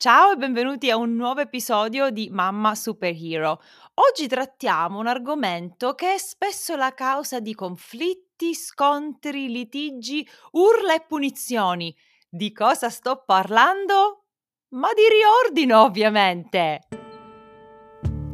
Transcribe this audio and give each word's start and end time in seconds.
Ciao 0.00 0.30
e 0.30 0.36
benvenuti 0.36 0.92
a 0.92 0.96
un 0.96 1.16
nuovo 1.16 1.40
episodio 1.40 2.10
di 2.10 2.28
Mamma 2.30 2.76
Superhero. 2.76 3.60
Oggi 3.94 4.28
trattiamo 4.28 5.00
un 5.00 5.08
argomento 5.08 5.96
che 5.96 6.14
è 6.14 6.18
spesso 6.18 6.76
la 6.76 6.94
causa 6.94 7.40
di 7.40 7.52
conflitti, 7.52 8.54
scontri, 8.54 9.48
litigi, 9.48 10.24
urla 10.52 10.94
e 10.94 11.04
punizioni. 11.04 11.92
Di 12.28 12.52
cosa 12.52 12.90
sto 12.90 13.24
parlando? 13.26 14.26
Ma 14.74 14.90
di 14.92 15.02
riordino, 15.10 15.82
ovviamente! 15.82 17.07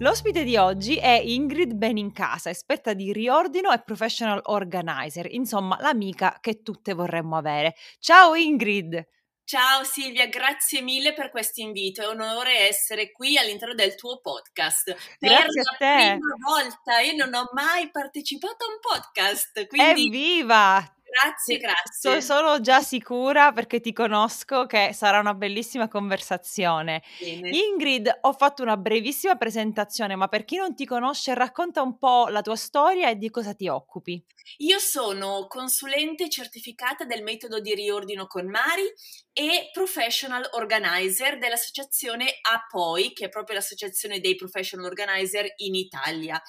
L'ospite 0.00 0.44
di 0.44 0.56
oggi 0.56 0.96
è 0.96 1.10
Ingrid 1.10 1.74
Benincasa, 1.74 2.48
esperta 2.48 2.94
di 2.94 3.12
riordino 3.12 3.70
e 3.70 3.82
professional 3.82 4.40
organizer, 4.44 5.26
insomma 5.30 5.76
l'amica 5.78 6.38
che 6.40 6.62
tutte 6.62 6.94
vorremmo 6.94 7.36
avere. 7.36 7.74
Ciao 7.98 8.34
Ingrid! 8.34 9.06
Ciao 9.44 9.84
Silvia, 9.84 10.26
grazie 10.28 10.80
mille 10.80 11.12
per 11.12 11.30
questo 11.30 11.60
invito, 11.60 12.00
è 12.00 12.06
un 12.06 12.20
onore 12.22 12.66
essere 12.66 13.10
qui 13.10 13.36
all'interno 13.36 13.74
del 13.74 13.94
tuo 13.94 14.20
podcast. 14.20 14.96
Grazie 15.18 15.62
per 15.62 15.74
a 15.74 15.76
te! 15.76 15.84
la 15.84 16.16
prima 16.16 16.36
volta, 16.48 17.00
io 17.00 17.22
non 17.22 17.34
ho 17.34 17.50
mai 17.52 17.90
partecipato 17.90 18.64
a 18.64 18.68
un 18.68 18.78
podcast, 18.80 19.66
quindi... 19.66 20.06
Evviva! 20.06 20.94
Grazie, 21.10 21.58
grazie. 21.58 22.20
So, 22.20 22.20
sono 22.20 22.60
già 22.60 22.80
sicura 22.80 23.50
perché 23.52 23.80
ti 23.80 23.92
conosco 23.92 24.66
che 24.66 24.92
sarà 24.92 25.18
una 25.18 25.34
bellissima 25.34 25.88
conversazione. 25.88 27.02
Bene. 27.18 27.50
Ingrid, 27.50 28.18
ho 28.22 28.32
fatto 28.32 28.62
una 28.62 28.76
brevissima 28.76 29.34
presentazione, 29.34 30.14
ma 30.14 30.28
per 30.28 30.44
chi 30.44 30.56
non 30.56 30.76
ti 30.76 30.86
conosce, 30.86 31.34
racconta 31.34 31.82
un 31.82 31.98
po' 31.98 32.28
la 32.28 32.42
tua 32.42 32.54
storia 32.54 33.10
e 33.10 33.16
di 33.16 33.28
cosa 33.28 33.54
ti 33.54 33.66
occupi. 33.66 34.24
Io 34.58 34.78
sono 34.78 35.46
consulente 35.48 36.28
certificata 36.28 37.04
del 37.04 37.24
metodo 37.24 37.60
di 37.60 37.74
riordino 37.74 38.26
con 38.26 38.46
Mari 38.48 38.88
e 39.32 39.70
professional 39.72 40.48
organizer 40.52 41.38
dell'associazione 41.38 42.38
APOI, 42.40 43.12
che 43.12 43.26
è 43.26 43.28
proprio 43.28 43.56
l'associazione 43.56 44.20
dei 44.20 44.36
professional 44.36 44.86
organizer 44.86 45.52
in 45.56 45.74
Italia. 45.74 46.40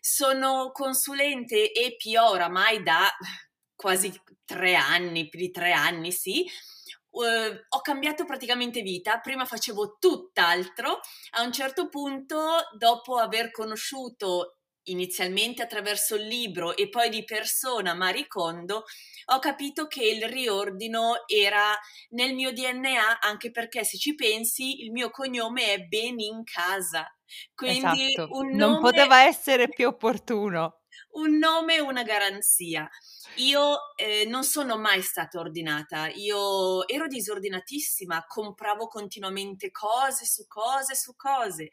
Sono 0.00 0.70
consulente 0.72 1.72
e 1.72 1.96
PO 1.96 2.28
oramai 2.28 2.82
da 2.82 3.10
quasi 3.74 4.12
tre 4.44 4.74
anni, 4.74 5.28
più 5.28 5.38
di 5.38 5.50
tre 5.50 5.72
anni, 5.72 6.12
sì. 6.12 6.46
Uh, 7.10 7.54
ho 7.68 7.80
cambiato 7.80 8.24
praticamente 8.24 8.82
vita, 8.82 9.20
prima 9.20 9.44
facevo 9.44 9.98
tutt'altro, 10.00 11.00
a 11.32 11.42
un 11.42 11.52
certo 11.52 11.88
punto, 11.88 12.56
dopo 12.76 13.18
aver 13.18 13.52
conosciuto 13.52 14.56
inizialmente 14.84 15.62
attraverso 15.62 16.16
il 16.16 16.26
libro 16.26 16.76
e 16.76 16.88
poi 16.88 17.08
di 17.08 17.24
persona 17.24 17.94
Marie 17.94 18.26
Kondo, 18.26 18.84
ho 19.26 19.38
capito 19.38 19.86
che 19.86 20.04
il 20.04 20.26
riordino 20.28 21.26
era 21.26 21.78
nel 22.10 22.34
mio 22.34 22.52
DNA, 22.52 23.20
anche 23.20 23.50
perché 23.50 23.84
se 23.84 23.96
ci 23.96 24.14
pensi 24.14 24.82
il 24.82 24.90
mio 24.90 25.10
cognome 25.10 25.72
è 25.72 25.78
Ben 25.80 26.18
in 26.18 26.42
casa. 26.44 27.06
Quindi 27.54 28.08
esatto. 28.08 28.36
un 28.36 28.48
nome, 28.48 28.56
non 28.56 28.80
poteva 28.80 29.24
essere 29.24 29.68
più 29.68 29.88
opportuno. 29.88 30.80
Un 31.14 31.38
nome 31.38 31.76
e 31.76 31.80
una 31.80 32.02
garanzia. 32.02 32.88
Io 33.36 33.94
eh, 33.96 34.24
non 34.26 34.42
sono 34.42 34.76
mai 34.76 35.00
stata 35.00 35.38
ordinata, 35.38 36.08
io 36.08 36.86
ero 36.88 37.06
disordinatissima, 37.06 38.24
compravo 38.26 38.88
continuamente 38.88 39.70
cose 39.70 40.24
su 40.24 40.46
cose 40.46 40.94
su 40.94 41.14
cose 41.16 41.70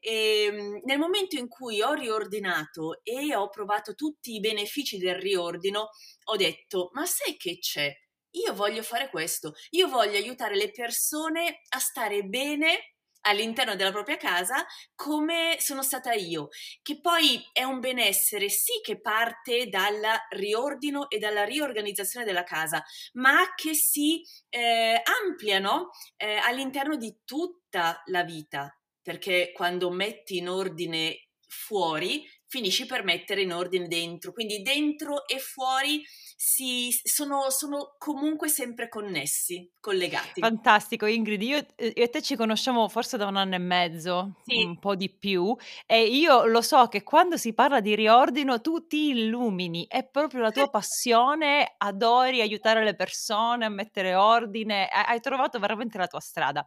e 0.00 0.44
ehm, 0.44 0.80
nel 0.84 0.98
momento 0.98 1.36
in 1.36 1.48
cui 1.48 1.82
ho 1.82 1.92
riordinato 1.92 3.00
e 3.02 3.34
ho 3.34 3.48
provato 3.48 3.94
tutti 3.94 4.34
i 4.34 4.40
benefici 4.40 4.98
del 4.98 5.16
riordino, 5.16 5.90
ho 6.24 6.36
detto, 6.36 6.90
ma 6.92 7.04
sai 7.04 7.36
che 7.36 7.58
c'è? 7.58 7.94
Io 8.32 8.54
voglio 8.54 8.82
fare 8.82 9.10
questo, 9.10 9.54
io 9.70 9.88
voglio 9.88 10.16
aiutare 10.16 10.56
le 10.56 10.70
persone 10.70 11.60
a 11.68 11.78
stare 11.78 12.22
bene 12.22 12.94
all'interno 13.28 13.76
della 13.76 13.92
propria 13.92 14.16
casa 14.16 14.66
come 14.94 15.56
sono 15.58 15.82
stata 15.82 16.12
io, 16.12 16.48
che 16.82 17.00
poi 17.00 17.42
è 17.52 17.62
un 17.62 17.80
benessere 17.80 18.48
sì 18.48 18.80
che 18.82 19.00
parte 19.00 19.68
dal 19.68 20.00
riordino 20.30 21.08
e 21.08 21.18
dalla 21.18 21.44
riorganizzazione 21.44 22.24
della 22.24 22.44
casa, 22.44 22.82
ma 23.14 23.54
che 23.54 23.74
si 23.74 24.22
eh, 24.48 25.00
ampliano 25.24 25.90
eh, 26.16 26.36
all'interno 26.36 26.96
di 26.96 27.20
tutta 27.24 28.02
la 28.06 28.24
vita, 28.24 28.76
perché 29.02 29.52
quando 29.54 29.90
metti 29.90 30.38
in 30.38 30.48
ordine 30.48 31.28
fuori 31.46 32.26
finisci 32.48 32.86
per 32.86 33.04
mettere 33.04 33.42
in 33.42 33.52
ordine 33.52 33.86
dentro, 33.86 34.32
quindi 34.32 34.62
dentro 34.62 35.26
e 35.26 35.38
fuori 35.38 36.02
si, 36.34 36.88
sono, 37.02 37.50
sono, 37.50 37.96
comunque 37.98 38.48
sempre 38.48 38.88
connessi, 38.88 39.70
collegati. 39.80 40.40
Fantastico 40.40 41.04
Ingrid, 41.04 41.42
io, 41.42 41.56
io, 41.56 41.92
e 41.94 42.08
te 42.08 42.22
ci 42.22 42.36
conosciamo 42.36 42.88
forse 42.88 43.16
da 43.16 43.26
un 43.26 43.36
anno 43.36 43.56
e 43.56 43.58
mezzo, 43.58 44.36
sì. 44.44 44.62
un 44.62 44.78
po' 44.78 44.94
di 44.94 45.10
più, 45.10 45.54
e 45.84 46.06
io 46.06 46.46
lo 46.46 46.62
so 46.62 46.86
che 46.86 47.02
quando 47.02 47.36
si 47.36 47.52
parla 47.52 47.80
di 47.80 47.94
riordino 47.94 48.60
tu 48.60 48.86
ti 48.86 49.08
illumini, 49.08 49.86
è 49.86 50.08
proprio 50.08 50.40
la 50.40 50.50
tua 50.50 50.68
passione, 50.70 51.74
adori 51.76 52.40
aiutare 52.40 52.82
le 52.82 52.94
persone 52.94 53.66
a 53.66 53.70
mettere 53.70 54.14
ordine, 54.14 54.86
hai 54.86 55.20
trovato 55.20 55.58
veramente 55.58 55.98
la 55.98 56.06
tua 56.06 56.20
strada. 56.20 56.66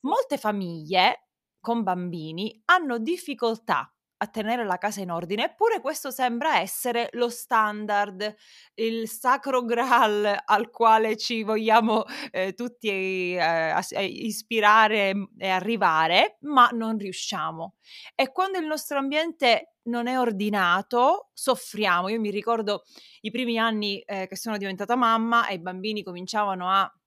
Molte 0.00 0.36
famiglie 0.36 1.28
con 1.60 1.82
bambini 1.82 2.60
hanno 2.66 2.98
difficoltà 2.98 3.92
a 4.18 4.26
tenere 4.26 4.64
la 4.64 4.78
casa 4.78 5.00
in 5.00 5.10
ordine, 5.10 5.44
eppure 5.44 5.80
questo 5.80 6.10
sembra 6.10 6.60
essere 6.60 7.08
lo 7.12 7.28
standard, 7.28 8.34
il 8.74 9.08
sacro 9.08 9.64
graal 9.64 10.42
al 10.44 10.70
quale 10.70 11.16
ci 11.16 11.42
vogliamo 11.42 12.04
eh, 12.30 12.54
tutti 12.54 12.88
eh, 12.88 13.74
eh, 13.90 14.04
ispirare 14.04 15.14
e 15.38 15.48
arrivare, 15.48 16.38
ma 16.42 16.68
non 16.72 16.98
riusciamo. 16.98 17.76
E 18.14 18.32
quando 18.32 18.58
il 18.58 18.66
nostro 18.66 18.98
ambiente 18.98 19.74
non 19.88 20.06
è 20.06 20.18
ordinato, 20.18 21.30
soffriamo. 21.32 22.08
Io 22.08 22.20
mi 22.20 22.30
ricordo 22.30 22.82
i 23.22 23.30
primi 23.30 23.58
anni 23.58 24.00
eh, 24.00 24.26
che 24.26 24.36
sono 24.36 24.56
diventata 24.56 24.96
mamma 24.96 25.46
e 25.48 25.54
i 25.54 25.60
bambini 25.60 26.02
cominciavano 26.02 26.70
a 26.70 26.97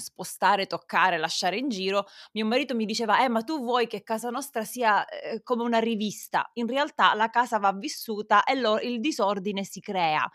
spostare, 0.00 0.66
toccare, 0.66 1.18
lasciare 1.18 1.56
in 1.56 1.68
giro, 1.68 2.06
mio 2.32 2.46
marito 2.46 2.74
mi 2.74 2.84
diceva, 2.84 3.22
eh 3.22 3.28
ma 3.28 3.42
tu 3.42 3.60
vuoi 3.60 3.86
che 3.86 4.02
casa 4.02 4.30
nostra 4.30 4.64
sia 4.64 5.06
eh, 5.06 5.42
come 5.42 5.62
una 5.62 5.78
rivista, 5.78 6.50
in 6.54 6.66
realtà 6.66 7.14
la 7.14 7.30
casa 7.30 7.58
va 7.58 7.72
vissuta 7.72 8.42
e 8.44 8.54
lo, 8.56 8.80
il 8.80 9.00
disordine 9.00 9.62
si 9.64 9.80
crea, 9.80 10.28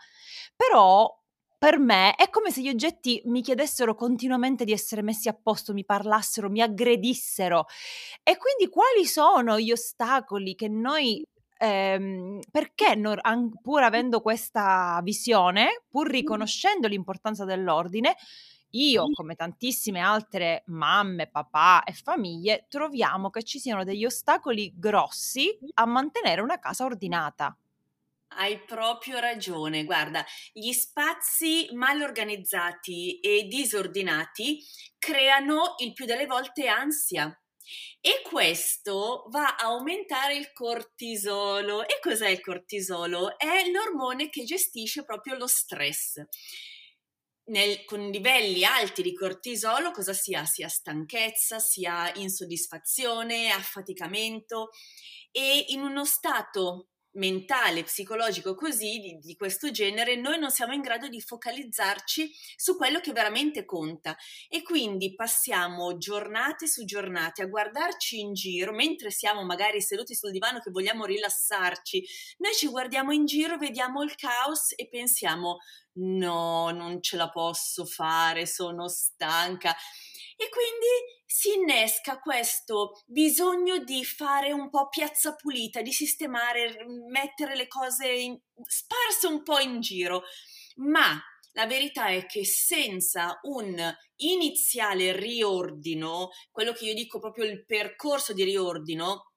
però 0.54 1.12
per 1.58 1.78
me 1.78 2.14
è 2.14 2.28
come 2.30 2.50
se 2.50 2.60
gli 2.60 2.68
oggetti 2.68 3.20
mi 3.24 3.42
chiedessero 3.42 3.94
continuamente 3.94 4.64
di 4.64 4.72
essere 4.72 5.02
messi 5.02 5.28
a 5.28 5.38
posto, 5.40 5.72
mi 5.72 5.84
parlassero, 5.84 6.50
mi 6.50 6.60
aggredissero 6.60 7.66
e 8.22 8.36
quindi 8.36 8.70
quali 8.70 9.06
sono 9.06 9.58
gli 9.58 9.72
ostacoli 9.72 10.54
che 10.54 10.68
noi 10.68 11.26
ehm, 11.58 12.40
perché 12.50 12.94
non, 12.94 13.18
pur 13.62 13.82
avendo 13.82 14.20
questa 14.20 15.00
visione, 15.02 15.84
pur 15.88 16.08
riconoscendo 16.08 16.88
l'importanza 16.88 17.44
dell'ordine, 17.44 18.16
io, 18.90 19.10
come 19.12 19.34
tantissime 19.34 20.00
altre 20.00 20.62
mamme, 20.66 21.28
papà 21.28 21.82
e 21.84 21.92
famiglie, 21.92 22.66
troviamo 22.68 23.30
che 23.30 23.42
ci 23.42 23.58
siano 23.58 23.84
degli 23.84 24.04
ostacoli 24.04 24.72
grossi 24.76 25.56
a 25.74 25.86
mantenere 25.86 26.40
una 26.40 26.58
casa 26.58 26.84
ordinata. 26.84 27.56
Hai 28.38 28.62
proprio 28.64 29.18
ragione, 29.18 29.84
guarda, 29.84 30.24
gli 30.52 30.72
spazi 30.72 31.68
mal 31.72 32.02
organizzati 32.02 33.18
e 33.20 33.44
disordinati 33.48 34.62
creano 34.98 35.74
il 35.78 35.92
più 35.92 36.04
delle 36.04 36.26
volte 36.26 36.66
ansia. 36.68 37.36
E 38.00 38.22
questo 38.22 39.26
va 39.30 39.56
a 39.56 39.64
aumentare 39.66 40.36
il 40.36 40.52
cortisolo. 40.52 41.82
E 41.86 41.98
cos'è 42.00 42.28
il 42.28 42.40
cortisolo? 42.40 43.38
È 43.38 43.68
l'ormone 43.70 44.28
che 44.28 44.44
gestisce 44.44 45.04
proprio 45.04 45.36
lo 45.36 45.46
stress 45.46 46.22
nel, 47.46 47.84
con 47.84 48.08
livelli 48.10 48.64
alti 48.64 49.02
di 49.02 49.14
cortisolo 49.14 49.90
cosa 49.90 50.12
sia? 50.12 50.44
Sia 50.44 50.68
stanchezza, 50.68 51.58
sia 51.58 52.12
insoddisfazione, 52.14 53.50
affaticamento 53.50 54.70
e 55.30 55.66
in 55.68 55.82
uno 55.82 56.04
stato 56.04 56.88
mentale, 57.16 57.82
psicologico 57.82 58.54
così, 58.54 58.98
di, 58.98 59.18
di, 59.18 59.36
questo 59.36 59.70
genere, 59.70 60.16
noi 60.16 60.38
non 60.38 60.50
siamo 60.50 60.72
in 60.72 60.80
grado 60.80 61.08
di 61.08 61.20
focalizzarci 61.20 62.30
su 62.56 62.76
quello 62.76 63.00
che 63.00 63.12
veramente 63.12 63.64
conta. 63.64 64.16
E 64.48 64.62
quindi 64.62 65.14
passiamo 65.14 65.96
giornate 65.98 66.66
su 66.66 66.84
giornate 66.84 67.42
a 67.42 67.46
guardarci 67.46 68.20
in 68.20 68.32
giro 68.32 68.72
mentre 68.72 69.10
siamo 69.10 69.44
magari 69.44 69.80
seduti 69.80 70.14
sul 70.14 70.30
divano 70.30 70.60
che 70.60 70.70
vogliamo 70.70 71.04
rilassarci, 71.04 72.04
noi 72.38 72.54
ci 72.54 72.68
guardiamo 72.68 73.12
in 73.12 73.26
giro, 73.26 73.58
vediamo 73.58 74.02
il 74.02 74.14
caos 74.14 74.72
e 74.76 74.88
pensiamo 74.88 75.58
no, 75.98 76.70
non 76.70 77.00
ce 77.02 77.16
la 77.16 77.30
posso 77.30 77.84
fare, 77.84 78.46
sono 78.46 78.88
stanca 78.88 79.74
e 80.36 80.48
quindi 80.50 81.24
si 81.24 81.54
innesca 81.54 82.18
questo 82.18 83.02
bisogno 83.06 83.78
di 83.78 84.04
fare 84.04 84.52
un 84.52 84.68
po' 84.68 84.88
piazza 84.88 85.34
pulita, 85.34 85.80
di 85.80 85.92
sistemare, 85.92 86.84
mettere 87.08 87.56
le 87.56 87.66
cose 87.66 88.08
in, 88.08 88.38
sparse 88.66 89.26
un 89.26 89.42
po' 89.42 89.58
in 89.58 89.80
giro, 89.80 90.22
ma 90.76 91.20
la 91.52 91.66
verità 91.66 92.08
è 92.08 92.26
che 92.26 92.44
senza 92.44 93.40
un 93.44 93.80
iniziale 94.16 95.18
riordino, 95.18 96.28
quello 96.50 96.72
che 96.72 96.84
io 96.84 96.94
dico 96.94 97.18
proprio 97.18 97.46
il 97.46 97.64
percorso 97.64 98.34
di 98.34 98.44
riordino, 98.44 99.32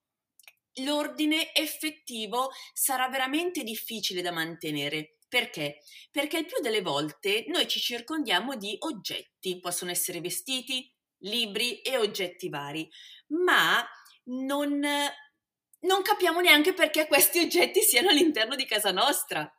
l'ordine 0.83 1.53
effettivo 1.55 2.49
sarà 2.73 3.07
veramente 3.07 3.63
difficile 3.63 4.21
da 4.21 4.33
mantenere. 4.33 5.18
Perché? 5.29 5.81
Perché 6.11 6.39
il 6.39 6.45
più 6.45 6.59
delle 6.59 6.81
volte 6.81 7.45
noi 7.47 7.67
ci 7.67 7.79
circondiamo 7.79 8.55
di 8.55 8.75
oggetti, 8.79 9.59
possono 9.59 9.91
essere 9.91 10.21
vestiti, 10.21 10.91
libri 11.19 11.81
e 11.81 11.97
oggetti 11.97 12.49
vari, 12.49 12.89
ma 13.27 13.87
non, 14.23 14.79
non 14.79 16.01
capiamo 16.01 16.39
neanche 16.41 16.73
perché 16.73 17.05
questi 17.07 17.39
oggetti 17.39 17.81
siano 17.81 18.09
all'interno 18.09 18.55
di 18.55 18.65
casa 18.65 18.91
nostra. 18.91 19.51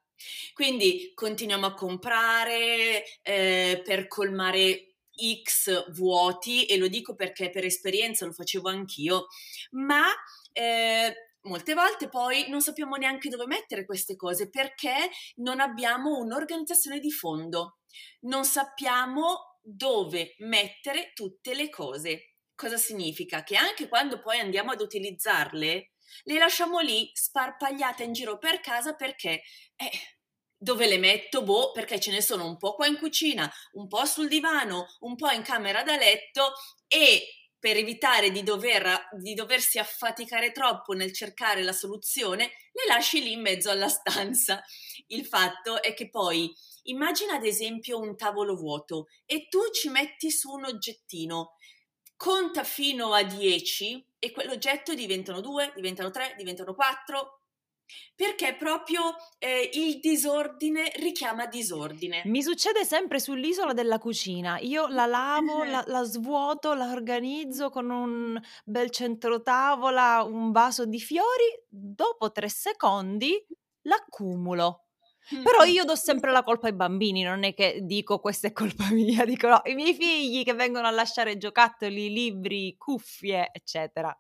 Quindi 0.53 1.13
continuiamo 1.15 1.67
a 1.67 1.75
comprare 1.75 3.05
eh, 3.23 3.81
per 3.85 4.09
colmare 4.09 4.97
X 5.43 5.93
vuoti 5.93 6.67
e 6.67 6.77
lo 6.79 6.89
dico 6.89 7.15
perché 7.15 7.51
per 7.51 7.65
esperienza 7.65 8.27
lo 8.27 8.33
facevo 8.33 8.69
anch'io, 8.69 9.27
ma 9.71 10.07
eh, 10.53 11.30
molte 11.43 11.75
volte 11.75 12.09
poi 12.09 12.49
non 12.49 12.61
sappiamo 12.61 12.97
neanche 12.97 13.29
dove 13.29 13.47
mettere 13.47 13.85
queste 13.85 14.17
cose 14.17 14.51
perché 14.51 15.11
non 15.37 15.61
abbiamo 15.61 16.19
un'organizzazione 16.19 16.99
di 16.99 17.11
fondo, 17.11 17.79
non 18.21 18.45
sappiamo 18.45 19.59
dove 19.63 20.35
mettere 20.39 21.13
tutte 21.15 21.55
le 21.55 21.69
cose. 21.71 22.35
Cosa 22.55 22.77
significa? 22.77 23.43
Che 23.43 23.57
anche 23.57 23.89
quando 23.89 24.21
poi 24.21 24.39
andiamo 24.39 24.73
ad 24.73 24.81
utilizzarle, 24.81 25.93
le 26.25 26.39
lasciamo 26.39 26.81
lì 26.81 27.11
sparpagliate 27.13 28.03
in 28.03 28.13
giro 28.13 28.39
per 28.39 28.61
casa 28.61 28.95
perché 28.95 29.43
eh, 29.77 29.91
dove 30.57 30.87
le 30.87 30.99
metto? 30.99 31.43
Boh, 31.43 31.73
perché 31.73 31.99
ce 31.99 32.11
ne 32.11 32.21
sono 32.21 32.45
un 32.47 32.59
po' 32.59 32.75
qua 32.75 32.87
in 32.87 32.99
cucina, 32.99 33.51
un 33.73 33.89
po' 33.89 34.05
sul 34.05 34.29
divano, 34.29 34.87
un 35.01 35.17
po' 35.17 35.31
in 35.31 35.43
camera 35.43 35.83
da 35.83 35.97
letto 35.97 36.53
e 36.87 37.40
per 37.61 37.77
evitare 37.77 38.31
di, 38.31 38.43
dover, 38.43 39.11
di 39.21 39.35
doversi 39.35 39.79
affaticare 39.79 40.51
troppo 40.51 40.95
nel 40.95 41.13
cercare 41.13 41.63
la 41.63 41.73
soluzione, 41.73 42.51
le 42.73 42.87
lasci 42.89 43.23
lì 43.23 43.33
in 43.33 43.43
mezzo 43.43 43.71
alla 43.71 43.89
stanza. 43.89 44.65
Il 45.09 45.27
fatto 45.27 45.83
è 45.83 45.93
che 45.93 46.09
poi 46.09 46.53
immagina 46.85 47.35
ad 47.35 47.45
esempio 47.45 48.01
un 48.01 48.17
tavolo 48.17 48.57
vuoto 48.57 49.09
e 49.27 49.47
tu 49.49 49.61
ci 49.73 49.91
metti 49.91 50.31
su 50.31 50.51
un 50.51 50.65
oggettino, 50.65 51.53
conta 52.17 52.65
fino 52.65 53.13
a 53.13 53.23
10 53.23 54.07
e 54.19 54.33
quell'oggetto 54.33 54.95
diventano 54.95 55.41
2, 55.41 55.73
diventano 55.77 56.11
3, 56.11 56.35
diventano 56.39 56.75
4, 56.75 57.40
perché 58.15 58.55
proprio 58.55 59.01
eh, 59.39 59.71
il 59.73 59.99
disordine 60.01 60.91
richiama 60.97 61.47
disordine. 61.47 62.23
Mi 62.27 62.43
succede 62.43 62.85
sempre 62.85 63.19
sull'isola 63.19 63.73
della 63.73 63.99
cucina. 63.99 64.59
Io 64.59 64.89
la 64.89 65.07
lavo, 65.07 65.65
la, 65.65 65.83
la, 65.87 66.03
svuoto, 66.03 66.75
la 66.75 66.91
organizzo 66.91 67.71
con 67.71 67.91
un 67.91 68.41
bel 68.65 68.91
centro 68.91 69.41
tavola, 69.43 70.23
un 70.23 70.53
vaso 70.53 70.85
di 70.85 71.01
fiori. 71.01 71.45
Dopo 71.69 72.31
tre 72.31 72.49
secondi 72.49 73.43
l'accumulo. 73.83 74.85
Però 75.43 75.63
io 75.65 75.85
do 75.85 75.95
sempre 75.95 76.33
la 76.33 76.43
colpa 76.43 76.67
ai 76.67 76.75
bambini, 76.75 77.23
non 77.23 77.45
è 77.45 77.55
che 77.55 77.81
dico 77.83 78.19
questa 78.19 78.49
è 78.49 78.53
colpa 78.53 78.89
mia, 78.91 79.25
dico 79.25 79.49
no, 79.49 79.61
i 79.65 79.75
miei 79.75 79.95
figli 79.95 80.43
che 80.43 80.55
vengono 80.55 80.87
a 80.87 80.91
lasciare 80.91 81.37
giocattoli, 81.37 82.11
libri, 82.11 82.75
cuffie, 82.77 83.51
eccetera. 83.53 84.17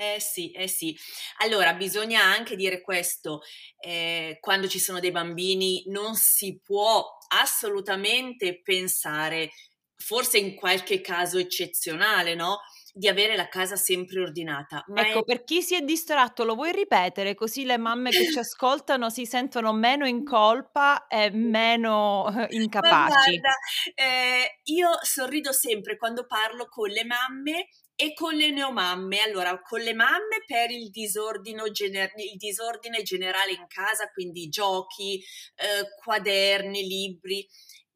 Eh 0.00 0.20
sì, 0.20 0.52
eh 0.52 0.68
sì. 0.68 0.96
Allora, 1.38 1.74
bisogna 1.74 2.22
anche 2.22 2.54
dire 2.54 2.80
questo, 2.80 3.40
eh, 3.80 4.38
quando 4.40 4.68
ci 4.68 4.78
sono 4.78 5.00
dei 5.00 5.10
bambini 5.10 5.82
non 5.88 6.14
si 6.14 6.60
può 6.62 7.04
assolutamente 7.30 8.62
pensare, 8.62 9.50
forse 9.96 10.38
in 10.38 10.54
qualche 10.54 11.00
caso 11.00 11.38
eccezionale, 11.38 12.36
no? 12.36 12.60
Di 12.92 13.08
avere 13.08 13.34
la 13.34 13.48
casa 13.48 13.74
sempre 13.74 14.20
ordinata. 14.20 14.84
Ma 14.86 15.00
ecco, 15.00 15.20
è... 15.20 15.24
per 15.24 15.42
chi 15.42 15.62
si 15.62 15.74
è 15.74 15.80
distratto, 15.80 16.44
lo 16.44 16.54
vuoi 16.54 16.70
ripetere? 16.70 17.34
Così 17.34 17.64
le 17.64 17.76
mamme 17.76 18.10
che 18.10 18.30
ci 18.30 18.38
ascoltano 18.38 19.10
si 19.10 19.26
sentono 19.26 19.72
meno 19.72 20.06
in 20.06 20.22
colpa 20.22 21.08
e 21.08 21.30
meno 21.32 22.28
eh, 22.28 22.54
incapaci. 22.54 23.36
guarda, 23.40 23.56
eh, 23.96 24.60
io 24.64 24.90
sorrido 25.02 25.50
sempre 25.50 25.96
quando 25.96 26.24
parlo 26.24 26.68
con 26.68 26.88
le 26.88 27.04
mamme 27.04 27.66
e 28.00 28.14
con 28.14 28.36
le 28.36 28.52
neomamme. 28.52 29.20
Allora, 29.22 29.60
con 29.60 29.80
le 29.80 29.92
mamme 29.92 30.44
per 30.46 30.70
il, 30.70 30.88
gener- 30.92 32.12
il 32.14 32.36
disordine 32.36 33.02
generale 33.02 33.50
in 33.50 33.66
casa, 33.66 34.08
quindi 34.12 34.48
giochi, 34.48 35.20
eh, 35.56 35.94
quaderni, 36.00 36.86
libri 36.86 37.44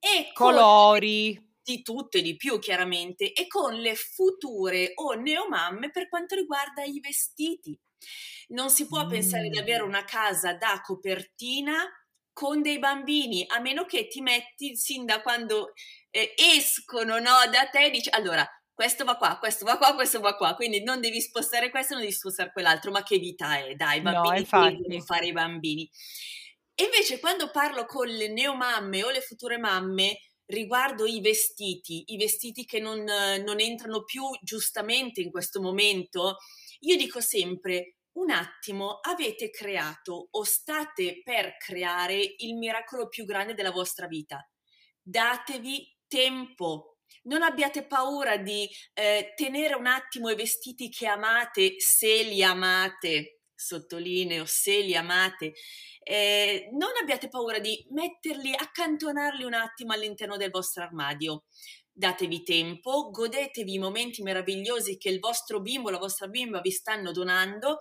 e 0.00 0.32
colori. 0.32 1.40
di 1.62 1.82
tutto 1.82 2.18
e 2.18 2.22
di 2.22 2.34
più, 2.34 2.58
chiaramente, 2.58 3.32
e 3.32 3.46
con 3.46 3.74
le 3.74 3.94
future 3.94 4.90
o 4.96 5.12
neomamme 5.12 5.92
per 5.92 6.08
quanto 6.08 6.34
riguarda 6.34 6.82
i 6.82 6.98
vestiti. 6.98 7.78
Non 8.48 8.70
si 8.70 8.88
può 8.88 9.04
mm. 9.04 9.08
pensare 9.08 9.48
di 9.50 9.58
avere 9.58 9.84
mm. 9.84 9.86
una 9.86 10.04
casa 10.04 10.54
da 10.54 10.80
copertina 10.84 11.88
con 12.32 12.60
dei 12.60 12.80
bambini, 12.80 13.44
a 13.46 13.60
meno 13.60 13.84
che 13.84 14.08
ti 14.08 14.20
metti 14.20 14.74
sin 14.74 15.04
da 15.04 15.22
quando 15.22 15.74
eh, 16.10 16.34
escono 16.36 17.20
no, 17.20 17.36
da 17.52 17.68
te, 17.70 17.90
dici 17.90 18.08
allora 18.10 18.44
questo 18.74 19.04
va 19.04 19.16
qua, 19.16 19.38
questo 19.38 19.64
va 19.64 19.76
qua, 19.76 19.94
questo 19.94 20.20
va 20.20 20.34
qua, 20.36 20.54
quindi 20.54 20.82
non 20.82 21.00
devi 21.00 21.20
spostare 21.20 21.70
questo, 21.70 21.94
non 21.94 22.02
devi 22.02 22.14
spostare 22.14 22.52
quell'altro, 22.52 22.90
ma 22.90 23.02
che 23.02 23.18
vita 23.18 23.58
è? 23.58 23.74
Dai, 23.74 23.98
i 23.98 24.00
bambini 24.00 24.46
no, 24.50 24.70
devono 24.70 25.00
fare 25.02 25.26
i 25.26 25.32
bambini. 25.32 25.90
E 26.74 26.84
invece 26.84 27.20
quando 27.20 27.50
parlo 27.50 27.84
con 27.84 28.08
le 28.08 28.28
neomamme 28.28 29.04
o 29.04 29.10
le 29.10 29.20
future 29.20 29.58
mamme 29.58 30.18
riguardo 30.46 31.06
i 31.06 31.20
vestiti, 31.20 32.04
i 32.06 32.16
vestiti 32.16 32.64
che 32.64 32.80
non, 32.80 33.04
non 33.04 33.60
entrano 33.60 34.04
più 34.04 34.24
giustamente 34.42 35.20
in 35.20 35.30
questo 35.30 35.60
momento, 35.60 36.38
io 36.80 36.96
dico 36.96 37.20
sempre 37.20 37.96
un 38.12 38.30
attimo, 38.30 38.98
avete 39.00 39.50
creato 39.50 40.28
o 40.30 40.42
state 40.44 41.22
per 41.22 41.56
creare 41.56 42.34
il 42.38 42.56
miracolo 42.56 43.08
più 43.08 43.24
grande 43.24 43.54
della 43.54 43.70
vostra 43.70 44.06
vita. 44.06 44.46
Datevi 45.00 45.98
tempo, 46.06 46.91
non 47.24 47.42
abbiate 47.42 47.86
paura 47.86 48.36
di 48.36 48.68
eh, 48.94 49.32
tenere 49.34 49.74
un 49.74 49.86
attimo 49.86 50.30
i 50.30 50.36
vestiti 50.36 50.88
che 50.88 51.06
amate, 51.06 51.78
se 51.78 52.22
li 52.22 52.42
amate, 52.42 53.40
sottolineo, 53.54 54.44
se 54.46 54.80
li 54.80 54.94
amate. 54.94 55.54
Eh, 56.02 56.68
non 56.72 56.90
abbiate 57.00 57.28
paura 57.28 57.58
di 57.58 57.86
metterli, 57.90 58.52
accantonarli 58.54 59.44
un 59.44 59.54
attimo 59.54 59.92
all'interno 59.92 60.36
del 60.36 60.50
vostro 60.50 60.82
armadio. 60.82 61.44
Datevi 61.94 62.42
tempo, 62.42 63.10
godetevi 63.10 63.74
i 63.74 63.78
momenti 63.78 64.22
meravigliosi 64.22 64.96
che 64.96 65.10
il 65.10 65.20
vostro 65.20 65.60
bimbo, 65.60 65.90
la 65.90 65.98
vostra 65.98 66.26
bimba 66.26 66.60
vi 66.60 66.70
stanno 66.70 67.12
donando 67.12 67.78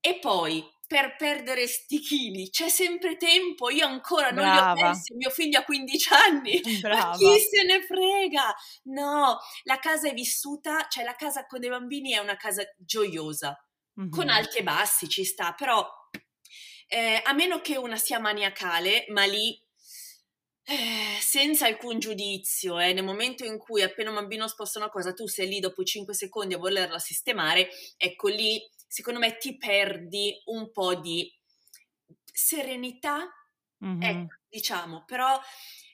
e 0.00 0.18
poi 0.18 0.64
per 0.90 1.14
perdere 1.14 1.68
sti 1.68 2.00
chili, 2.00 2.50
c'è 2.50 2.68
sempre 2.68 3.16
tempo, 3.16 3.70
io 3.70 3.86
ancora 3.86 4.32
non 4.32 4.42
Brava. 4.42 4.72
li 4.72 4.80
ho 4.80 4.84
persi, 4.86 5.14
mio 5.14 5.30
figlio 5.30 5.60
ha 5.60 5.62
15 5.62 6.08
anni, 6.12 6.60
Brava. 6.82 7.10
ma 7.10 7.16
chi 7.16 7.38
se 7.38 7.62
ne 7.62 7.80
frega? 7.84 8.52
No, 8.86 9.38
la 9.62 9.78
casa 9.78 10.08
è 10.08 10.12
vissuta, 10.12 10.88
cioè 10.88 11.04
la 11.04 11.14
casa 11.14 11.46
con 11.46 11.60
dei 11.60 11.70
bambini 11.70 12.10
è 12.10 12.18
una 12.18 12.36
casa 12.36 12.64
gioiosa, 12.76 13.56
mm-hmm. 14.00 14.10
con 14.10 14.30
alti 14.30 14.58
e 14.58 14.62
bassi 14.64 15.08
ci 15.08 15.22
sta, 15.22 15.52
però 15.52 15.88
eh, 16.88 17.22
a 17.24 17.32
meno 17.34 17.60
che 17.60 17.76
una 17.76 17.96
sia 17.96 18.18
maniacale, 18.18 19.04
ma 19.10 19.24
lì 19.26 19.56
eh, 20.64 21.20
senza 21.20 21.66
alcun 21.66 22.00
giudizio, 22.00 22.80
eh, 22.80 22.92
nel 22.92 23.04
momento 23.04 23.44
in 23.44 23.58
cui 23.58 23.82
appena 23.82 24.08
un 24.08 24.16
bambino 24.16 24.48
sposta 24.48 24.80
una 24.80 24.90
cosa, 24.90 25.12
tu 25.12 25.28
sei 25.28 25.46
lì 25.46 25.60
dopo 25.60 25.84
5 25.84 26.12
secondi 26.14 26.54
a 26.54 26.58
volerla 26.58 26.98
sistemare, 26.98 27.68
ecco 27.96 28.26
lì 28.26 28.60
secondo 28.90 29.20
me 29.20 29.36
ti 29.36 29.56
perdi 29.56 30.34
un 30.46 30.72
po' 30.72 30.96
di 30.96 31.32
serenità, 32.24 33.24
mm-hmm. 33.84 34.02
ecco, 34.02 34.34
diciamo, 34.48 35.04
però 35.06 35.40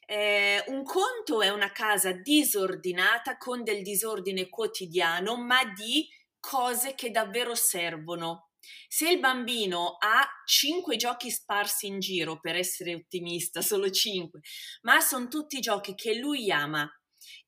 eh, 0.06 0.64
un 0.68 0.82
conto 0.82 1.42
è 1.42 1.50
una 1.50 1.72
casa 1.72 2.12
disordinata 2.12 3.36
con 3.36 3.62
del 3.62 3.82
disordine 3.82 4.48
quotidiano, 4.48 5.36
ma 5.36 5.62
di 5.74 6.08
cose 6.40 6.94
che 6.94 7.10
davvero 7.10 7.54
servono. 7.54 8.52
Se 8.88 9.10
il 9.10 9.20
bambino 9.20 9.96
ha 9.98 10.26
cinque 10.46 10.96
giochi 10.96 11.30
sparsi 11.30 11.88
in 11.88 12.00
giro, 12.00 12.40
per 12.40 12.56
essere 12.56 12.94
ottimista, 12.94 13.60
solo 13.60 13.90
cinque, 13.90 14.40
ma 14.82 15.00
sono 15.00 15.28
tutti 15.28 15.60
giochi 15.60 15.94
che 15.94 16.14
lui 16.14 16.50
ama, 16.50 16.90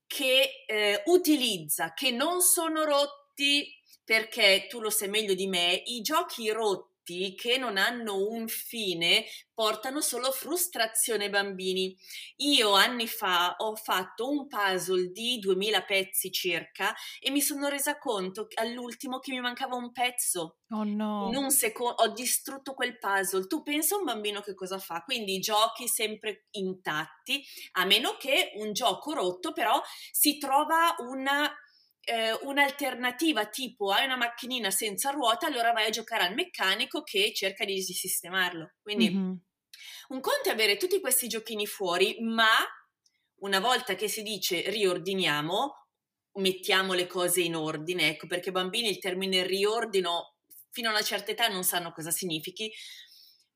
che 0.07 0.65
eh, 0.67 1.03
utilizza, 1.07 1.95
che 1.95 2.11
non 2.11 2.43
sono 2.43 2.85
rotti, 2.85 3.78
perché 4.05 4.67
tu 4.69 4.81
lo 4.81 4.91
sai 4.91 5.09
meglio 5.09 5.35
di 5.35 5.47
me, 5.47 5.83
i 5.87 6.01
giochi 6.01 6.51
rotti 6.51 7.35
che 7.35 7.57
non 7.57 7.79
hanno 7.79 8.29
un 8.29 8.49
fine 8.49 9.25
portano 9.55 10.01
solo 10.01 10.31
frustrazione 10.31 11.25
ai 11.25 11.31
bambini. 11.31 11.97
Io 12.37 12.73
anni 12.73 13.09
fa 13.09 13.55
ho 13.59 13.75
fatto 13.75 14.29
un 14.31 14.47
puzzle 14.47 15.11
di 15.11 15.39
2000 15.39 15.83
pezzi 15.85 16.31
circa 16.31 16.95
e 17.19 17.31
mi 17.31 17.41
sono 17.41 17.69
resa 17.69 17.99
conto 17.99 18.47
all'ultimo 18.55 19.19
che 19.19 19.33
mi 19.33 19.41
mancava 19.41 19.75
un 19.75 19.91
pezzo. 19.91 20.59
Oh 20.71 20.85
no. 20.85 21.29
In 21.29 21.37
un 21.37 21.51
secondo 21.51 22.03
ho 22.03 22.09
distrutto 22.13 22.75
quel 22.75 22.99
puzzle. 22.99 23.47
Tu 23.47 23.63
pensa 23.63 23.95
a 23.95 23.99
un 23.99 24.05
bambino 24.05 24.41
che 24.43 24.55
cosa 24.55 24.79
fa? 24.79 25.03
Quindi 25.03 25.39
giochi 25.39 25.89
sempre 25.89 26.47
intatti, 26.53 27.43
a 27.73 27.85
meno 27.85 28.17
che 28.19 28.53
un 28.57 28.73
gioco 28.73 29.13
rotto 29.15 29.53
però 29.53 29.81
si 30.13 30.39
trova 30.39 30.95
una 30.99 31.53
eh, 32.09 32.33
un'alternativa 32.43 33.47
tipo 33.47 33.91
hai 33.91 34.07
una 34.07 34.17
macchinina 34.17 34.71
senza 34.71 35.11
ruota, 35.11 35.47
allora 35.47 35.73
vai 35.73 35.87
a 35.87 35.91
giocare 35.91 36.25
al 36.25 36.35
meccanico 36.35 37.03
che 37.03 37.33
cerca 37.35 37.65
di 37.67 37.81
sistemarlo. 37.83 38.73
Quindi 38.81 39.11
mm-hmm. 39.11 39.33
un 40.09 40.21
conto 40.21 40.49
è 40.49 40.53
avere 40.53 40.79
tutti 40.79 41.01
questi 41.01 41.29
giochini 41.29 41.67
fuori, 41.67 42.17
ma 42.21 42.49
una 43.41 43.61
volta 43.61 43.95
che 43.95 44.09
si 44.09 44.23
dice 44.23 44.71
riordiniamo, 44.71 45.87
mettiamo 46.37 46.95
le 46.95 47.07
cose 47.07 47.43
in 47.43 47.55
ordine, 47.55 48.09
ecco 48.09 48.27
perché 48.27 48.51
bambini 48.51 48.89
il 48.89 48.99
termine 48.99 49.47
riordino 49.47 50.37
fino 50.71 50.89
a 50.89 50.93
una 50.93 51.03
certa 51.03 51.33
età 51.33 51.49
non 51.49 51.63
sanno 51.63 51.93
cosa 51.93 52.11
significhi, 52.11 52.73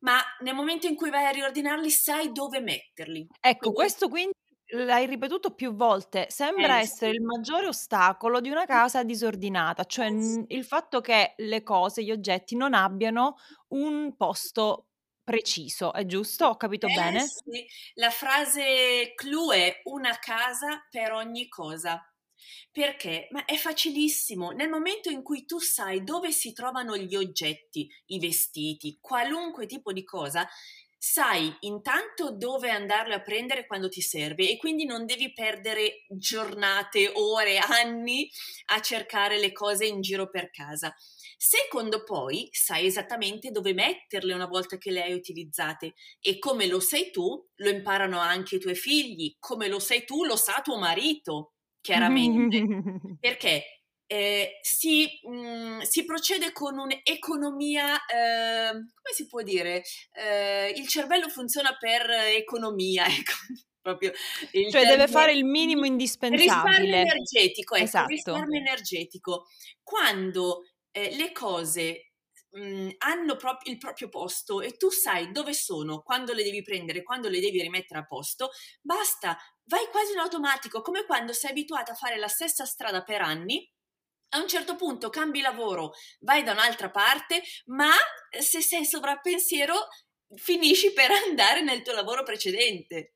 ma 0.01 0.21
nel 0.41 0.55
momento 0.55 0.87
in 0.87 0.95
cui 0.95 1.09
vai 1.09 1.25
a 1.25 1.31
riordinarli 1.31 1.91
sai 1.91 2.33
dove 2.33 2.61
metterli. 2.61 3.29
Ecco, 3.41 3.59
quindi, 3.59 3.77
questo 3.77 4.09
quindi 4.09 4.33
L'hai 4.75 5.07
ripetuto 5.07 5.55
più 5.55 5.75
volte, 5.75 6.29
sembra 6.31 6.79
Eh, 6.79 6.81
essere 6.81 7.11
il 7.11 7.21
maggiore 7.21 7.67
ostacolo 7.67 8.41
di 8.41 8.49
una 8.49 8.65
casa 8.65 9.03
disordinata, 9.05 9.85
cioè 9.85 10.09
n 10.09 10.45
il 10.49 10.65
fatto 10.65 11.03
che 11.03 11.35
le 11.37 11.63
cose, 11.63 12.03
gli 12.03 12.11
oggetti 12.11 12.57
non 12.57 12.73
abbiano 12.73 13.37
un 13.69 14.17
posto 14.17 14.89
preciso, 15.23 15.93
è 15.93 16.07
giusto? 16.07 16.47
Ho 16.47 16.57
capito 16.57 16.89
Eh 16.89 16.91
bene? 16.91 17.33
sì, 17.45 17.65
la 17.95 18.11
frase 18.11 19.13
clou 19.15 19.51
è 19.53 19.81
una 19.85 20.19
casa 20.19 20.87
per 20.91 21.13
ogni 21.13 21.49
cosa. 21.49 22.05
Perché? 22.73 23.29
Ma 23.31 23.45
è 23.45 23.57
facilissimo. 23.57 24.51
Nel 24.51 24.69
momento 24.69 25.09
in 25.09 25.23
cui 25.23 25.45
tu 25.45 25.61
sai 25.61 26.03
dove 26.03 26.33
si 26.33 26.53
trovano 26.53 26.97
gli 26.97 27.15
oggetti, 27.15 27.89
i 28.07 28.19
vestiti, 28.19 28.99
qualunque 29.01 29.67
tipo 29.67 29.93
di 29.93 30.03
cosa, 30.05 30.47
sai 31.05 31.53
intanto 31.63 32.31
dove 32.31 32.71
andarlo 32.71 33.15
a 33.15 33.21
prendere 33.21 33.67
quando 33.67 33.89
ti 33.89 34.01
serve 34.01 34.49
e 34.49 34.57
quindi 34.57 34.85
non 34.85 35.05
devi 35.05 35.33
perdere 35.33 36.05
giornate, 36.09 37.11
ore, 37.13 37.59
anni 37.59 38.31
a 38.67 38.81
cercare 38.81 39.41
le 39.41 39.51
cose 39.51 39.85
in 39.85 40.01
giro 40.01 40.31
per 40.31 40.51
casa. 40.51 40.95
Secondo 41.37 42.05
poi 42.05 42.49
sai 42.53 42.87
esattamente 42.87 43.51
dove 43.51 43.73
metterle 43.75 44.33
una 44.33 44.47
volta 44.47 44.79
che 44.79 44.93
le 44.93 45.03
hai 45.03 45.13
utilizzate 45.13 45.95
e 46.21 46.39
come 46.39 46.69
lo 46.69 46.79
sai 46.79 47.11
tu, 47.11 47.49
lo 47.53 47.69
imparano 47.69 48.21
anche 48.21 48.55
i 48.55 48.61
tuoi 48.61 48.77
figli, 48.77 49.35
come 49.41 49.67
lo 49.67 49.81
sai 49.81 50.05
tu, 50.05 50.25
lo 50.25 50.37
sa 50.37 50.61
tuo 50.63 50.79
marito, 50.79 51.55
chiaramente. 51.81 52.63
Perché 53.19 53.82
eh, 54.13 54.59
si, 54.61 55.09
mh, 55.23 55.31
mm, 55.31 55.81
si, 55.81 56.05
procede 56.05 56.53
con 56.53 56.77
un'economia, 56.79 57.97
eh, 58.05 58.71
come 58.71 59.15
si 59.15 59.27
può 59.27 59.41
dire? 59.41 59.83
Eh, 60.13 60.75
il 60.77 60.87
cervello 60.87 61.31
funziona 61.31 61.75
per 61.79 62.11
economia, 62.11 63.07
ecco. 63.09 63.33
Proprio 63.81 64.13
cioè 64.71 64.87
deve 64.87 65.09
fare 65.09 65.33
il 65.33 65.45
minimo 65.45 65.87
indispensabile. 65.87 66.45
Risparmio 66.45 66.95
energetico, 66.95 67.75
ecco, 67.75 67.85
esatto. 67.85 68.09
risparmio 68.09 68.61
energetico. 68.61 69.47
Quando 69.83 70.67
eh, 70.93 71.17
le 71.17 71.33
cose 71.33 72.13
mm, 72.57 72.91
hanno 72.99 73.37
prop- 73.37 73.67
il 73.67 73.79
proprio 73.79 74.11
posto 74.11 74.61
e 74.61 74.77
tu 74.77 74.91
sai 74.91 75.33
dove 75.33 75.55
sono, 75.55 76.03
quando 76.03 76.35
le 76.35 76.45
devi 76.45 76.63
prendere, 76.63 77.03
quando 77.03 77.31
le 77.31 77.41
devi 77.41 77.63
rimettere 77.63 78.01
a 78.01 78.07
posto, 78.07 78.51
basta, 78.83 79.39
vai 79.65 79.87
quasi 79.91 80.13
in 80.13 80.19
automatico, 80.19 80.83
come 80.83 81.07
quando 81.07 81.33
sei 81.33 81.51
abituata 81.51 81.93
a 81.93 81.97
fare 81.97 82.19
la 82.19 82.29
stessa 82.29 82.67
strada 82.67 83.03
per 83.03 83.23
anni 83.23 83.69
a 84.35 84.39
un 84.41 84.49
certo 84.49 84.77
punto 84.77 85.11
cambi 85.11 85.41
lavoro, 85.41 85.93
vai 86.21 86.43
da 86.43 86.53
un'altra 86.53 86.91
parte, 86.91 87.43
ma 87.67 87.93
se 88.39 88.61
sei 88.61 88.85
sovrappensiero 88.85 89.75
finisci 90.35 90.93
per 90.93 91.11
andare 91.29 91.63
nel 91.63 91.83
tuo 91.83 91.93
lavoro 91.93 92.23
precedente. 92.23 93.15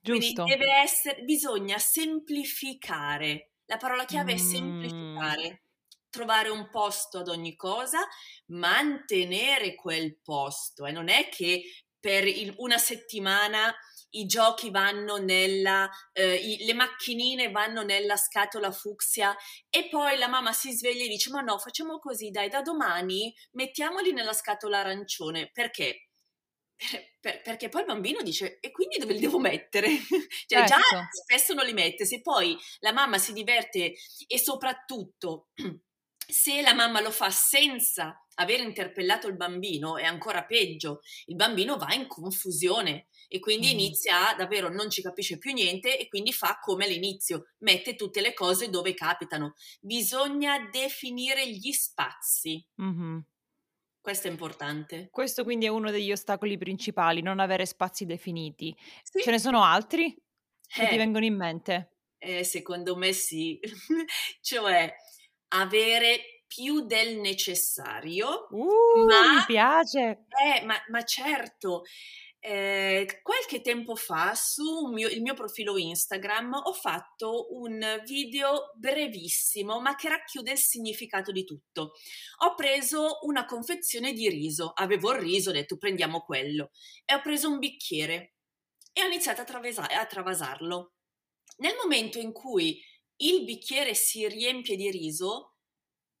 Giusto. 0.00 0.44
Quindi 0.44 0.56
deve 0.56 0.80
essere, 0.80 1.22
bisogna 1.22 1.78
semplificare. 1.78 3.50
La 3.66 3.76
parola 3.76 4.04
chiave 4.04 4.32
mm. 4.32 4.36
è 4.36 4.38
semplificare. 4.38 5.62
Trovare 6.08 6.48
un 6.48 6.70
posto 6.70 7.18
ad 7.18 7.28
ogni 7.28 7.56
cosa, 7.56 8.06
mantenere 8.46 9.74
quel 9.74 10.18
posto. 10.22 10.86
E 10.86 10.92
non 10.92 11.08
è 11.08 11.28
che 11.28 11.62
per 11.98 12.26
il, 12.26 12.54
una 12.58 12.78
settimana 12.78 13.74
i 14.18 14.26
giochi 14.26 14.70
vanno 14.70 15.16
nella, 15.16 15.88
eh, 16.12 16.34
i, 16.34 16.64
le 16.64 16.74
macchinine 16.74 17.50
vanno 17.50 17.82
nella 17.82 18.16
scatola 18.16 18.70
fucsia 18.70 19.36
e 19.68 19.88
poi 19.88 20.16
la 20.18 20.28
mamma 20.28 20.52
si 20.52 20.72
sveglia 20.72 21.04
e 21.04 21.08
dice 21.08 21.30
ma 21.30 21.40
no 21.40 21.58
facciamo 21.58 21.98
così 21.98 22.30
dai 22.30 22.48
da 22.48 22.62
domani 22.62 23.34
mettiamoli 23.52 24.12
nella 24.12 24.32
scatola 24.32 24.78
arancione 24.78 25.50
perché? 25.52 26.08
Per, 26.76 27.16
per, 27.20 27.40
perché 27.40 27.68
poi 27.70 27.80
il 27.82 27.86
bambino 27.86 28.20
dice 28.20 28.58
e 28.60 28.70
quindi 28.70 28.98
dove 28.98 29.14
li 29.14 29.20
devo 29.20 29.38
mettere? 29.38 29.88
cioè 30.46 30.58
ecco. 30.58 30.66
già 30.66 30.80
spesso 31.10 31.54
non 31.54 31.64
li 31.64 31.72
mette, 31.72 32.04
se 32.04 32.20
poi 32.20 32.56
la 32.80 32.92
mamma 32.92 33.18
si 33.18 33.32
diverte 33.32 33.94
e 34.26 34.38
soprattutto 34.38 35.48
se 36.16 36.60
la 36.60 36.74
mamma 36.74 37.00
lo 37.00 37.10
fa 37.10 37.30
senza 37.30 38.20
aver 38.36 38.60
interpellato 38.60 39.28
il 39.28 39.36
bambino 39.36 39.96
è 39.96 40.04
ancora 40.04 40.44
peggio, 40.44 41.00
il 41.26 41.36
bambino 41.36 41.76
va 41.76 41.92
in 41.94 42.06
confusione 42.06 43.06
e 43.28 43.38
quindi 43.38 43.68
mm. 43.68 43.70
inizia 43.70 44.30
a 44.30 44.34
davvero 44.34 44.68
non 44.68 44.90
ci 44.90 45.02
capisce 45.02 45.38
più 45.38 45.52
niente 45.52 45.98
e 45.98 46.08
quindi 46.08 46.32
fa 46.32 46.58
come 46.60 46.84
all'inizio, 46.84 47.48
mette 47.58 47.94
tutte 47.94 48.20
le 48.20 48.34
cose 48.34 48.70
dove 48.70 48.94
capitano. 48.94 49.54
Bisogna 49.80 50.68
definire 50.70 51.48
gli 51.48 51.72
spazi. 51.72 52.64
Mm-hmm. 52.80 53.18
Questo 54.00 54.28
è 54.28 54.30
importante. 54.30 55.08
Questo 55.10 55.42
quindi 55.42 55.66
è 55.66 55.68
uno 55.68 55.90
degli 55.90 56.12
ostacoli 56.12 56.56
principali, 56.56 57.22
non 57.22 57.40
avere 57.40 57.66
spazi 57.66 58.06
definiti. 58.06 58.74
Sì. 59.02 59.20
Ce 59.20 59.30
ne 59.30 59.38
sono 59.38 59.64
altri 59.64 60.14
che 60.66 60.84
eh, 60.84 60.88
ti 60.88 60.96
vengono 60.96 61.24
in 61.24 61.36
mente? 61.36 61.90
Eh, 62.18 62.44
secondo 62.44 62.96
me 62.96 63.12
sì, 63.12 63.58
cioè 64.40 64.94
avere 65.48 66.35
più 66.56 66.86
del 66.86 67.18
necessario. 67.18 68.46
Uh, 68.50 69.04
ma, 69.04 69.34
mi 69.34 69.44
piace! 69.46 70.24
Eh, 70.28 70.64
ma, 70.64 70.74
ma 70.88 71.02
certo, 71.04 71.82
eh, 72.40 73.20
qualche 73.22 73.60
tempo 73.60 73.94
fa 73.94 74.34
su 74.34 74.86
mio, 74.86 75.08
mio 75.20 75.34
profilo 75.34 75.76
Instagram 75.76 76.54
ho 76.54 76.72
fatto 76.72 77.48
un 77.54 78.02
video 78.06 78.72
brevissimo 78.76 79.80
ma 79.80 79.96
che 79.96 80.08
racchiude 80.08 80.52
il 80.52 80.58
significato 80.58 81.30
di 81.30 81.44
tutto. 81.44 81.92
Ho 82.44 82.54
preso 82.54 83.18
una 83.22 83.44
confezione 83.44 84.12
di 84.12 84.28
riso, 84.30 84.72
avevo 84.74 85.12
il 85.12 85.18
riso, 85.18 85.50
ho 85.50 85.52
detto 85.52 85.76
prendiamo 85.76 86.20
quello 86.20 86.70
e 87.04 87.14
ho 87.14 87.20
preso 87.20 87.50
un 87.50 87.58
bicchiere 87.58 88.36
e 88.92 89.02
ho 89.02 89.06
iniziato 89.06 89.42
a, 89.42 89.44
travesa- 89.44 89.88
a 89.88 90.06
travasarlo. 90.06 90.92
Nel 91.58 91.74
momento 91.82 92.18
in 92.18 92.32
cui 92.32 92.80
il 93.16 93.44
bicchiere 93.44 93.94
si 93.94 94.26
riempie 94.28 94.76
di 94.76 94.90
riso, 94.90 95.55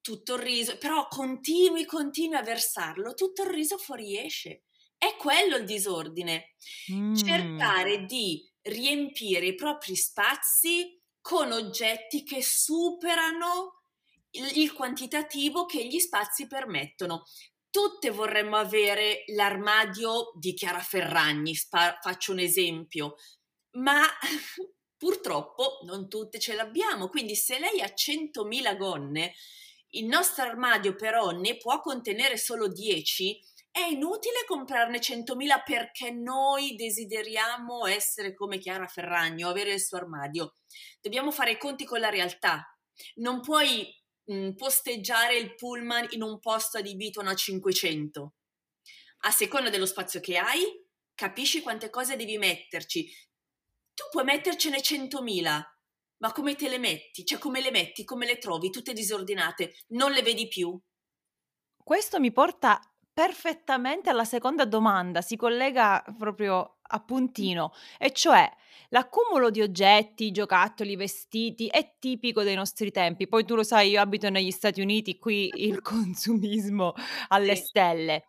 tutto 0.06 0.34
il 0.34 0.42
riso, 0.42 0.78
però 0.78 1.08
continui, 1.08 1.84
continui 1.84 2.36
a 2.36 2.42
versarlo, 2.42 3.14
tutto 3.14 3.42
il 3.42 3.48
riso 3.48 3.76
fuoriesce. 3.76 4.66
È 4.96 5.16
quello 5.16 5.56
il 5.56 5.64
disordine. 5.64 6.54
Mm. 6.92 7.16
Cercare 7.16 8.04
di 8.04 8.48
riempire 8.62 9.46
i 9.46 9.56
propri 9.56 9.96
spazi 9.96 10.96
con 11.20 11.50
oggetti 11.50 12.22
che 12.22 12.40
superano 12.40 13.80
il, 14.30 14.58
il 14.58 14.72
quantitativo 14.72 15.66
che 15.66 15.84
gli 15.84 15.98
spazi 15.98 16.46
permettono. 16.46 17.24
Tutte 17.68 18.10
vorremmo 18.10 18.54
avere 18.54 19.24
l'armadio 19.34 20.30
di 20.38 20.54
Chiara 20.54 20.78
Ferragni, 20.78 21.56
spa- 21.56 21.98
faccio 22.00 22.30
un 22.30 22.38
esempio, 22.38 23.16
ma 23.72 24.02
purtroppo 24.96 25.80
non 25.82 26.08
tutte 26.08 26.38
ce 26.38 26.54
l'abbiamo. 26.54 27.08
Quindi 27.08 27.34
se 27.34 27.58
lei 27.58 27.80
ha 27.80 27.92
100.000 27.92 28.76
gonne, 28.76 29.34
il 29.96 30.06
nostro 30.06 30.44
armadio 30.44 30.94
però 30.94 31.30
ne 31.30 31.56
può 31.56 31.80
contenere 31.80 32.36
solo 32.36 32.68
10 32.68 33.40
è 33.76 33.88
inutile 33.90 34.44
comprarne 34.46 35.00
100.000 35.00 35.62
perché 35.62 36.10
noi 36.10 36.76
desideriamo 36.76 37.86
essere 37.86 38.32
come 38.32 38.56
Chiara 38.56 38.86
Ferragni 38.86 39.44
o 39.44 39.50
avere 39.50 39.74
il 39.74 39.82
suo 39.82 39.98
armadio. 39.98 40.54
Dobbiamo 40.98 41.30
fare 41.30 41.50
i 41.50 41.58
conti 41.58 41.84
con 41.84 42.00
la 42.00 42.08
realtà. 42.08 42.64
Non 43.16 43.42
puoi 43.42 43.86
mh, 44.24 44.34
mm, 44.34 44.50
posteggiare 44.54 45.36
il 45.36 45.54
pullman 45.56 46.06
in 46.10 46.22
un 46.22 46.40
posto 46.40 46.78
adibito 46.78 47.20
a 47.20 47.24
una 47.24 47.34
500. 47.34 48.34
A 49.24 49.30
seconda 49.30 49.68
dello 49.68 49.84
spazio 49.84 50.20
che 50.20 50.38
hai, 50.38 50.62
capisci 51.14 51.60
quante 51.60 51.90
cose 51.90 52.16
devi 52.16 52.38
metterci. 52.38 53.04
Tu 53.92 54.04
puoi 54.10 54.24
mettercene 54.24 54.78
100.000, 54.78 55.62
ma 56.18 56.32
come 56.32 56.54
te 56.54 56.68
le 56.68 56.78
metti? 56.78 57.24
Cioè 57.24 57.38
come 57.38 57.60
le 57.60 57.70
metti? 57.70 58.04
Come 58.04 58.26
le 58.26 58.38
trovi? 58.38 58.70
Tutte 58.70 58.92
disordinate, 58.92 59.74
non 59.88 60.12
le 60.12 60.22
vedi 60.22 60.48
più? 60.48 60.78
Questo 61.82 62.18
mi 62.18 62.32
porta 62.32 62.80
perfettamente 63.12 64.10
alla 64.10 64.24
seconda 64.24 64.66
domanda, 64.66 65.22
si 65.22 65.36
collega 65.36 66.04
proprio 66.18 66.78
a 66.82 67.00
puntino, 67.00 67.72
e 67.98 68.12
cioè 68.12 68.46
l'accumulo 68.90 69.48
di 69.48 69.62
oggetti, 69.62 70.30
giocattoli, 70.30 70.96
vestiti 70.96 71.66
è 71.66 71.94
tipico 71.98 72.42
dei 72.42 72.54
nostri 72.54 72.90
tempi. 72.90 73.26
Poi 73.26 73.44
tu 73.44 73.54
lo 73.54 73.62
sai, 73.62 73.90
io 73.90 74.00
abito 74.00 74.28
negli 74.28 74.50
Stati 74.50 74.80
Uniti, 74.82 75.18
qui 75.18 75.50
il 75.54 75.80
consumismo 75.82 76.92
alle 77.28 77.54
stelle. 77.56 78.24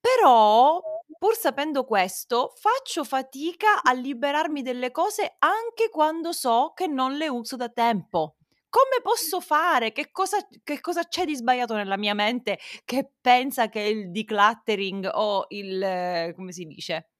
Però, 0.00 0.80
pur 1.18 1.34
sapendo 1.34 1.84
questo, 1.84 2.52
faccio 2.56 3.04
fatica 3.04 3.82
a 3.82 3.92
liberarmi 3.92 4.62
delle 4.62 4.90
cose 4.90 5.36
anche 5.38 5.88
quando 5.90 6.32
so 6.32 6.72
che 6.74 6.86
non 6.86 7.14
le 7.16 7.28
uso 7.28 7.56
da 7.56 7.68
tempo. 7.68 8.36
Come 8.68 9.00
posso 9.02 9.40
fare? 9.40 9.92
Che 9.92 10.10
cosa, 10.10 10.38
che 10.62 10.80
cosa 10.80 11.04
c'è 11.04 11.24
di 11.24 11.34
sbagliato 11.34 11.74
nella 11.74 11.96
mia 11.96 12.14
mente 12.14 12.58
che 12.84 13.12
pensa 13.20 13.68
che 13.68 13.80
il 13.80 14.10
decluttering 14.10 15.10
o 15.12 15.46
il... 15.48 16.32
come 16.36 16.52
si 16.52 16.64
dice? 16.64 17.10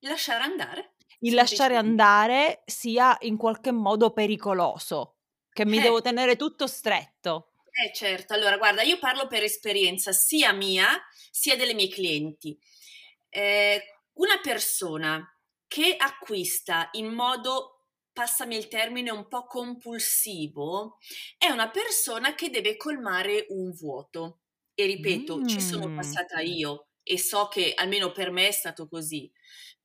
Lasciare 0.00 0.42
andare. 0.42 0.94
Il 1.20 1.34
lasciare 1.34 1.76
andare 1.76 2.62
sia 2.64 3.16
in 3.20 3.36
qualche 3.36 3.72
modo 3.72 4.12
pericoloso, 4.12 5.16
che 5.50 5.64
mi 5.64 5.78
eh. 5.78 5.82
devo 5.82 6.00
tenere 6.00 6.36
tutto 6.36 6.66
stretto. 6.66 7.52
Eh 7.80 7.92
certo, 7.94 8.34
allora 8.34 8.56
guarda, 8.56 8.82
io 8.82 8.98
parlo 8.98 9.28
per 9.28 9.44
esperienza 9.44 10.10
sia 10.12 10.52
mia 10.52 11.00
sia 11.30 11.54
delle 11.56 11.74
mie 11.74 11.88
clienti. 11.88 12.58
Eh, 13.28 13.80
una 14.14 14.40
persona 14.42 15.24
che 15.68 15.94
acquista 15.96 16.88
in 16.92 17.06
modo, 17.12 17.84
passami 18.12 18.56
il 18.56 18.66
termine, 18.66 19.10
un 19.12 19.28
po' 19.28 19.46
compulsivo, 19.46 20.98
è 21.36 21.48
una 21.50 21.70
persona 21.70 22.34
che 22.34 22.50
deve 22.50 22.76
colmare 22.76 23.46
un 23.50 23.70
vuoto. 23.72 24.40
E 24.74 24.86
ripeto, 24.86 25.38
mm. 25.38 25.46
ci 25.46 25.60
sono 25.60 25.88
passata 25.94 26.40
io 26.40 26.88
e 27.04 27.16
so 27.18 27.46
che 27.48 27.74
almeno 27.76 28.10
per 28.10 28.30
me 28.32 28.48
è 28.48 28.52
stato 28.52 28.88
così. 28.88 29.30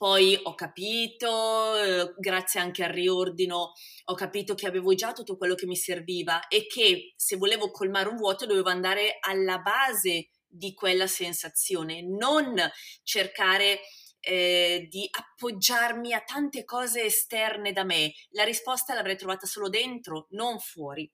Poi 0.04 0.38
ho 0.44 0.54
capito, 0.54 1.78
eh, 1.78 2.14
grazie 2.18 2.60
anche 2.60 2.84
al 2.84 2.92
riordino, 2.92 3.72
ho 4.04 4.14
capito 4.16 4.54
che 4.54 4.68
avevo 4.68 4.94
già 4.96 5.14
tutto 5.14 5.38
quello 5.38 5.56
che 5.56 5.66
mi 5.66 5.78
serviva 5.78 6.50
e 6.50 6.68
che 6.68 7.14
se 7.16 7.38
volevo 7.38 7.72
colmare 7.72 8.10
un 8.10 8.18
vuoto 8.18 8.46
dovevo 8.46 8.68
andare 8.68 9.16
alla 9.22 9.60
base 9.60 10.32
di 10.46 10.74
quella 10.74 11.08
sensazione, 11.08 12.02
non 12.02 12.54
cercare 13.02 13.80
eh, 14.20 14.88
di 14.90 15.08
appoggiarmi 15.10 16.12
a 16.12 16.20
tante 16.20 16.66
cose 16.66 17.04
esterne 17.04 17.72
da 17.72 17.86
me. 17.86 18.12
La 18.32 18.44
risposta 18.44 18.94
l'avrei 18.94 19.16
trovata 19.16 19.46
solo 19.46 19.70
dentro, 19.70 20.28
non 20.32 20.60
fuori. 20.60 21.10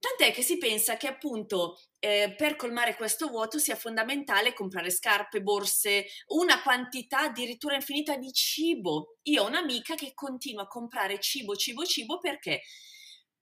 Tant'è 0.00 0.32
che 0.32 0.42
si 0.42 0.56
pensa 0.56 0.96
che 0.96 1.06
appunto 1.08 1.78
eh, 1.98 2.34
per 2.34 2.56
colmare 2.56 2.96
questo 2.96 3.28
vuoto 3.28 3.58
sia 3.58 3.76
fondamentale 3.76 4.54
comprare 4.54 4.88
scarpe, 4.90 5.42
borse, 5.42 6.06
una 6.28 6.62
quantità 6.62 7.20
addirittura 7.24 7.74
infinita 7.74 8.16
di 8.16 8.32
cibo. 8.32 9.18
Io 9.24 9.42
ho 9.42 9.46
un'amica 9.48 9.94
che 9.96 10.14
continua 10.14 10.62
a 10.62 10.68
comprare 10.68 11.20
cibo, 11.20 11.54
cibo, 11.54 11.84
cibo 11.84 12.18
perché? 12.18 12.62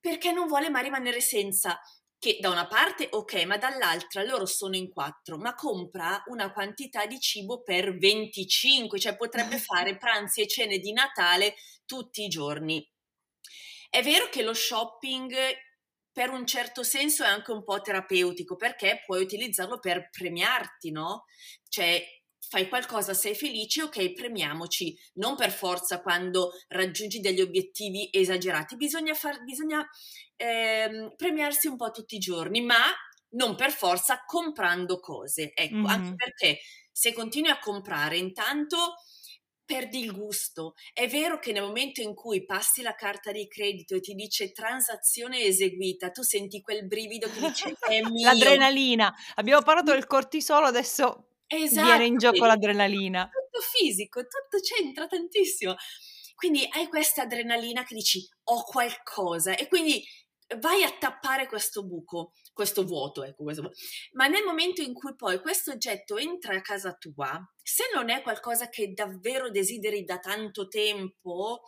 Perché 0.01 0.33
non 0.33 0.47
vuole 0.47 0.69
mai 0.69 0.83
rimanere 0.83 1.21
senza. 1.21 1.79
Che 2.21 2.37
da 2.41 2.49
una 2.49 2.67
parte 2.67 3.07
ok, 3.09 3.45
ma 3.45 3.55
dall'altra 3.55 4.23
loro 4.23 4.45
sono 4.45 4.75
in 4.75 4.89
quattro, 4.89 5.37
ma 5.37 5.55
compra 5.55 6.21
una 6.25 6.51
quantità 6.51 7.05
di 7.05 7.17
cibo 7.21 7.61
per 7.63 7.97
25, 7.97 8.99
cioè 8.99 9.15
potrebbe 9.15 9.57
fare 9.63 9.95
pranzi 9.97 10.41
e 10.41 10.47
cene 10.47 10.79
di 10.79 10.91
Natale 10.91 11.55
tutti 11.85 12.25
i 12.25 12.27
giorni. 12.27 12.85
È 13.89 14.03
vero 14.03 14.27
che 14.27 14.43
lo 14.43 14.53
shopping 14.53 15.33
per 16.11 16.29
un 16.29 16.45
certo 16.45 16.83
senso 16.83 17.23
è 17.23 17.27
anche 17.27 17.51
un 17.51 17.63
po' 17.63 17.81
terapeutico 17.81 18.55
perché 18.55 19.03
puoi 19.05 19.21
utilizzarlo 19.21 19.79
per 19.79 20.09
premiarti, 20.09 20.91
no? 20.91 21.25
Cioè 21.67 22.03
fai 22.49 22.67
qualcosa, 22.67 23.13
sei 23.13 23.35
felice, 23.35 23.83
ok, 23.83 24.13
premiamoci, 24.13 24.97
non 25.15 25.35
per 25.35 25.51
forza 25.51 26.01
quando 26.01 26.51
raggiungi 26.69 27.19
degli 27.19 27.41
obiettivi 27.41 28.09
esagerati, 28.11 28.75
bisogna, 28.75 29.13
far, 29.13 29.43
bisogna 29.43 29.87
ehm, 30.35 31.13
premiarsi 31.15 31.67
un 31.67 31.75
po' 31.75 31.91
tutti 31.91 32.15
i 32.15 32.19
giorni, 32.19 32.61
ma 32.61 32.81
non 33.31 33.55
per 33.55 33.71
forza 33.71 34.23
comprando 34.25 34.99
cose, 34.99 35.51
ecco, 35.53 35.75
mm-hmm. 35.75 35.85
anche 35.85 36.15
perché 36.15 36.59
se 36.91 37.13
continui 37.13 37.51
a 37.51 37.59
comprare 37.59 38.17
intanto 38.17 38.95
perdi 39.69 39.99
il 39.99 40.11
gusto. 40.13 40.73
È 40.91 41.07
vero 41.07 41.37
che 41.37 41.51
nel 41.51 41.61
momento 41.61 42.01
in 42.01 42.15
cui 42.15 42.43
passi 42.43 42.81
la 42.81 42.95
carta 42.95 43.31
di 43.31 43.47
credito 43.47 43.93
e 43.93 43.99
ti 43.99 44.15
dice 44.15 44.51
transazione 44.51 45.43
eseguita, 45.43 46.09
tu 46.09 46.23
senti 46.23 46.59
quel 46.59 46.87
brivido 46.87 47.29
che 47.29 47.39
dice 47.39 47.75
è 47.87 48.01
mio. 48.09 48.25
L'adrenalina. 48.25 49.13
Abbiamo 49.35 49.61
parlato 49.61 49.91
del 49.91 50.07
cortisolo, 50.07 50.65
adesso 50.65 51.33
esatto, 51.45 51.85
viene 51.85 52.05
in 52.07 52.17
gioco 52.17 52.47
l'adrenalina. 52.47 53.29
Tutto 53.29 53.63
fisico, 53.63 54.21
tutto 54.21 54.59
c'entra 54.59 55.05
tantissimo. 55.05 55.75
Quindi 56.33 56.67
hai 56.71 56.87
questa 56.87 57.21
adrenalina 57.21 57.83
che 57.83 57.93
dici 57.93 58.27
ho 58.45 58.63
qualcosa 58.63 59.55
e 59.55 59.67
quindi 59.67 60.03
vai 60.57 60.83
a 60.83 60.91
tappare 60.97 61.47
questo 61.47 61.85
buco, 61.85 62.33
questo 62.53 62.83
vuoto, 62.83 63.23
ecco, 63.23 63.43
questo 63.43 63.61
vuoto. 63.61 63.77
ma 64.13 64.27
nel 64.27 64.43
momento 64.43 64.81
in 64.81 64.93
cui 64.93 65.15
poi 65.15 65.39
questo 65.39 65.71
oggetto 65.71 66.17
entra 66.17 66.55
a 66.55 66.61
casa 66.61 66.93
tua, 66.93 67.39
se 67.61 67.83
non 67.93 68.09
è 68.09 68.21
qualcosa 68.21 68.69
che 68.69 68.93
davvero 68.93 69.51
desideri 69.51 70.03
da 70.03 70.17
tanto 70.17 70.67
tempo, 70.67 71.61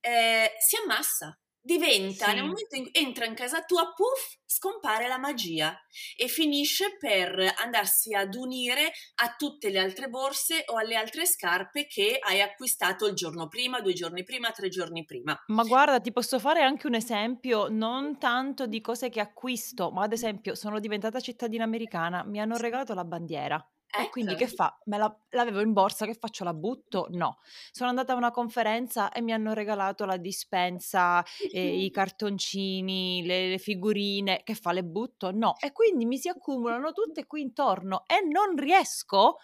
eh, 0.00 0.52
si 0.58 0.76
ammassa, 0.76 1.39
diventa, 1.60 2.26
sì. 2.26 2.34
nel 2.34 2.44
momento 2.44 2.76
in 2.76 2.90
cui 2.90 3.02
entra 3.02 3.24
in 3.26 3.34
casa 3.34 3.62
tua, 3.62 3.92
puff, 3.94 4.36
scompare 4.44 5.06
la 5.08 5.18
magia 5.18 5.78
e 6.16 6.28
finisce 6.28 6.96
per 6.98 7.54
andarsi 7.58 8.14
ad 8.14 8.34
unire 8.34 8.92
a 9.22 9.34
tutte 9.36 9.70
le 9.70 9.78
altre 9.78 10.08
borse 10.08 10.64
o 10.66 10.76
alle 10.76 10.96
altre 10.96 11.26
scarpe 11.26 11.86
che 11.86 12.18
hai 12.20 12.40
acquistato 12.40 13.06
il 13.06 13.14
giorno 13.14 13.48
prima, 13.48 13.80
due 13.80 13.92
giorni 13.92 14.24
prima, 14.24 14.50
tre 14.50 14.68
giorni 14.68 15.04
prima. 15.04 15.38
Ma 15.46 15.64
guarda, 15.64 16.00
ti 16.00 16.12
posso 16.12 16.38
fare 16.38 16.62
anche 16.62 16.86
un 16.86 16.94
esempio, 16.94 17.68
non 17.68 18.18
tanto 18.18 18.66
di 18.66 18.80
cose 18.80 19.08
che 19.08 19.20
acquisto, 19.20 19.90
ma 19.90 20.04
ad 20.04 20.12
esempio 20.12 20.54
sono 20.54 20.78
diventata 20.78 21.20
cittadina 21.20 21.64
americana, 21.64 22.24
mi 22.24 22.40
hanno 22.40 22.56
regalato 22.56 22.94
la 22.94 23.04
bandiera. 23.04 23.64
E 23.98 24.08
quindi 24.10 24.34
che 24.36 24.44
ecco. 24.44 24.54
fa? 24.54 24.78
Me 24.84 24.98
la, 24.98 25.16
l'avevo 25.30 25.60
in 25.60 25.72
borsa, 25.72 26.06
che 26.06 26.14
faccio? 26.14 26.44
La 26.44 26.54
butto? 26.54 27.08
No. 27.10 27.38
Sono 27.72 27.88
andata 27.88 28.12
a 28.12 28.16
una 28.16 28.30
conferenza 28.30 29.10
e 29.10 29.20
mi 29.20 29.32
hanno 29.32 29.52
regalato 29.52 30.04
la 30.04 30.16
dispensa, 30.16 31.24
eh, 31.52 31.84
i 31.84 31.90
cartoncini, 31.92 33.24
le, 33.24 33.48
le, 33.48 33.58
figurine. 33.58 34.42
Che 34.44 34.54
fa? 34.54 34.72
Le 34.72 34.84
butto? 34.84 35.30
No. 35.32 35.56
E 35.58 35.72
quindi 35.72 36.06
mi 36.06 36.18
si 36.18 36.28
accumulano 36.28 36.92
tutte 36.92 37.26
qui 37.26 37.42
intorno 37.42 38.04
e 38.06 38.26
non 38.26 38.56
riesco. 38.56 39.38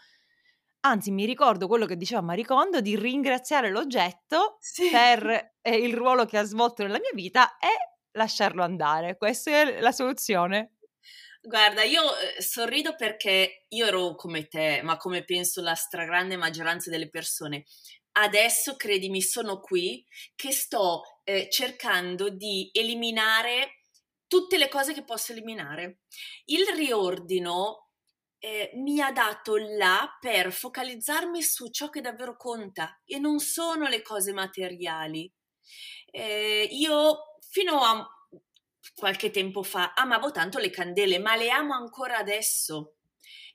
Anzi, 0.80 1.11
mi 1.11 1.24
ricordo 1.24 1.66
quello 1.66 1.85
che 1.85 1.96
diceva 1.96 2.20
Maricondo 2.20 2.80
di 2.80 2.96
ringraziare 2.96 3.70
l'oggetto 3.70 4.56
sì. 4.61 4.88
per 4.88 5.54
eh, 5.61 5.76
il 5.76 5.94
ruolo 5.94 6.26
che 6.26 6.38
ha 6.38 6.44
svolto 6.44 6.85
nella 6.85 7.00
mia 7.00 7.11
vita 7.12 7.56
e 7.56 7.96
lasciarlo 8.12 8.62
andare. 8.62 9.16
Questa 9.16 9.50
è 9.50 9.80
la 9.80 9.92
soluzione. 9.92 10.76
Guarda, 11.46 11.85
io 11.85 12.02
eh, 12.16 12.42
sorrido 12.42 12.96
perché 12.96 13.66
io 13.68 13.87
ero 13.87 14.16
come 14.16 14.48
te, 14.48 14.80
ma 14.82 14.96
come 14.96 15.22
penso 15.22 15.62
la 15.62 15.74
stragrande 15.74 16.37
maggioranza 16.37 16.90
delle 16.90 17.09
persone. 17.09 17.66
Adesso, 18.18 18.74
credimi, 18.74 19.22
sono 19.22 19.61
qui 19.61 20.04
che 20.35 20.50
sto 20.50 21.20
eh, 21.22 21.46
cercando 21.48 22.30
di 22.30 22.68
eliminare 22.72 23.82
tutte 24.26 24.59
le 24.59 24.68
cose 24.68 24.92
che 24.92 25.04
posso 25.04 25.30
eliminare. 25.30 26.00
Il 26.46 26.66
riordino 26.74 27.90
eh, 28.38 28.72
mi 28.74 29.00
ha 29.00 29.12
dato 29.12 29.56
là 29.56 30.16
per 30.18 30.52
focalizzarmi 30.52 31.40
su 31.42 31.70
ciò 31.70 31.90
che 31.90 32.00
davvero 32.00 32.37
conta 32.37 33.00
e 33.04 33.20
non 33.20 33.38
sono 33.38 33.87
le 33.87 34.02
cose 34.02 34.32
materiali. 34.32 35.32
Eh, 36.11 36.66
io 36.72 37.38
fino 37.48 37.82
a 37.82 38.04
qualche 38.94 39.31
tempo 39.31 39.62
fa 39.62 39.92
amavo 39.94 40.31
tanto 40.31 40.59
le 40.59 40.70
candele, 40.70 41.18
ma 41.18 41.37
le 41.37 41.51
amo 41.51 41.75
ancora 41.75 42.18
adesso. 42.18 42.96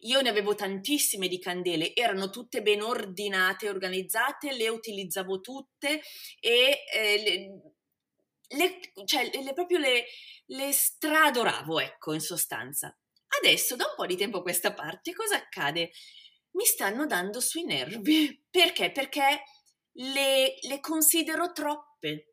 Io 0.02 0.22
ne 0.22 0.30
avevo 0.30 0.56
tantissime 0.56 1.28
di 1.28 1.40
candele, 1.40 1.96
erano 1.96 2.30
tutte 2.30 2.62
ben 2.62 2.82
ordinate, 2.82 3.70
organizzate, 3.70 4.54
le 4.54 4.68
utilizzavo 4.68 5.42
tutte 5.42 6.02
e 6.40 6.84
eh, 6.92 7.22
le, 7.24 8.58
le, 8.58 9.06
cioè, 9.06 9.30
le, 9.32 9.54
proprio 9.54 9.78
le, 9.78 10.06
le 10.48 10.72
stradoravo, 10.72 11.80
ecco, 11.80 12.14
in 12.14 12.20
sostanza. 12.20 12.96
Adesso, 13.40 13.76
da 13.76 13.86
un 13.86 13.94
po' 13.96 14.06
di 14.08 14.18
tempo 14.18 14.40
a 14.40 14.42
questa 14.42 14.74
parte, 14.74 15.14
cosa 15.14 15.36
accade? 15.36 15.92
Mi 16.52 16.66
stanno 16.66 17.06
dando 17.06 17.40
sui 17.40 17.64
nervi. 17.64 18.44
Perché? 18.50 18.92
Perché 18.92 19.44
le, 19.94 20.56
le 20.62 20.80
considero 20.80 21.52
troppe 21.52 22.31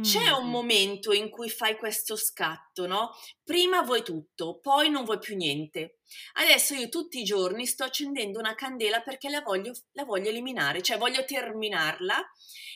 C'è 0.00 0.30
un 0.30 0.50
momento 0.50 1.12
in 1.12 1.30
cui 1.30 1.48
fai 1.48 1.76
questo 1.76 2.16
scatto, 2.16 2.86
no? 2.86 3.10
Prima 3.42 3.82
vuoi 3.82 4.02
tutto, 4.02 4.58
poi 4.60 4.90
non 4.90 5.04
vuoi 5.04 5.18
più 5.18 5.36
niente. 5.36 5.98
Adesso 6.34 6.74
io 6.74 6.88
tutti 6.88 7.20
i 7.20 7.24
giorni 7.24 7.66
sto 7.66 7.84
accendendo 7.84 8.38
una 8.38 8.54
candela 8.54 9.00
perché 9.00 9.28
la 9.28 9.40
voglio, 9.40 9.72
la 9.92 10.04
voglio 10.04 10.28
eliminare, 10.28 10.82
cioè 10.82 10.98
voglio 10.98 11.24
terminarla 11.24 12.22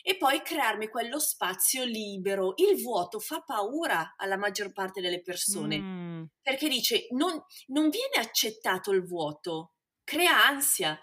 e 0.03 0.17
poi 0.17 0.41
crearmi 0.41 0.89
quello 0.89 1.19
spazio 1.19 1.83
libero. 1.83 2.53
Il 2.57 2.81
vuoto 2.81 3.19
fa 3.19 3.41
paura 3.41 4.15
alla 4.17 4.37
maggior 4.37 4.71
parte 4.71 5.01
delle 5.01 5.21
persone 5.21 5.77
mm. 5.77 6.23
perché 6.41 6.67
dice 6.67 7.07
non, 7.11 7.31
non 7.67 7.89
viene 7.89 8.15
accettato 8.17 8.91
il 8.91 9.05
vuoto, 9.05 9.73
crea 10.11 10.45
ansia. 10.45 10.99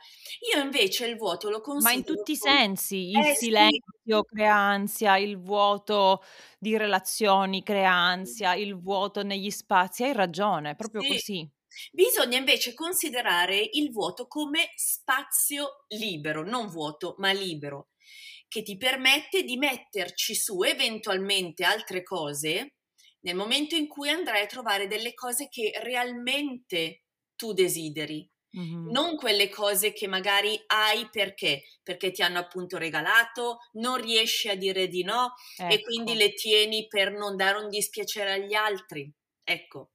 Io 0.53 0.61
invece 0.61 1.07
il 1.07 1.17
vuoto 1.17 1.49
lo 1.49 1.63
considero... 1.63 1.95
Ma 1.95 1.99
in 1.99 2.05
tutti 2.05 2.33
i 2.33 2.37
sensi, 2.37 3.09
il 3.09 3.17
eh, 3.19 3.35
silenzio 3.35 4.25
sì. 4.29 4.35
crea 4.35 4.55
ansia, 4.55 5.17
il 5.17 5.41
vuoto 5.41 6.23
di 6.59 6.77
relazioni 6.77 7.63
crea 7.63 7.91
ansia, 7.91 8.55
il 8.55 8.79
vuoto 8.79 9.23
negli 9.23 9.51
spazi, 9.51 10.05
hai 10.05 10.13
ragione, 10.13 10.73
è 10.73 10.77
proprio 10.77 11.01
sì. 11.01 11.09
così. 11.09 11.51
Bisogna 11.91 12.37
invece 12.37 12.75
considerare 12.75 13.67
il 13.73 13.91
vuoto 13.91 14.27
come 14.27 14.73
spazio 14.75 15.85
libero, 15.89 16.45
non 16.45 16.69
vuoto, 16.69 17.15
ma 17.19 17.33
libero, 17.33 17.89
che 18.47 18.63
ti 18.63 18.77
permette 18.77 19.43
di 19.43 19.57
metterci 19.57 20.35
su 20.35 20.63
eventualmente 20.63 21.65
altre 21.65 22.03
cose 22.03 22.75
nel 23.21 23.35
momento 23.35 23.75
in 23.75 23.89
cui 23.89 24.11
andrai 24.11 24.43
a 24.43 24.47
trovare 24.47 24.87
delle 24.87 25.15
cose 25.15 25.49
che 25.49 25.73
realmente 25.83 27.05
tu 27.37 27.53
desideri. 27.53 28.29
Mm-hmm. 28.57 28.91
Non 28.91 29.17
quelle 29.17 29.49
cose 29.51 29.93
che 29.93 30.07
magari 30.07 30.59
hai 30.69 31.09
perché? 31.11 31.65
Perché 31.83 32.11
ti 32.11 32.23
hanno 32.23 32.39
appunto 32.39 32.79
regalato, 32.79 33.59
non 33.73 34.01
riesci 34.01 34.49
a 34.49 34.55
dire 34.55 34.89
di 34.89 35.03
no 35.03 35.35
ecco. 35.57 35.75
e 35.75 35.81
quindi 35.83 36.15
le 36.15 36.33
tieni 36.33 36.87
per 36.87 37.13
non 37.13 37.37
dare 37.37 37.59
un 37.59 37.69
dispiacere 37.69 38.33
agli 38.33 38.55
altri. 38.55 39.11
Ecco. 39.45 39.91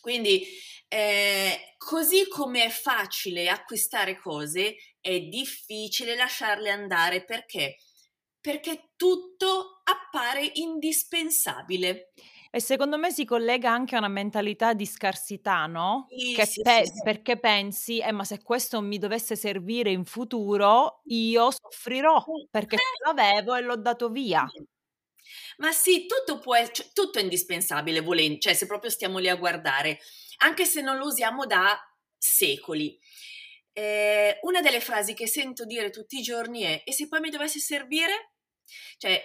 Quindi, 0.00 0.46
eh, 0.88 1.74
così 1.76 2.26
come 2.28 2.64
è 2.64 2.70
facile 2.70 3.48
acquistare 3.48 4.18
cose, 4.18 4.76
è 5.00 5.20
difficile 5.20 6.14
lasciarle 6.14 6.70
andare 6.70 7.24
perché? 7.24 7.76
Perché 8.40 8.92
tutto 8.96 9.82
appare 9.84 10.50
indispensabile. 10.54 12.12
E 12.54 12.60
secondo 12.60 12.98
me 12.98 13.12
si 13.12 13.24
collega 13.24 13.70
anche 13.70 13.94
a 13.94 13.98
una 13.98 14.08
mentalità 14.08 14.72
di 14.74 14.84
scarsità, 14.84 15.66
no? 15.66 16.08
Sì, 16.08 16.34
sì, 16.44 16.62
pe- 16.62 16.82
sì. 16.84 17.00
Perché 17.00 17.38
pensi, 17.38 18.00
eh, 18.00 18.10
ma 18.10 18.24
se 18.24 18.42
questo 18.42 18.80
mi 18.80 18.98
dovesse 18.98 19.36
servire 19.36 19.90
in 19.92 20.04
futuro, 20.04 21.00
io 21.04 21.50
soffrirò 21.52 22.24
perché 22.50 22.74
Eh, 22.76 22.80
l'avevo 23.04 23.54
e 23.54 23.60
l'ho 23.62 23.76
dato 23.76 24.08
via. 24.08 24.52
Ma 25.58 25.72
sì, 25.72 26.06
tutto, 26.06 26.38
può, 26.38 26.54
cioè, 26.70 26.86
tutto 26.92 27.18
è 27.18 27.22
indispensabile, 27.22 28.00
volendo, 28.00 28.38
cioè 28.38 28.54
se 28.54 28.66
proprio 28.66 28.90
stiamo 28.90 29.18
lì 29.18 29.28
a 29.28 29.36
guardare, 29.36 29.98
anche 30.38 30.64
se 30.64 30.80
non 30.80 30.96
lo 30.98 31.06
usiamo 31.06 31.46
da 31.46 31.78
secoli. 32.16 32.98
Eh, 33.72 34.38
una 34.42 34.60
delle 34.60 34.80
frasi 34.80 35.14
che 35.14 35.26
sento 35.28 35.64
dire 35.64 35.90
tutti 35.90 36.18
i 36.18 36.22
giorni 36.22 36.62
è: 36.62 36.82
E 36.84 36.92
se 36.92 37.08
poi 37.08 37.20
mi 37.20 37.30
dovesse 37.30 37.58
servire? 37.60 38.32
Cioè, 38.98 39.22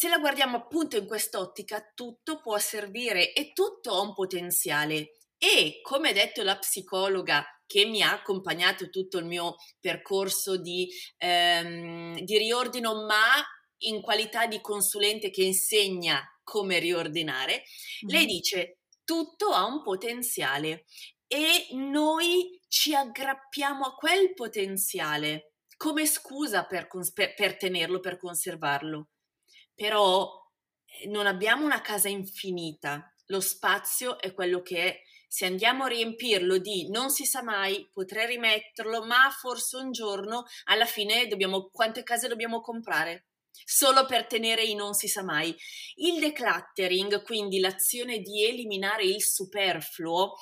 se 0.00 0.08
la 0.08 0.16
guardiamo 0.16 0.56
appunto 0.56 0.96
in 0.96 1.06
quest'ottica, 1.06 1.92
tutto 1.94 2.40
può 2.40 2.56
servire 2.56 3.34
e 3.34 3.52
tutto 3.52 3.92
ha 3.92 4.00
un 4.00 4.14
potenziale. 4.14 5.10
E 5.36 5.80
come 5.82 6.08
ha 6.08 6.12
detto 6.14 6.42
la 6.42 6.56
psicologa 6.56 7.44
che 7.66 7.84
mi 7.84 8.00
ha 8.00 8.12
accompagnato 8.12 8.88
tutto 8.88 9.18
il 9.18 9.26
mio 9.26 9.56
percorso 9.78 10.56
di, 10.56 10.88
ehm, 11.18 12.18
di 12.18 12.38
riordino, 12.38 13.04
ma 13.04 13.44
in 13.80 14.00
qualità 14.00 14.46
di 14.46 14.62
consulente 14.62 15.28
che 15.28 15.42
insegna 15.42 16.22
come 16.42 16.78
riordinare, 16.78 17.64
mm-hmm. 18.06 18.16
lei 18.16 18.24
dice 18.24 18.78
tutto 19.04 19.48
ha 19.48 19.66
un 19.66 19.82
potenziale 19.82 20.86
e 21.26 21.66
noi 21.72 22.58
ci 22.68 22.94
aggrappiamo 22.94 23.84
a 23.84 23.94
quel 23.94 24.32
potenziale 24.32 25.56
come 25.76 26.06
scusa 26.06 26.64
per, 26.64 26.88
per, 27.12 27.34
per 27.34 27.56
tenerlo, 27.58 28.00
per 28.00 28.16
conservarlo 28.16 29.10
però 29.80 30.30
eh, 30.84 31.08
non 31.08 31.26
abbiamo 31.26 31.64
una 31.64 31.80
casa 31.80 32.10
infinita, 32.10 33.10
lo 33.28 33.40
spazio 33.40 34.18
è 34.20 34.34
quello 34.34 34.60
che 34.60 34.84
è. 34.84 35.00
Se 35.26 35.46
andiamo 35.46 35.84
a 35.84 35.88
riempirlo 35.88 36.58
di 36.58 36.90
non 36.90 37.08
si 37.08 37.24
sa 37.24 37.42
mai, 37.42 37.88
potrei 37.90 38.26
rimetterlo, 38.26 39.06
ma 39.06 39.30
forse 39.30 39.78
un 39.78 39.90
giorno 39.90 40.44
alla 40.64 40.84
fine 40.84 41.26
dobbiamo 41.28 41.70
quante 41.72 42.02
case 42.02 42.28
dobbiamo 42.28 42.60
comprare? 42.60 43.29
Solo 43.64 44.04
per 44.06 44.26
tenere 44.26 44.64
i 44.64 44.74
non 44.74 44.94
si 44.94 45.08
sa 45.08 45.22
mai. 45.22 45.54
Il 45.96 46.18
decluttering, 46.18 47.22
quindi 47.22 47.60
l'azione 47.60 48.18
di 48.18 48.44
eliminare 48.44 49.04
il 49.04 49.22
superfluo, 49.22 50.34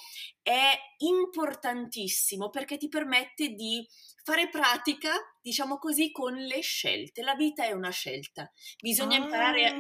è 0.43 0.73
importantissimo 0.99 2.49
perché 2.49 2.79
ti 2.79 2.89
permette 2.89 3.51
di 3.51 3.87
fare 4.25 4.49
pratica, 4.49 5.13
diciamo 5.41 5.79
così, 5.79 6.11
con 6.11 6.35
le 6.35 6.61
scelte. 6.61 7.23
La 7.23 7.35
vita 7.35 7.65
è 7.65 7.73
una 7.73 7.91
scelta. 7.91 8.51
Bisogna 8.81 9.17
ah, 9.19 9.23
imparare 9.25 9.67
a... 9.67 9.73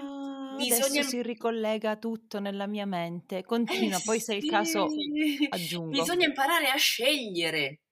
Bisogna... 0.56 0.86
Adesso 0.86 1.08
si 1.08 1.22
ricollega 1.22 1.96
tutto 1.96 2.40
nella 2.40 2.66
mia 2.66 2.86
mente. 2.86 3.44
Continua, 3.44 3.98
eh, 3.98 4.02
poi 4.04 4.20
se 4.20 4.34
è 4.34 4.36
il 4.36 4.48
caso 4.48 4.88
aggiungo. 5.50 5.90
Bisogna 5.90 6.26
imparare 6.26 6.68
a 6.68 6.76
scegliere. 6.76 7.82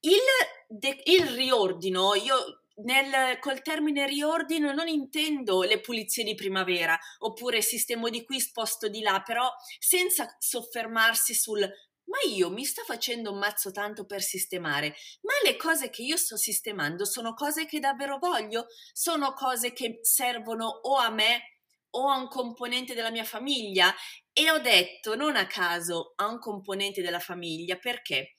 Il, 0.00 0.20
de- 0.68 1.02
il 1.04 1.26
riordino, 1.26 2.14
io 2.14 2.62
nel, 2.84 3.38
col 3.40 3.62
termine 3.62 4.06
riordino 4.06 4.72
non 4.72 4.88
intendo 4.88 5.62
le 5.62 5.80
pulizie 5.80 6.24
di 6.24 6.34
primavera 6.34 6.98
oppure 7.18 7.62
sistema 7.62 8.08
di 8.08 8.24
qui 8.24 8.40
sposto 8.40 8.88
di 8.88 9.00
là, 9.00 9.22
però 9.24 9.50
senza 9.78 10.36
soffermarsi 10.38 11.34
sul 11.34 11.68
ma 12.08 12.18
io 12.26 12.50
mi 12.50 12.64
sto 12.64 12.82
facendo 12.84 13.32
un 13.32 13.38
mazzo 13.38 13.70
tanto 13.70 14.06
per 14.06 14.22
sistemare, 14.22 14.94
ma 15.22 15.32
le 15.44 15.56
cose 15.56 15.90
che 15.90 16.02
io 16.02 16.16
sto 16.16 16.36
sistemando 16.36 17.04
sono 17.04 17.34
cose 17.34 17.66
che 17.66 17.80
davvero 17.80 18.18
voglio, 18.18 18.66
sono 18.92 19.34
cose 19.34 19.72
che 19.72 19.98
servono 20.02 20.66
o 20.66 20.96
a 20.96 21.10
me 21.10 21.58
o 21.90 22.08
a 22.08 22.16
un 22.16 22.28
componente 22.28 22.94
della 22.94 23.10
mia 23.10 23.24
famiglia? 23.24 23.94
E 24.32 24.50
ho 24.50 24.58
detto 24.58 25.16
non 25.16 25.36
a 25.36 25.46
caso 25.46 26.14
a 26.16 26.26
un 26.26 26.38
componente 26.38 27.02
della 27.02 27.20
famiglia 27.20 27.76
perché 27.76 28.36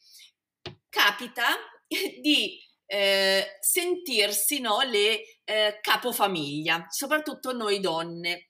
capita 0.89 1.45
di 2.21 2.58
eh, 2.91 3.58
sentirsi 3.60 4.60
no, 4.60 4.82
le 4.82 5.41
eh, 5.43 5.78
capofamiglia, 5.80 6.88
soprattutto 6.89 7.52
noi 7.54 7.80
donne. 7.80 8.47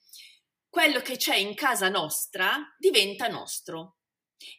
Quello 0.69 1.01
che 1.01 1.17
c'è 1.17 1.35
in 1.35 1.55
casa 1.55 1.89
nostra 1.89 2.57
diventa 2.77 3.27
nostro 3.27 3.97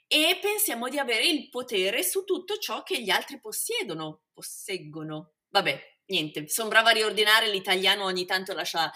e 0.06 0.38
pensiamo 0.42 0.88
di 0.88 0.98
avere 0.98 1.26
il 1.26 1.48
potere 1.48 2.02
su 2.02 2.24
tutto 2.24 2.58
ciò 2.58 2.82
che 2.82 3.00
gli 3.00 3.08
altri 3.08 3.40
possiedono, 3.40 4.24
posseggono. 4.34 5.32
Vabbè, 5.48 5.80
niente, 6.06 6.46
sono 6.48 6.68
brava 6.68 6.90
a 6.90 6.94
riordinare 6.94 7.48
l'italiano, 7.48 8.04
ogni 8.04 8.26
tanto 8.26 8.52
lascia 8.52 8.92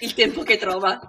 il 0.00 0.14
tempo 0.14 0.42
che 0.44 0.56
trova. 0.56 1.00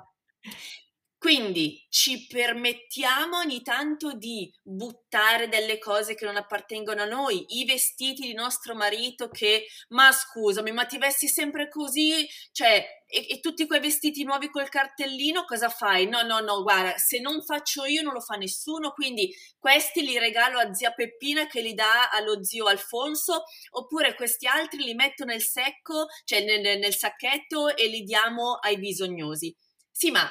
Quindi 1.20 1.86
ci 1.90 2.28
permettiamo 2.28 3.40
ogni 3.40 3.62
tanto 3.62 4.14
di 4.14 4.50
buttare 4.64 5.50
delle 5.50 5.78
cose 5.78 6.16
che 6.16 6.24
non 6.24 6.38
appartengono 6.38 7.02
a 7.02 7.06
noi, 7.06 7.44
i 7.60 7.66
vestiti 7.66 8.26
di 8.26 8.34
nostro 8.34 8.74
marito 8.74 9.28
che, 9.28 9.66
ma 9.90 10.14
scusami, 10.14 10.72
ma 10.72 10.86
ti 10.86 10.98
vesti 10.98 11.28
sempre 11.28 11.68
così? 11.68 12.26
Cioè, 12.54 13.04
e, 13.06 13.26
e, 13.32 13.40
tutti 13.42 13.68
quei 13.68 13.82
vestiti 13.82 14.24
nuovi 14.24 14.50
col 14.50 14.70
cartellino, 14.70 15.44
cosa 15.44 15.68
fai? 15.68 16.08
No, 16.08 16.22
no, 16.22 16.40
no, 16.40 16.64
guarda, 16.64 16.98
se 16.98 17.20
non 17.20 17.44
faccio 17.44 17.84
io 17.84 18.02
non 18.02 18.14
lo 18.14 18.22
fa 18.22 18.36
nessuno, 18.36 18.94
quindi 18.94 19.30
questi 19.58 20.06
li 20.06 20.18
regalo 20.18 20.58
a 20.58 20.74
zia 20.74 20.94
Peppina 20.94 21.48
che 21.48 21.60
li 21.60 21.74
dà 21.74 22.12
allo 22.12 22.46
zio 22.46 22.68
Alfonso, 22.68 23.44
oppure 23.72 24.16
questi 24.16 24.48
altri 24.48 24.86
li 24.86 24.94
metto 24.94 25.26
nel 25.26 25.42
secco, 25.42 26.06
cioè 26.24 26.46
nel, 26.46 26.80
nel 26.80 26.96
sacchetto 26.96 27.76
e 27.76 27.88
li 27.88 28.04
diamo 28.04 28.54
ai 28.54 28.78
bisognosi. 28.78 29.54
Sì, 29.92 30.12
ma 30.12 30.26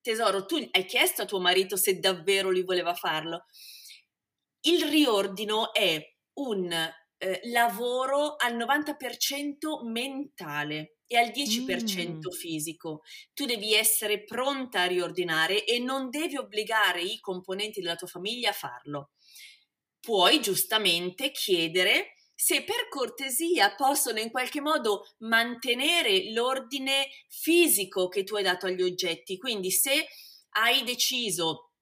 tesoro, 0.00 0.46
tu 0.46 0.56
hai 0.70 0.84
chiesto 0.84 1.22
a 1.22 1.26
tuo 1.26 1.40
marito 1.40 1.76
se 1.76 1.98
davvero 1.98 2.50
lui 2.50 2.62
voleva 2.62 2.94
farlo. 2.94 3.46
Il 4.62 4.84
riordino 4.84 5.72
è 5.72 6.00
un 6.34 6.72
eh, 6.72 7.40
lavoro 7.44 8.36
al 8.36 8.56
90% 8.56 9.84
mentale 9.84 10.96
e 11.06 11.16
al 11.16 11.28
10% 11.28 12.16
mm. 12.16 12.30
fisico. 12.30 13.00
Tu 13.34 13.44
devi 13.44 13.74
essere 13.74 14.24
pronta 14.24 14.82
a 14.82 14.86
riordinare 14.86 15.64
e 15.64 15.78
non 15.78 16.08
devi 16.08 16.36
obbligare 16.36 17.02
i 17.02 17.18
componenti 17.18 17.80
della 17.80 17.96
tua 17.96 18.06
famiglia 18.06 18.50
a 18.50 18.54
farlo. 18.54 19.10
Puoi 19.98 20.40
giustamente 20.40 21.30
chiedere 21.30 22.14
se 22.42 22.64
per 22.64 22.88
cortesia 22.88 23.74
possono 23.74 24.18
in 24.18 24.30
qualche 24.30 24.62
modo 24.62 25.06
mantenere 25.18 26.32
l'ordine 26.32 27.06
fisico 27.28 28.08
che 28.08 28.24
tu 28.24 28.34
hai 28.34 28.42
dato 28.42 28.64
agli 28.64 28.80
oggetti. 28.80 29.36
Quindi 29.36 29.70
se 29.70 30.08
hai 30.52 30.82
deciso 30.82 31.72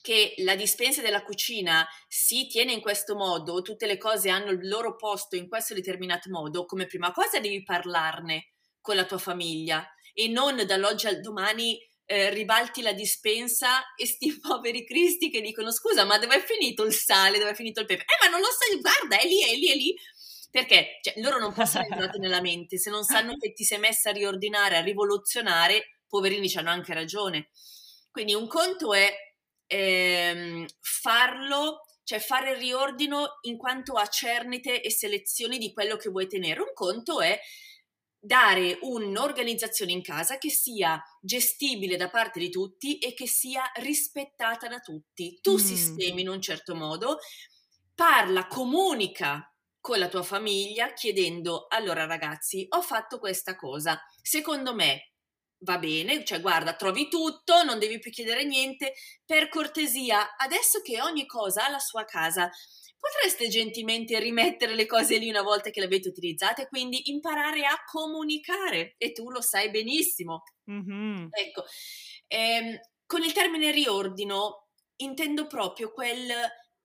che 0.00 0.34
la 0.38 0.54
dispensa 0.54 1.02
della 1.02 1.24
cucina 1.24 1.84
si 2.06 2.46
tiene 2.46 2.70
in 2.70 2.80
questo 2.80 3.16
modo, 3.16 3.60
tutte 3.62 3.86
le 3.86 3.98
cose 3.98 4.30
hanno 4.30 4.52
il 4.52 4.68
loro 4.68 4.94
posto 4.94 5.34
in 5.34 5.48
questo 5.48 5.74
determinato 5.74 6.30
modo, 6.30 6.64
come 6.64 6.86
prima 6.86 7.10
cosa 7.10 7.40
devi 7.40 7.64
parlarne 7.64 8.52
con 8.80 8.94
la 8.94 9.06
tua 9.06 9.18
famiglia 9.18 9.84
e 10.12 10.28
non 10.28 10.64
dall'oggi 10.64 11.08
al 11.08 11.20
domani 11.20 11.76
eh, 12.06 12.30
ribalti 12.30 12.82
la 12.82 12.92
dispensa 12.92 13.82
e 13.96 14.06
sti 14.06 14.38
poveri 14.40 14.84
cristi 14.84 15.30
che 15.30 15.40
dicono 15.40 15.70
scusa 15.70 16.04
ma 16.04 16.18
dove 16.18 16.36
è 16.36 16.44
finito 16.44 16.84
il 16.84 16.92
sale, 16.92 17.38
dove 17.38 17.50
è 17.50 17.54
finito 17.54 17.80
il 17.80 17.86
pepe? 17.86 18.02
Eh 18.02 18.24
ma 18.24 18.30
non 18.30 18.40
lo 18.40 18.48
sai, 18.50 18.80
guarda, 18.80 19.18
è 19.18 19.26
lì, 19.26 19.42
è 19.42 19.54
lì, 19.54 19.68
è 19.70 19.74
lì. 19.74 19.94
Perché 20.50 21.00
cioè, 21.02 21.14
loro 21.16 21.38
non 21.38 21.52
possono 21.52 21.84
entrare 21.84 22.16
nella 22.18 22.40
mente, 22.40 22.78
se 22.78 22.88
non 22.88 23.02
sanno 23.02 23.36
che 23.36 23.52
ti 23.52 23.64
sei 23.64 23.78
messa 23.78 24.10
a 24.10 24.12
riordinare, 24.12 24.76
a 24.76 24.82
rivoluzionare, 24.82 25.98
poverini 26.06 26.48
hanno 26.54 26.70
anche 26.70 26.94
ragione. 26.94 27.48
Quindi 28.08 28.34
un 28.34 28.46
conto 28.46 28.94
è 28.94 29.12
ehm, 29.66 30.64
farlo, 30.80 31.80
cioè 32.04 32.20
fare 32.20 32.52
il 32.52 32.58
riordino 32.58 33.38
in 33.42 33.56
quanto 33.56 33.94
a 33.94 34.06
cernite 34.06 34.80
e 34.80 34.90
selezioni 34.92 35.58
di 35.58 35.72
quello 35.72 35.96
che 35.96 36.10
vuoi 36.10 36.28
tenere. 36.28 36.60
Un 36.60 36.72
conto 36.72 37.20
è 37.20 37.36
dare 38.24 38.78
un'organizzazione 38.80 39.92
in 39.92 40.00
casa 40.00 40.38
che 40.38 40.48
sia 40.48 41.02
gestibile 41.20 41.96
da 41.96 42.08
parte 42.08 42.40
di 42.40 42.48
tutti 42.48 42.98
e 42.98 43.12
che 43.12 43.26
sia 43.26 43.62
rispettata 43.74 44.66
da 44.66 44.80
tutti. 44.80 45.38
Tu 45.42 45.54
mm. 45.54 45.58
sistemi 45.58 46.22
in 46.22 46.30
un 46.30 46.40
certo 46.40 46.74
modo, 46.74 47.18
parla, 47.94 48.46
comunica 48.46 49.46
con 49.78 49.98
la 49.98 50.08
tua 50.08 50.22
famiglia 50.22 50.94
chiedendo 50.94 51.66
allora 51.68 52.06
ragazzi 52.06 52.64
ho 52.70 52.80
fatto 52.80 53.18
questa 53.18 53.54
cosa, 53.54 54.00
secondo 54.22 54.74
me 54.74 55.12
va 55.58 55.76
bene, 55.78 56.24
cioè 56.24 56.40
guarda, 56.40 56.74
trovi 56.74 57.08
tutto, 57.08 57.62
non 57.62 57.78
devi 57.78 57.98
più 57.98 58.10
chiedere 58.10 58.44
niente, 58.44 58.94
per 59.26 59.50
cortesia, 59.50 60.36
adesso 60.36 60.80
che 60.80 61.02
ogni 61.02 61.26
cosa 61.26 61.66
ha 61.66 61.70
la 61.70 61.78
sua 61.78 62.04
casa, 62.04 62.50
potreste 62.98 63.48
gentilmente 63.48 64.18
rimettere 64.18 64.74
le 64.74 64.86
cose 64.86 65.18
lì 65.18 65.28
una 65.28 65.42
volta 65.42 65.70
che 65.70 65.80
le 65.80 65.86
avete 65.86 66.08
utilizzate, 66.08 66.66
quindi 66.68 67.10
imparare 67.10 67.64
a 67.66 67.76
comunicare 67.90 68.94
e 68.98 69.12
tu 69.12 69.30
lo 69.30 69.40
sai 69.40 69.70
benissimo. 69.70 70.42
Mm-hmm. 70.70 71.26
Ecco, 71.30 71.64
ehm, 72.28 72.78
con 73.06 73.22
il 73.22 73.32
termine 73.32 73.70
riordino 73.70 74.68
intendo 74.96 75.46
proprio 75.46 75.92
quel 75.92 76.32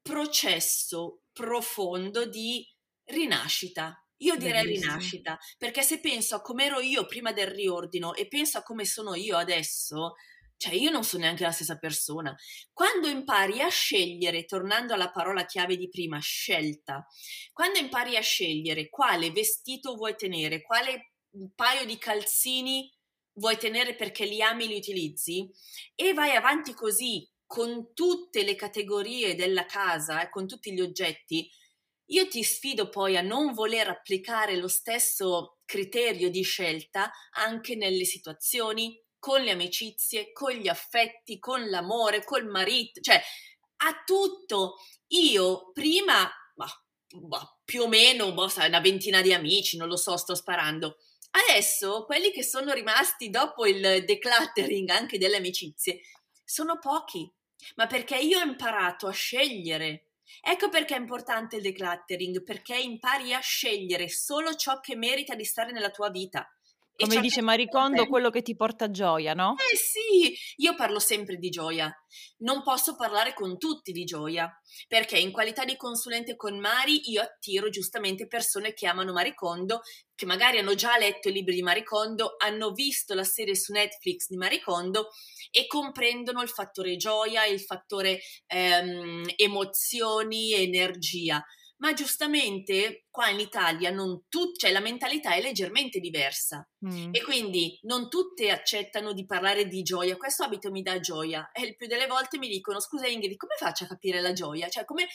processo 0.01 1.21
profondo 1.31 2.25
di 2.25 2.65
rinascita. 3.05 4.03
Io 4.21 4.35
direi 4.35 4.63
Bellissimo. 4.63 4.91
rinascita, 4.91 5.37
perché 5.57 5.81
se 5.81 5.99
penso 6.01 6.35
a 6.35 6.41
come 6.41 6.65
ero 6.65 6.81
io 6.81 7.05
prima 7.05 7.31
del 7.31 7.47
riordino 7.47 8.13
e 8.13 8.27
penso 8.27 8.57
a 8.57 8.63
come 8.63 8.83
sono 8.83 9.15
io 9.15 9.37
adesso, 9.37 10.15
cioè 10.59 10.73
io 10.73 10.91
non 10.91 11.05
sono 11.05 11.23
neanche 11.23 11.43
la 11.43 11.51
stessa 11.51 11.77
persona. 11.77 12.35
Quando 12.73 13.07
impari 13.07 13.61
a 13.61 13.69
scegliere, 13.69 14.43
tornando 14.43 14.93
alla 14.93 15.09
parola 15.09 15.45
chiave 15.45 15.77
di 15.77 15.87
prima, 15.87 16.19
scelta, 16.19 17.07
quando 17.53 17.79
impari 17.79 18.17
a 18.17 18.21
scegliere 18.21 18.89
quale 18.89 19.31
vestito 19.31 19.95
vuoi 19.95 20.15
tenere, 20.17 20.61
quale 20.61 21.13
paio 21.55 21.85
di 21.85 21.97
calzini 21.97 22.91
vuoi 23.35 23.57
tenere 23.57 23.95
perché 23.95 24.25
li 24.25 24.41
ami 24.41 24.65
e 24.65 24.67
li 24.67 24.75
utilizzi, 24.75 25.49
e 25.95 26.13
vai 26.13 26.35
avanti 26.35 26.73
così 26.73 27.25
con 27.45 27.93
tutte 27.93 28.43
le 28.43 28.55
categorie 28.55 29.35
della 29.35 29.65
casa, 29.65 30.21
eh, 30.21 30.29
con 30.29 30.45
tutti 30.45 30.73
gli 30.73 30.81
oggetti, 30.81 31.49
io 32.11 32.27
ti 32.27 32.43
sfido 32.43 32.89
poi 32.89 33.15
a 33.15 33.21
non 33.21 33.53
voler 33.53 33.87
applicare 33.87 34.57
lo 34.57 34.67
stesso 34.67 35.59
criterio 35.63 36.29
di 36.29 36.41
scelta 36.41 37.11
anche 37.31 37.75
nelle 37.75 38.03
situazioni, 38.03 39.01
con 39.19 39.41
le 39.41 39.51
amicizie, 39.51 40.31
con 40.31 40.51
gli 40.51 40.67
affetti, 40.67 41.39
con 41.39 41.69
l'amore, 41.69 42.23
col 42.23 42.47
marito, 42.47 43.01
cioè 43.01 43.21
a 43.77 44.03
tutto. 44.05 44.75
Io 45.07 45.71
prima, 45.73 46.29
bah, 46.55 46.85
bah, 47.09 47.57
più 47.63 47.83
o 47.83 47.87
meno, 47.87 48.33
boh, 48.33 48.51
una 48.55 48.79
ventina 48.79 49.21
di 49.21 49.33
amici, 49.33 49.77
non 49.77 49.87
lo 49.87 49.97
so, 49.97 50.17
sto 50.17 50.35
sparando. 50.35 50.97
Adesso 51.31 52.05
quelli 52.05 52.31
che 52.31 52.43
sono 52.43 52.73
rimasti 52.73 53.29
dopo 53.29 53.65
il 53.65 54.03
decluttering 54.05 54.89
anche 54.89 55.17
delle 55.17 55.37
amicizie 55.37 56.01
sono 56.43 56.79
pochi, 56.79 57.31
ma 57.75 57.85
perché 57.85 58.17
io 58.17 58.39
ho 58.39 58.43
imparato 58.43 59.07
a 59.07 59.11
scegliere 59.11 60.09
Ecco 60.41 60.69
perché 60.69 60.95
è 60.95 60.99
importante 60.99 61.57
il 61.57 61.61
decluttering, 61.61 62.43
perché 62.43 62.77
impari 62.77 63.33
a 63.33 63.39
scegliere 63.39 64.07
solo 64.09 64.55
ciò 64.55 64.79
che 64.79 64.95
merita 64.95 65.35
di 65.35 65.43
stare 65.43 65.71
nella 65.71 65.89
tua 65.89 66.09
vita. 66.09 66.47
Come 67.05 67.21
dice 67.21 67.41
Maricondo, 67.41 68.07
quello 68.07 68.29
che 68.29 68.41
ti 68.41 68.55
porta 68.55 68.91
gioia, 68.91 69.33
no? 69.33 69.55
Eh 69.71 69.77
sì, 69.77 70.35
io 70.57 70.75
parlo 70.75 70.99
sempre 70.99 71.37
di 71.37 71.49
gioia. 71.49 71.89
Non 72.39 72.61
posso 72.63 72.95
parlare 72.95 73.33
con 73.33 73.57
tutti 73.57 73.91
di 73.91 74.03
gioia, 74.03 74.49
perché 74.87 75.17
in 75.17 75.31
qualità 75.31 75.63
di 75.63 75.77
consulente 75.77 76.35
con 76.35 76.59
Mari 76.59 77.09
io 77.09 77.21
attiro 77.21 77.69
giustamente 77.69 78.27
persone 78.27 78.73
che 78.73 78.87
amano 78.87 79.13
Maricondo, 79.13 79.81
che 80.13 80.25
magari 80.25 80.57
hanno 80.57 80.75
già 80.75 80.97
letto 80.97 81.29
i 81.29 81.33
libri 81.33 81.55
di 81.55 81.61
Maricondo, 81.61 82.35
hanno 82.37 82.71
visto 82.71 83.13
la 83.13 83.23
serie 83.23 83.55
su 83.55 83.71
Netflix 83.71 84.27
di 84.27 84.35
Maricondo 84.37 85.09
e 85.51 85.67
comprendono 85.67 86.41
il 86.41 86.49
fattore 86.49 86.97
gioia, 86.97 87.45
il 87.45 87.61
fattore 87.61 88.19
ehm, 88.47 89.23
emozioni, 89.37 90.53
energia 90.53 91.43
ma 91.79 91.93
giustamente 91.93 93.05
qua 93.09 93.29
in 93.29 93.39
Italia 93.39 93.89
non 93.89 94.25
tutte, 94.27 94.59
cioè 94.59 94.71
la 94.71 94.81
mentalità 94.81 95.33
è 95.33 95.41
leggermente 95.41 95.99
diversa 95.99 96.67
mm. 96.85 97.13
e 97.13 97.21
quindi 97.23 97.79
non 97.83 98.09
tutte 98.09 98.49
accettano 98.49 99.13
di 99.13 99.25
parlare 99.25 99.65
di 99.65 99.81
gioia. 99.81 100.17
Questo 100.17 100.43
abito 100.43 100.71
mi 100.71 100.81
dà 100.81 100.99
gioia 100.99 101.51
e 101.51 101.63
il 101.63 101.75
più 101.75 101.87
delle 101.87 102.07
volte 102.07 102.37
mi 102.37 102.49
dicono 102.49 102.79
scusa 102.79 103.07
Ingrid, 103.07 103.37
come 103.37 103.55
faccio 103.57 103.85
a 103.85 103.87
capire 103.87 104.19
la 104.19 104.33
gioia? 104.33 104.67
Cioè 104.67 104.83
come, 104.83 105.07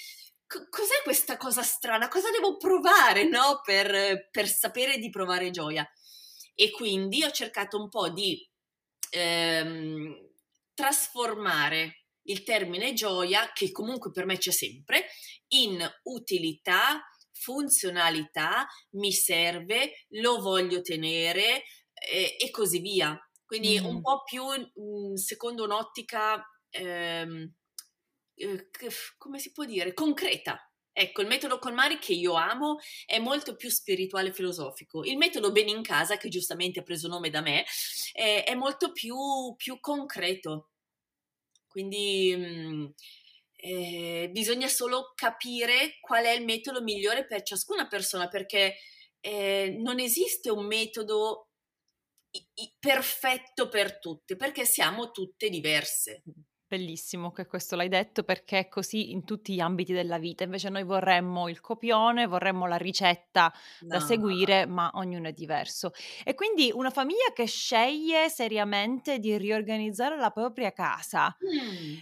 c- 0.46 0.68
cos'è 0.70 1.02
questa 1.02 1.36
cosa 1.36 1.62
strana? 1.62 2.08
Cosa 2.08 2.30
devo 2.30 2.56
provare 2.56 3.24
no? 3.24 3.60
per, 3.62 4.28
per 4.30 4.48
sapere 4.48 4.98
di 4.98 5.10
provare 5.10 5.50
gioia? 5.50 5.86
E 6.54 6.70
quindi 6.70 7.22
ho 7.24 7.30
cercato 7.30 7.78
un 7.78 7.90
po' 7.90 8.08
di 8.08 8.40
ehm, 9.10 10.30
trasformare 10.72 12.04
il 12.26 12.42
termine 12.42 12.92
gioia, 12.94 13.50
che 13.52 13.70
comunque 13.70 14.10
per 14.10 14.24
me 14.24 14.38
c'è 14.38 14.50
sempre, 14.50 15.06
in 15.48 15.84
utilità, 16.04 17.02
funzionalità, 17.32 18.66
mi 18.92 19.12
serve, 19.12 20.06
lo 20.10 20.40
voglio 20.40 20.80
tenere 20.80 21.64
eh, 21.94 22.36
e 22.38 22.50
così 22.50 22.80
via. 22.80 23.18
Quindi 23.44 23.80
mm. 23.80 23.84
un 23.84 24.00
po' 24.00 24.22
più 24.24 24.44
mh, 24.44 25.10
mm, 25.10 25.14
secondo 25.14 25.64
un'ottica, 25.64 26.42
ehm, 26.70 27.52
eh, 28.36 28.70
come 29.16 29.38
si 29.38 29.52
può 29.52 29.64
dire, 29.64 29.92
concreta. 29.92 30.58
Ecco, 30.96 31.22
il 31.22 31.26
metodo 31.26 31.58
Colmari 31.58 31.98
che 31.98 32.12
io 32.12 32.34
amo 32.34 32.78
è 33.04 33.18
molto 33.18 33.56
più 33.56 33.68
spirituale 33.68 34.28
e 34.28 34.32
filosofico. 34.32 35.02
Il 35.02 35.16
metodo 35.16 35.50
Bene 35.50 35.72
in 35.72 35.82
casa, 35.82 36.16
che 36.16 36.28
giustamente 36.28 36.80
ha 36.80 36.82
preso 36.84 37.08
nome 37.08 37.30
da 37.30 37.40
me, 37.40 37.64
è, 38.12 38.44
è 38.46 38.54
molto 38.54 38.92
più, 38.92 39.16
più 39.56 39.80
concreto. 39.80 40.70
Quindi 41.66 42.36
mh, 42.36 42.74
mm, 42.74 42.86
eh, 43.64 44.28
bisogna 44.30 44.68
solo 44.68 45.12
capire 45.14 45.96
qual 46.00 46.24
è 46.24 46.32
il 46.32 46.44
metodo 46.44 46.82
migliore 46.82 47.26
per 47.26 47.42
ciascuna 47.42 47.86
persona, 47.86 48.28
perché 48.28 48.76
eh, 49.20 49.74
non 49.80 50.00
esiste 50.00 50.50
un 50.50 50.66
metodo 50.66 51.48
i- 52.32 52.46
i- 52.62 52.74
perfetto 52.78 53.68
per 53.70 53.98
tutte, 53.98 54.36
perché 54.36 54.66
siamo 54.66 55.10
tutte 55.10 55.48
diverse. 55.48 56.22
Bellissimo 56.66 57.30
che 57.30 57.46
questo 57.46 57.76
l'hai 57.76 57.88
detto 57.88 58.22
perché 58.24 58.58
è 58.58 58.68
così 58.68 59.12
in 59.12 59.24
tutti 59.24 59.54
gli 59.54 59.60
ambiti 59.60 59.92
della 59.92 60.18
vita. 60.18 60.44
Invece 60.44 60.68
noi 60.70 60.82
vorremmo 60.82 61.48
il 61.48 61.60
copione, 61.60 62.26
vorremmo 62.26 62.66
la 62.66 62.76
ricetta 62.76 63.52
no. 63.80 63.88
da 63.88 64.00
seguire, 64.00 64.66
ma 64.66 64.90
ognuno 64.94 65.28
è 65.28 65.32
diverso. 65.32 65.92
E 66.24 66.34
quindi 66.34 66.70
una 66.74 66.90
famiglia 66.90 67.32
che 67.32 67.46
sceglie 67.46 68.28
seriamente 68.28 69.18
di 69.20 69.38
riorganizzare 69.38 70.16
la 70.16 70.30
propria 70.30 70.72
casa. 70.72 71.34
Mm. 71.46 71.94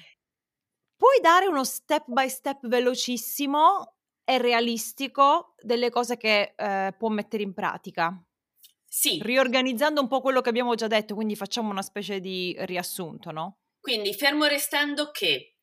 Puoi 1.03 1.19
dare 1.21 1.49
uno 1.49 1.65
step 1.65 2.05
by 2.07 2.29
step 2.29 2.65
velocissimo 2.69 3.97
e 4.23 4.39
realistico 4.39 5.57
delle 5.59 5.91
cose 5.91 6.17
che 6.17 6.55
eh, 6.57 6.95
può 6.97 7.09
mettere 7.09 7.43
in 7.43 7.55
pratica? 7.55 8.25
Sì. 8.87 9.19
Riorganizzando 9.21 10.01
un 10.01 10.07
po' 10.07 10.21
quello 10.21 10.41
che 10.41 10.51
abbiamo 10.51 10.77
già 10.77 10.87
detto, 10.87 11.17
quindi 11.17 11.35
facciamo 11.35 11.71
una 11.71 11.83
specie 11.83 12.21
di 12.21 12.55
riassunto, 12.61 13.33
no? 13.33 13.63
Quindi 13.81 14.15
fermo 14.15 14.45
restando 14.45 15.11
che 15.11 15.57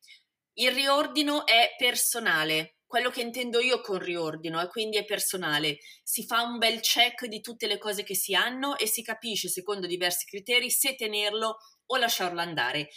il 0.58 0.72
riordino 0.72 1.46
è 1.46 1.70
personale, 1.78 2.80
quello 2.86 3.08
che 3.08 3.22
intendo 3.22 3.60
io 3.60 3.80
con 3.80 3.98
riordino 3.98 4.60
e 4.60 4.68
quindi 4.68 4.98
è 4.98 5.06
personale. 5.06 5.78
Si 6.02 6.26
fa 6.26 6.42
un 6.42 6.58
bel 6.58 6.80
check 6.80 7.24
di 7.24 7.40
tutte 7.40 7.66
le 7.66 7.78
cose 7.78 8.02
che 8.02 8.14
si 8.14 8.34
hanno 8.34 8.76
e 8.76 8.86
si 8.86 9.02
capisce 9.02 9.48
secondo 9.48 9.86
diversi 9.86 10.26
criteri 10.26 10.68
se 10.68 10.96
tenerlo 10.96 11.56
o 11.86 11.96
lasciarlo 11.96 12.40
andare. 12.40 12.90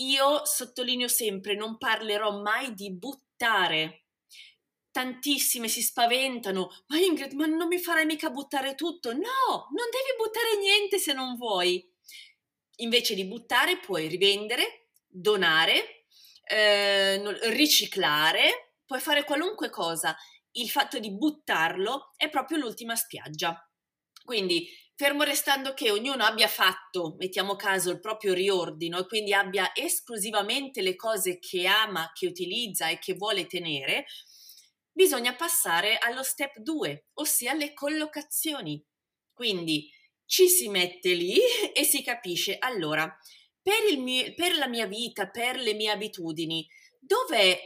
Io 0.00 0.44
sottolineo 0.44 1.08
sempre, 1.08 1.54
non 1.54 1.78
parlerò 1.78 2.40
mai 2.40 2.74
di 2.74 2.92
buttare. 2.92 4.04
Tantissime 4.90 5.68
si 5.68 5.82
spaventano, 5.82 6.70
ma 6.86 6.98
Ingrid, 6.98 7.32
ma 7.32 7.46
non 7.46 7.68
mi 7.68 7.78
farai 7.78 8.06
mica 8.06 8.30
buttare 8.30 8.74
tutto? 8.74 9.12
No, 9.12 9.20
non 9.20 9.86
devi 9.90 10.16
buttare 10.16 10.56
niente 10.58 10.98
se 10.98 11.12
non 11.12 11.36
vuoi 11.36 11.84
invece 12.78 13.14
di 13.14 13.24
buttare 13.24 13.78
puoi 13.78 14.08
rivendere, 14.08 14.88
donare, 15.06 16.06
eh, 16.44 17.50
riciclare, 17.50 18.74
puoi 18.84 19.00
fare 19.00 19.24
qualunque 19.24 19.70
cosa. 19.70 20.16
Il 20.52 20.68
fatto 20.70 20.98
di 20.98 21.12
buttarlo 21.12 22.12
è 22.16 22.28
proprio 22.28 22.58
l'ultima 22.58 22.96
spiaggia. 22.96 23.56
Quindi 24.24 24.68
fermo 24.98 25.22
restando 25.22 25.74
che 25.74 25.92
ognuno 25.92 26.24
abbia 26.24 26.48
fatto, 26.48 27.14
mettiamo 27.18 27.54
caso, 27.54 27.92
il 27.92 28.00
proprio 28.00 28.34
riordino 28.34 28.98
e 28.98 29.06
quindi 29.06 29.32
abbia 29.32 29.70
esclusivamente 29.72 30.82
le 30.82 30.96
cose 30.96 31.38
che 31.38 31.68
ama, 31.68 32.10
che 32.12 32.26
utilizza 32.26 32.88
e 32.88 32.98
che 32.98 33.14
vuole 33.14 33.46
tenere, 33.46 34.06
bisogna 34.90 35.36
passare 35.36 35.98
allo 35.98 36.24
step 36.24 36.58
2, 36.58 37.10
ossia 37.14 37.54
le 37.54 37.74
collocazioni. 37.74 38.84
Quindi 39.32 39.88
ci 40.26 40.48
si 40.48 40.68
mette 40.68 41.14
lì 41.14 41.38
e 41.72 41.84
si 41.84 42.02
capisce, 42.02 42.58
allora, 42.58 43.08
per, 43.62 43.96
mio, 43.98 44.34
per 44.34 44.56
la 44.56 44.66
mia 44.66 44.88
vita, 44.88 45.28
per 45.28 45.58
le 45.58 45.74
mie 45.74 45.92
abitudini, 45.92 46.68
dov'è 46.98 47.56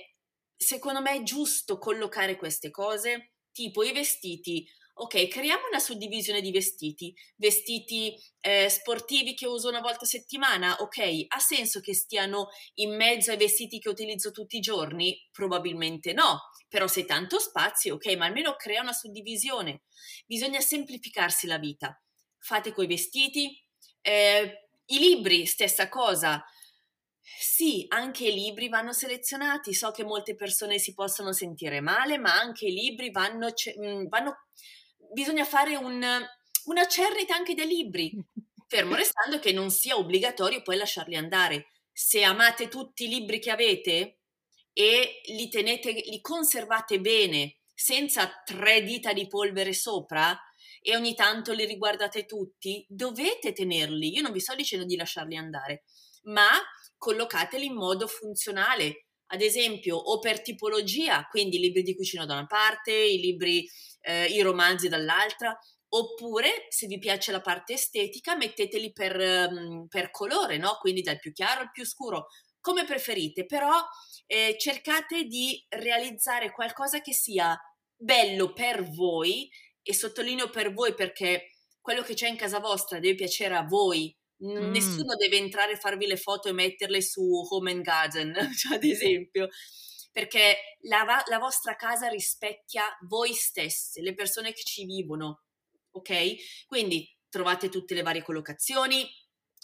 secondo 0.54 1.00
me 1.00 1.22
giusto 1.22 1.78
collocare 1.78 2.36
queste 2.36 2.70
cose? 2.70 3.36
Tipo 3.52 3.82
i 3.82 3.92
vestiti 3.92 4.66
ok, 4.94 5.28
creiamo 5.28 5.66
una 5.68 5.78
suddivisione 5.78 6.40
di 6.40 6.50
vestiti, 6.50 7.14
vestiti 7.36 8.14
eh, 8.40 8.68
sportivi 8.68 9.34
che 9.34 9.46
uso 9.46 9.68
una 9.68 9.80
volta 9.80 10.04
a 10.04 10.08
settimana, 10.08 10.76
ok, 10.80 11.24
ha 11.28 11.38
senso 11.38 11.80
che 11.80 11.94
stiano 11.94 12.48
in 12.74 12.94
mezzo 12.94 13.30
ai 13.30 13.36
vestiti 13.36 13.78
che 13.78 13.88
utilizzo 13.88 14.30
tutti 14.30 14.56
i 14.58 14.60
giorni? 14.60 15.28
Probabilmente 15.32 16.12
no, 16.12 16.40
però 16.68 16.86
se 16.86 17.04
tanto 17.04 17.38
spazio, 17.38 17.94
ok, 17.94 18.16
ma 18.16 18.26
almeno 18.26 18.54
crea 18.56 18.82
una 18.82 18.92
suddivisione. 18.92 19.82
Bisogna 20.26 20.60
semplificarsi 20.60 21.46
la 21.46 21.58
vita. 21.58 22.00
Fate 22.38 22.72
coi 22.72 22.86
vestiti, 22.86 23.56
eh, 24.00 24.68
i 24.86 24.98
libri, 24.98 25.46
stessa 25.46 25.88
cosa. 25.88 26.44
Sì, 27.20 27.86
anche 27.88 28.26
i 28.28 28.34
libri 28.34 28.68
vanno 28.68 28.92
selezionati. 28.92 29.74
So 29.74 29.90
che 29.90 30.04
molte 30.04 30.34
persone 30.34 30.78
si 30.78 30.92
possono 30.92 31.32
sentire 31.32 31.80
male, 31.80 32.18
ma 32.18 32.38
anche 32.38 32.66
i 32.66 32.72
libri 32.72 33.10
vanno, 33.10 33.48
mm, 33.48 34.06
vanno 34.08 34.46
bisogna 35.12 35.44
fare 35.44 35.76
un, 35.76 36.04
una 36.64 36.86
cernita 36.86 37.34
anche 37.34 37.54
dei 37.54 37.66
libri, 37.66 38.12
fermo 38.66 38.94
restando 38.94 39.38
che 39.38 39.52
non 39.52 39.70
sia 39.70 39.96
obbligatorio 39.96 40.62
poi 40.62 40.76
lasciarli 40.76 41.16
andare. 41.16 41.66
Se 41.92 42.22
amate 42.22 42.68
tutti 42.68 43.04
i 43.04 43.08
libri 43.08 43.38
che 43.38 43.50
avete 43.50 44.20
e 44.72 45.20
li 45.26 45.48
tenete, 45.48 45.92
li 45.92 46.20
conservate 46.20 47.00
bene, 47.00 47.58
senza 47.74 48.30
tre 48.44 48.82
dita 48.82 49.12
di 49.12 49.26
polvere 49.26 49.72
sopra, 49.72 50.38
e 50.84 50.96
ogni 50.96 51.14
tanto 51.14 51.52
li 51.52 51.64
riguardate 51.64 52.24
tutti, 52.24 52.84
dovete 52.88 53.52
tenerli. 53.52 54.14
Io 54.14 54.22
non 54.22 54.32
vi 54.32 54.40
sto 54.40 54.54
dicendo 54.54 54.84
di 54.84 54.96
lasciarli 54.96 55.36
andare, 55.36 55.84
ma 56.24 56.48
collocateli 56.96 57.66
in 57.66 57.74
modo 57.74 58.08
funzionale. 58.08 59.06
Ad 59.26 59.40
esempio, 59.40 59.96
o 59.96 60.18
per 60.18 60.42
tipologia, 60.42 61.26
quindi 61.30 61.56
i 61.56 61.60
libri 61.60 61.82
di 61.82 61.94
cucina 61.94 62.26
da 62.26 62.34
una 62.34 62.46
parte, 62.46 62.92
i 62.92 63.20
libri 63.20 63.66
eh, 64.02 64.26
i 64.26 64.40
romanzi 64.42 64.88
dall'altra, 64.88 65.56
oppure 65.94 66.66
se 66.68 66.86
vi 66.86 66.98
piace 66.98 67.32
la 67.32 67.40
parte 67.40 67.74
estetica 67.74 68.36
metteteli 68.36 68.92
per, 68.92 69.48
um, 69.50 69.86
per 69.88 70.10
colore, 70.10 70.56
no? 70.56 70.78
quindi 70.80 71.02
dal 71.02 71.18
più 71.18 71.32
chiaro 71.32 71.62
al 71.62 71.70
più 71.70 71.84
scuro, 71.84 72.28
come 72.60 72.84
preferite, 72.84 73.44
però 73.44 73.72
eh, 74.26 74.56
cercate 74.58 75.24
di 75.24 75.64
realizzare 75.68 76.52
qualcosa 76.52 77.00
che 77.00 77.12
sia 77.12 77.58
bello 77.94 78.52
per 78.52 78.88
voi 78.90 79.50
e 79.82 79.94
sottolineo 79.94 80.48
per 80.48 80.72
voi 80.72 80.94
perché 80.94 81.48
quello 81.80 82.02
che 82.02 82.14
c'è 82.14 82.28
in 82.28 82.36
casa 82.36 82.60
vostra 82.60 83.00
deve 83.00 83.16
piacere 83.16 83.56
a 83.56 83.66
voi. 83.66 84.16
Mm. 84.44 84.70
Nessuno 84.70 85.14
deve 85.16 85.36
entrare 85.36 85.72
a 85.72 85.78
farvi 85.78 86.06
le 86.06 86.16
foto 86.16 86.48
e 86.48 86.52
metterle 86.52 87.02
su 87.02 87.22
Home 87.50 87.72
and 87.72 87.82
Garden, 87.82 88.34
cioè, 88.56 88.76
ad 88.76 88.84
esempio 88.84 89.48
perché 90.12 90.76
la, 90.82 91.22
la 91.26 91.38
vostra 91.38 91.74
casa 91.74 92.08
rispecchia 92.08 92.84
voi 93.08 93.32
stesse, 93.32 94.02
le 94.02 94.14
persone 94.14 94.52
che 94.52 94.62
ci 94.62 94.84
vivono, 94.84 95.44
ok? 95.92 96.66
Quindi 96.66 97.08
trovate 97.28 97.70
tutte 97.70 97.94
le 97.94 98.02
varie 98.02 98.22
collocazioni. 98.22 99.08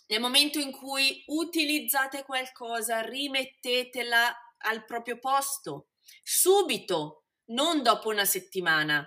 Nel 0.07 0.21
momento 0.21 0.59
in 0.59 0.73
cui 0.73 1.23
utilizzate 1.27 2.25
qualcosa, 2.25 3.03
rimettetela 3.03 4.35
al 4.61 4.87
proprio 4.87 5.19
posto, 5.19 5.89
subito, 6.23 7.25
non 7.51 7.83
dopo 7.83 8.09
una 8.09 8.25
settimana, 8.25 9.07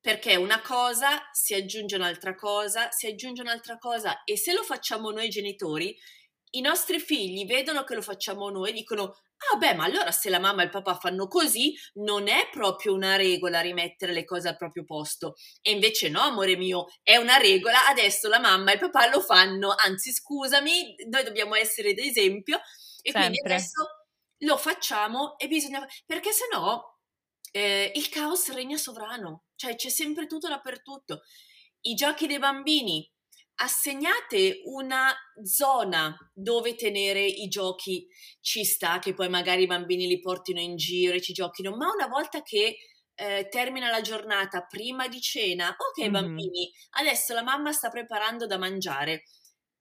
perché 0.00 0.36
una 0.36 0.60
cosa 0.62 1.28
si 1.32 1.54
aggiunge 1.54 1.96
un'altra 1.96 2.34
cosa, 2.34 2.90
si 2.90 3.06
aggiunge 3.06 3.42
un'altra 3.42 3.78
cosa 3.78 4.24
e 4.24 4.36
se 4.36 4.52
lo 4.52 4.62
facciamo 4.62 5.10
noi 5.10 5.28
genitori, 5.28 5.96
i 6.54 6.60
nostri 6.60 6.98
figli 6.98 7.46
vedono 7.46 7.84
che 7.84 7.94
lo 7.94 8.02
facciamo 8.02 8.50
noi 8.50 8.70
e 8.70 8.72
dicono 8.72 9.16
Ah 9.50 9.56
beh, 9.56 9.74
ma 9.74 9.84
allora 9.84 10.12
se 10.12 10.30
la 10.30 10.38
mamma 10.38 10.62
e 10.62 10.66
il 10.66 10.70
papà 10.70 10.94
fanno 10.94 11.26
così, 11.26 11.74
non 11.94 12.28
è 12.28 12.48
proprio 12.50 12.94
una 12.94 13.16
regola 13.16 13.60
rimettere 13.60 14.12
le 14.12 14.24
cose 14.24 14.48
al 14.48 14.56
proprio 14.56 14.84
posto. 14.84 15.34
E 15.60 15.72
invece 15.72 16.08
no, 16.08 16.20
amore 16.20 16.56
mio, 16.56 16.86
è 17.02 17.16
una 17.16 17.36
regola, 17.36 17.86
adesso 17.88 18.28
la 18.28 18.38
mamma 18.38 18.70
e 18.70 18.74
il 18.74 18.80
papà 18.80 19.08
lo 19.08 19.20
fanno, 19.20 19.74
anzi 19.76 20.12
scusami, 20.12 20.94
noi 21.08 21.24
dobbiamo 21.24 21.54
essere 21.54 21.94
d'esempio 21.94 22.58
e 23.02 23.10
Sempre. 23.10 23.20
quindi 23.20 23.40
adesso 23.40 23.86
lo 24.38 24.56
facciamo 24.56 25.36
e 25.38 25.48
bisogna... 25.48 25.86
perché 26.06 26.32
se 26.32 26.46
no 26.52 26.98
eh, 27.52 27.92
il 27.94 28.08
caos 28.08 28.50
regna 28.52 28.76
sovrano, 28.76 29.44
cioè 29.56 29.76
c'è 29.76 29.88
sempre 29.88 30.26
tutto 30.26 30.48
dappertutto. 30.48 31.22
I 31.82 31.94
giochi 31.94 32.26
dei 32.26 32.38
bambini 32.38 33.11
assegnate 33.62 34.60
una 34.64 35.14
zona 35.44 36.16
dove 36.34 36.74
tenere 36.74 37.24
i 37.24 37.46
giochi, 37.46 38.06
ci 38.40 38.64
sta 38.64 38.98
che 38.98 39.14
poi 39.14 39.28
magari 39.28 39.62
i 39.62 39.66
bambini 39.66 40.08
li 40.08 40.18
portino 40.18 40.60
in 40.60 40.76
giro 40.76 41.14
e 41.14 41.22
ci 41.22 41.32
giochino, 41.32 41.76
ma 41.76 41.90
una 41.92 42.08
volta 42.08 42.42
che 42.42 42.76
eh, 43.14 43.46
termina 43.48 43.88
la 43.88 44.00
giornata 44.00 44.62
prima 44.62 45.06
di 45.06 45.20
cena, 45.20 45.68
ok 45.68 46.00
mm-hmm. 46.00 46.12
bambini, 46.12 46.70
adesso 46.98 47.34
la 47.34 47.42
mamma 47.42 47.70
sta 47.72 47.88
preparando 47.88 48.46
da 48.46 48.58
mangiare. 48.58 49.24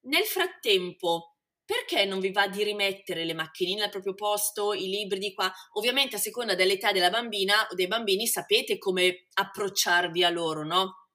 Nel 0.01 0.25
frattempo, 0.25 1.37
perché 1.65 2.05
non 2.05 2.19
vi 2.19 2.31
va 2.31 2.47
di 2.47 2.63
rimettere 2.63 3.25
le 3.25 3.33
macchinine 3.33 3.83
al 3.83 3.89
proprio 3.89 4.13
posto, 4.13 4.73
i 4.73 4.89
libri 4.89 5.17
di 5.17 5.33
qua? 5.33 5.51
Ovviamente 5.73 6.17
a 6.17 6.19
seconda 6.19 6.53
dell'età 6.53 6.91
della 6.91 7.09
bambina 7.09 7.67
o 7.67 7.73
dei 7.73 7.87
bambini 7.87 8.27
sapete 8.27 8.77
come 8.77 9.27
approcciarvi 9.33 10.23
a 10.23 10.29
loro, 10.29 10.63
no? 10.63 11.07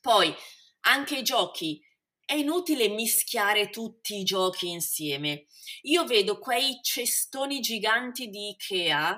Poi 0.00 0.34
anche 0.82 1.16
i 1.16 1.22
giochi, 1.22 1.80
è 2.26 2.34
inutile 2.34 2.88
mischiare 2.88 3.70
tutti 3.70 4.18
i 4.18 4.24
giochi 4.24 4.68
insieme. 4.68 5.46
Io 5.82 6.04
vedo 6.04 6.38
quei 6.38 6.80
cestoni 6.82 7.60
giganti 7.60 8.28
di 8.28 8.48
Ikea 8.48 9.16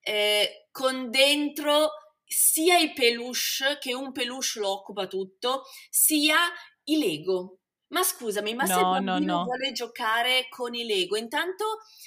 eh, 0.00 0.66
con 0.72 1.10
dentro 1.10 1.90
sia 2.24 2.78
i 2.78 2.92
peluche, 2.92 3.78
che 3.80 3.94
un 3.94 4.12
peluche 4.12 4.58
lo 4.58 4.70
occupa 4.70 5.06
tutto, 5.06 5.62
sia 5.88 6.38
i 6.84 6.98
Lego. 6.98 7.60
Ma 7.90 8.04
scusami, 8.04 8.54
ma 8.54 8.64
no, 8.64 8.68
se 8.68 8.74
il 8.74 8.80
bambino 8.82 9.18
no, 9.18 9.38
no. 9.38 9.44
vuole 9.44 9.72
giocare 9.72 10.46
con 10.48 10.74
i 10.74 10.84
Lego, 10.84 11.16
intanto 11.16 11.64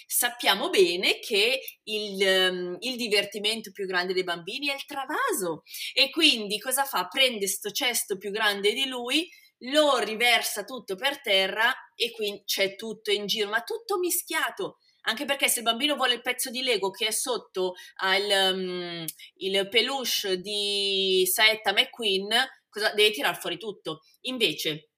sappiamo 0.08 0.69
bene 0.69 1.19
che 1.19 1.60
il, 1.84 2.49
um, 2.51 2.77
il, 2.79 2.95
divertimento 2.95 3.71
più 3.71 3.86
grande 3.86 4.13
dei 4.13 4.23
bambini 4.23 4.67
è 4.67 4.75
il 4.75 4.86
travaso. 4.86 5.63
E 5.93 6.10
quindi 6.10 6.58
cosa 6.58 6.86
fa? 6.86 7.08
Prende 7.08 7.47
sto 7.47 7.69
cesto 7.71 8.17
più 8.17 8.32
grande 8.32 8.71
di 8.71 8.88
lui, 8.88 9.29
lo 9.63 9.97
riversa 9.99 10.63
tutto 10.63 10.95
per 10.95 11.21
terra 11.21 11.73
e 11.95 12.12
quindi 12.12 12.43
c'è 12.45 12.76
tutto 12.76 13.12
in 13.12 13.26
giro, 13.26 13.49
ma 13.49 13.62
tutto 13.62 13.97
mischiato. 13.97 14.78
Anche 15.06 15.26
perché 15.26 15.49
se 15.49 15.60
il 15.60 15.65
bambino 15.65 15.95
vuole 15.95 16.13
il 16.13 16.21
pezzo 16.21 16.49
di 16.49 16.63
Lego 16.63 16.89
che 16.89 17.08
è 17.08 17.12
sotto 17.12 17.73
al 17.95 18.54
um, 18.54 19.06
il 19.36 19.67
peluche 19.67 20.39
di 20.39 21.30
Saetta 21.30 21.73
McQueen, 21.73 22.30
cosa, 22.69 22.93
deve 22.93 23.12
tirar 23.12 23.38
fuori 23.38 23.58
tutto. 23.58 24.02
Invece, 24.21 24.91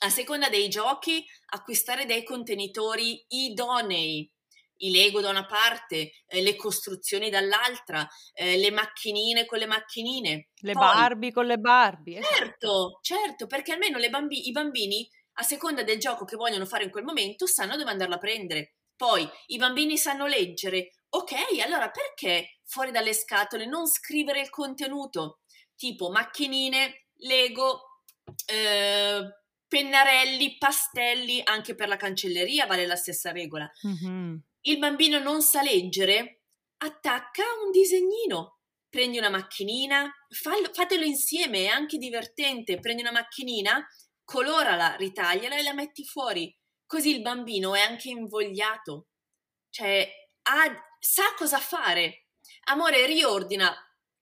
a 0.00 0.10
seconda 0.10 0.48
dei 0.48 0.68
giochi, 0.68 1.24
acquistare 1.46 2.06
dei 2.06 2.22
contenitori 2.22 3.24
idonei 3.28 4.30
i 4.78 4.90
Lego 4.90 5.20
da 5.20 5.30
una 5.30 5.46
parte, 5.46 6.12
eh, 6.26 6.42
le 6.42 6.56
costruzioni 6.56 7.30
dall'altra, 7.30 8.06
eh, 8.32 8.56
le 8.58 8.70
macchinine 8.70 9.46
con 9.46 9.58
le 9.58 9.66
macchinine. 9.66 10.48
Le 10.54 10.72
Poi, 10.72 10.82
Barbie 10.82 11.32
con 11.32 11.46
le 11.46 11.58
Barbie. 11.58 12.18
Esatto. 12.18 12.34
Certo, 12.34 12.98
certo, 13.02 13.46
perché 13.46 13.72
almeno 13.72 13.98
bambi- 14.08 14.48
i 14.48 14.52
bambini, 14.52 15.08
a 15.34 15.42
seconda 15.42 15.82
del 15.82 15.98
gioco 15.98 16.24
che 16.24 16.36
vogliono 16.36 16.66
fare 16.66 16.84
in 16.84 16.90
quel 16.90 17.04
momento, 17.04 17.46
sanno 17.46 17.76
dove 17.76 17.90
andarla 17.90 18.16
a 18.16 18.18
prendere. 18.18 18.74
Poi 18.96 19.28
i 19.46 19.56
bambini 19.56 19.96
sanno 19.96 20.26
leggere. 20.26 20.92
Ok, 21.10 21.32
allora 21.64 21.90
perché 21.90 22.58
fuori 22.64 22.90
dalle 22.90 23.14
scatole 23.14 23.64
non 23.66 23.86
scrivere 23.86 24.40
il 24.40 24.50
contenuto? 24.50 25.40
Tipo 25.76 26.10
macchinine, 26.10 27.06
Lego, 27.20 28.02
eh, 28.46 29.20
pennarelli, 29.68 30.58
pastelli, 30.58 31.40
anche 31.44 31.76
per 31.76 31.86
la 31.86 31.96
cancelleria 31.96 32.66
vale 32.66 32.86
la 32.86 32.96
stessa 32.96 33.30
regola. 33.30 33.70
Mm-hmm 33.86 34.36
il 34.62 34.78
bambino 34.78 35.18
non 35.18 35.42
sa 35.42 35.62
leggere, 35.62 36.42
attacca 36.78 37.42
un 37.64 37.70
disegnino. 37.70 38.60
Prendi 38.88 39.18
una 39.18 39.28
macchinina, 39.28 40.10
fallo, 40.30 40.70
fatelo 40.72 41.04
insieme, 41.04 41.64
è 41.64 41.66
anche 41.66 41.98
divertente. 41.98 42.80
Prendi 42.80 43.02
una 43.02 43.12
macchinina, 43.12 43.86
colorala, 44.24 44.96
ritagliala 44.96 45.56
e 45.56 45.62
la 45.62 45.74
metti 45.74 46.04
fuori. 46.04 46.54
Così 46.86 47.14
il 47.14 47.20
bambino 47.20 47.74
è 47.74 47.80
anche 47.80 48.08
invogliato. 48.08 49.08
Cioè, 49.70 50.10
ha, 50.42 50.74
sa 50.98 51.34
cosa 51.36 51.58
fare. 51.58 52.28
Amore, 52.64 53.06
riordina. 53.06 53.74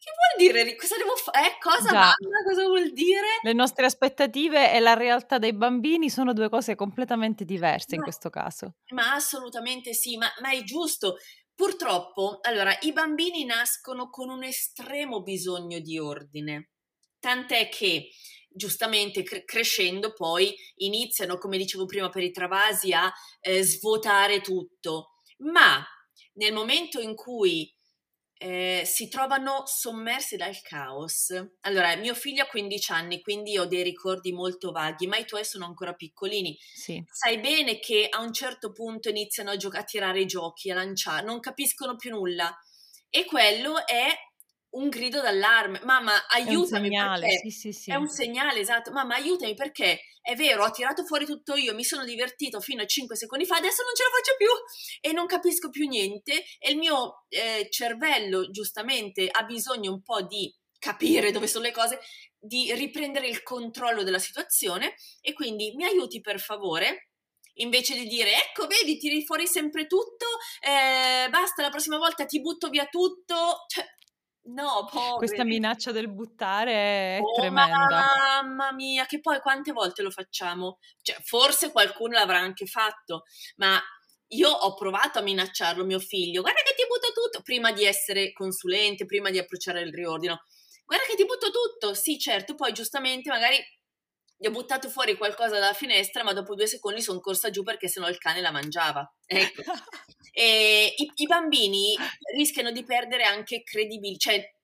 Che 0.07 0.13
vuol 0.15 0.63
dire? 0.63 0.77
Cosa 0.77 0.97
devo 0.97 1.17
fare? 1.17 1.49
Eh, 1.49 1.59
cosa 1.59 1.89
Già. 1.89 1.95
mamma? 1.95 2.43
Cosa 2.47 2.63
vuol 2.63 2.93
dire? 2.93 3.27
Le 3.43 3.53
nostre 3.53 3.87
aspettative 3.87 4.73
e 4.73 4.79
la 4.79 4.95
realtà 4.95 5.39
dei 5.39 5.53
bambini 5.53 6.09
sono 6.09 6.33
due 6.33 6.49
cose 6.49 6.77
completamente 6.77 7.45
diverse 7.45 7.89
ma, 7.91 7.97
in 7.97 8.03
questo 8.03 8.31
caso. 8.31 8.77
Ma 8.93 9.15
assolutamente 9.15 9.95
sì, 9.95 10.17
ma, 10.17 10.31
ma 10.41 10.53
è 10.53 10.63
giusto. 10.63 11.17
Purtroppo, 11.53 12.39
allora, 12.43 12.77
i 12.83 12.93
bambini 12.93 13.45
nascono 13.45 14.09
con 14.09 14.29
un 14.29 14.45
estremo 14.45 15.23
bisogno 15.23 15.81
di 15.81 15.99
ordine, 15.99 16.71
tant'è 17.19 17.69
che 17.69 18.11
giustamente 18.49 19.23
cre- 19.23 19.45
crescendo 19.45 20.13
poi 20.13 20.55
iniziano, 20.77 21.39
come 21.39 21.57
dicevo 21.59 21.87
prima 21.87 22.11
per 22.11 22.23
i 22.23 22.31
travasi, 22.31 22.93
a 22.93 23.13
eh, 23.41 23.63
svuotare 23.63 24.41
tutto. 24.41 25.15
Ma 25.39 25.85
nel 26.35 26.53
momento 26.53 27.01
in 27.01 27.15
cui 27.15 27.76
eh, 28.39 28.83
si 28.85 29.09
trovano 29.09 29.63
sommersi 29.67 30.37
dal 30.37 30.61
caos. 30.61 31.33
Allora, 31.61 31.95
mio 31.97 32.15
figlio 32.15 32.43
ha 32.43 32.47
15 32.47 32.93
anni, 32.93 33.21
quindi 33.21 33.57
ho 33.59 33.65
dei 33.65 33.83
ricordi 33.83 34.33
molto 34.33 34.73
vaghi, 34.73 35.07
ma 35.07 35.17
i 35.17 35.25
tuoi 35.25 35.45
sono 35.45 35.65
ancora 35.65 35.95
piccolini. 35.95 36.57
Sì. 36.75 37.03
Sai 37.11 37.39
bene 37.39 37.79
che 37.79 38.09
a 38.11 38.21
un 38.21 38.33
certo 38.33 38.73
punto 38.73 39.09
iniziano 39.09 39.51
a, 39.51 39.57
gioc- 39.57 39.77
a 39.77 39.85
tirare 39.85 40.21
i 40.21 40.27
giochi, 40.27 40.71
a 40.71 40.75
lanciare, 40.75 41.25
non 41.25 41.41
capiscono 41.41 41.97
più 41.97 42.11
nulla. 42.11 42.55
E 43.09 43.25
quello 43.25 43.87
è 43.87 44.07
un 44.77 44.89
grido 44.89 45.21
d'allarme. 45.21 45.81
Mamma, 45.85 46.27
aiutami. 46.29 46.55
È 46.55 46.57
un 46.57 46.67
segnale, 46.67 47.29
sì, 47.43 47.51
sì, 47.51 47.73
sì. 47.73 47.91
È 47.91 47.95
un 47.95 48.09
segnale, 48.09 48.61
esatto. 48.61 48.93
Mamma, 48.93 49.17
aiutami 49.17 49.55
perché 49.55 50.01
è 50.21 50.35
vero, 50.35 50.65
ho 50.65 50.71
tirato 50.71 51.05
fuori 51.05 51.25
tutto 51.25 51.55
io, 51.55 51.75
mi 51.75 51.85
sono 51.85 52.05
divertito 52.05 52.61
fino 52.61 52.83
a 52.83 52.87
5 52.87 53.15
secondi 53.15 53.47
fa, 53.47 53.57
adesso 53.57 53.83
non 53.83 53.95
ce 53.95 54.03
la 54.03 54.11
faccio 54.11 54.37
più 54.37 55.09
e 55.09 55.13
non 55.13 55.27
capisco 55.27 55.71
più 55.71 55.87
niente 55.87 56.45
e 56.59 56.71
il 56.73 56.79
mio 56.79 57.27
eh, 57.29 57.69
cervello 57.71 58.51
giustamente 58.51 59.29
ha 59.31 59.45
bisogno 59.45 59.93
un 59.93 60.03
po' 60.03 60.23
di 60.23 60.53
capire 60.81 61.31
dove 61.31 61.47
sono 61.47 61.65
le 61.65 61.71
cose, 61.71 62.01
di 62.37 62.75
riprendere 62.75 63.29
il 63.29 63.45
controllo 63.45 64.03
della 64.03 64.19
situazione 64.19 64.95
e 65.21 65.33
quindi 65.33 65.73
mi 65.77 65.85
aiuti 65.85 66.21
per 66.21 66.41
favore 66.41 67.11
invece 67.59 67.95
di 67.95 68.07
dire 68.07 68.33
ecco 68.35 68.67
vedi 68.67 68.99
tiri 68.99 69.25
fuori 69.25 69.47
sempre 69.47 69.87
tutto 69.87 70.27
eh, 70.61 71.29
basta 71.31 71.63
la 71.63 71.71
prossima 71.71 71.97
volta 71.97 72.27
ti 72.27 72.41
butto 72.43 72.69
via 72.69 72.85
tutto 72.85 73.65
cioè 73.67 73.83
No, 74.47 74.87
poveri. 74.91 75.17
Questa 75.17 75.45
minaccia 75.45 75.93
del 75.93 76.13
buttare 76.13 76.73
è 76.73 77.19
oh, 77.21 77.35
tremenda. 77.35 78.13
Mamma 78.43 78.73
mia, 78.73 79.05
che 79.07 79.21
poi 79.21 79.41
quante 79.41 79.73
volte 79.73 80.03
lo 80.03 80.11
facciamo? 80.11 80.79
Cioè, 81.03 81.17
forse 81.23 81.73
qualcuno 81.73 82.13
l'avrà 82.13 82.39
anche 82.39 82.67
fatto, 82.67 83.25
ma 83.57 83.81
io 84.29 84.51
ho 84.51 84.75
provato 84.75 85.19
a 85.19 85.23
minacciarlo, 85.23 85.85
mio 85.85 85.99
figlio, 85.99 86.43
guarda 86.43 86.61
che 86.63 86.75
ti 86.75 86.85
butto 86.89 87.13
tutto, 87.13 87.43
prima 87.43 87.73
di 87.73 87.85
essere 87.85 88.33
consulente, 88.33 89.05
prima 89.05 89.31
di 89.31 89.39
approcciare 89.39 89.81
il 89.81 89.93
riordino. 89.93 90.43
Guarda 90.85 91.07
che 91.07 91.17
ti 91.17 91.25
butto 91.25 91.51
tutto, 91.51 91.95
sì 91.95 92.19
certo, 92.19 92.55
poi 92.55 92.73
giustamente 92.73 93.29
magari 93.31 93.59
gli 94.39 94.47
ho 94.47 94.51
buttato 94.51 94.89
fuori 94.89 95.17
qualcosa 95.17 95.59
dalla 95.59 95.73
finestra, 95.73 96.23
ma 96.23 96.33
dopo 96.33 96.55
due 96.55 96.67
secondi 96.67 97.01
sono 97.01 97.21
corsa 97.21 97.51
giù 97.51 97.63
perché 97.63 97.89
sennò 97.89 98.09
il 98.09 98.19
cane 98.19 98.41
la 98.41 98.51
mangiava. 98.51 99.11
Ecco. 99.27 99.63
e 100.39 100.93
i, 100.95 101.11
i, 101.15 101.27
bambini 101.27 101.97
rischiano 102.35 102.71
di 102.71 102.85
perdere 102.85 103.23
anche 103.23 103.63
credibilità, 103.63 104.31
cioè 104.31 104.55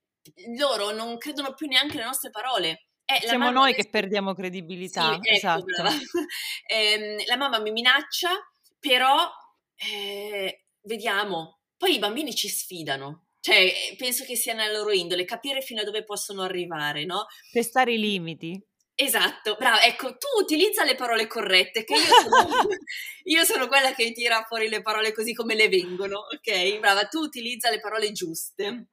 loro 0.58 0.90
non 0.90 1.16
credono 1.16 1.54
più 1.54 1.66
neanche 1.66 1.96
alle 1.96 2.04
nostre 2.04 2.28
parole. 2.28 2.88
Eh, 3.06 3.26
Siamo 3.26 3.50
noi 3.50 3.72
che 3.72 3.88
perdiamo 3.88 4.34
credibilità. 4.34 5.12
Sì, 5.12 5.14
ecco, 5.14 5.32
esatto. 5.32 5.64
eh, 6.68 7.24
la 7.26 7.36
mamma 7.38 7.58
mi 7.58 7.70
minaccia, 7.70 8.32
però 8.78 9.30
eh, 9.76 10.64
vediamo. 10.82 11.60
Poi 11.78 11.94
i 11.94 11.98
bambini 11.98 12.34
ci 12.34 12.50
sfidano. 12.50 13.28
Cioè, 13.40 13.72
penso 13.96 14.24
che 14.24 14.36
sia 14.36 14.52
nella 14.52 14.76
loro 14.76 14.92
indole 14.92 15.24
capire 15.24 15.62
fino 15.62 15.80
a 15.80 15.84
dove 15.84 16.04
possono 16.04 16.42
arrivare, 16.42 17.06
no? 17.06 17.28
Testare 17.50 17.94
i 17.94 17.98
limiti. 17.98 18.62
Esatto, 19.04 19.56
brava, 19.58 19.82
ecco, 19.82 20.16
tu 20.16 20.28
utilizza 20.40 20.84
le 20.84 20.94
parole 20.94 21.26
corrette, 21.26 21.82
che 21.82 21.94
io 21.94 22.04
sono, 22.04 22.46
io 23.24 23.44
sono, 23.44 23.66
quella 23.66 23.92
che 23.94 24.12
tira 24.12 24.44
fuori 24.44 24.68
le 24.68 24.80
parole 24.80 25.12
così 25.12 25.32
come 25.34 25.56
le 25.56 25.68
vengono, 25.68 26.20
ok? 26.32 26.78
Brava, 26.78 27.06
tu 27.08 27.18
utilizza 27.18 27.68
le 27.68 27.80
parole 27.80 28.12
giuste. 28.12 28.86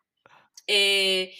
E, 0.66 1.32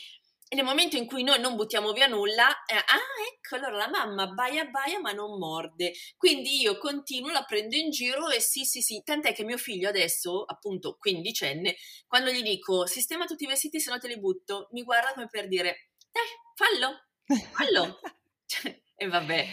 e 0.47 0.55
nel 0.55 0.65
momento 0.65 0.97
in 0.97 1.07
cui 1.07 1.24
noi 1.24 1.39
non 1.39 1.55
buttiamo 1.55 1.93
via 1.93 2.05
nulla, 2.05 2.63
eh, 2.65 2.76
ah, 2.76 3.34
ecco, 3.34 3.55
allora 3.55 3.76
la 3.76 3.89
mamma 3.89 4.28
baia 4.28 4.65
baia 4.65 4.99
ma 4.99 5.13
non 5.13 5.39
morde. 5.39 5.93
Quindi 6.15 6.61
io 6.61 6.78
continuo, 6.78 7.32
la 7.32 7.45
prendo 7.45 7.76
in 7.76 7.89
giro 7.89 8.30
e 8.30 8.39
sì, 8.39 8.65
sì, 8.65 8.82
sì. 8.82 9.01
Tant'è 9.03 9.34
che 9.34 9.43
mio 9.43 9.57
figlio 9.57 9.89
adesso, 9.89 10.43
appunto 10.43 10.95
quindicenne, 10.99 11.76
quando 12.07 12.30
gli 12.30 12.43
dico 12.43 12.86
sistema 12.86 13.26
tutti 13.26 13.45
i 13.45 13.47
vestiti 13.47 13.80
se 13.80 13.89
no 13.89 13.97
te 13.97 14.07
li 14.07 14.20
butto, 14.20 14.67
mi 14.74 14.84
guarda 14.84 15.13
come 15.13 15.28
per 15.28 15.47
dire, 15.47 15.89
dai, 16.11 16.24
fallo, 16.55 17.07
fallo. 17.51 17.99
e 18.95 19.08
vabbè. 19.08 19.47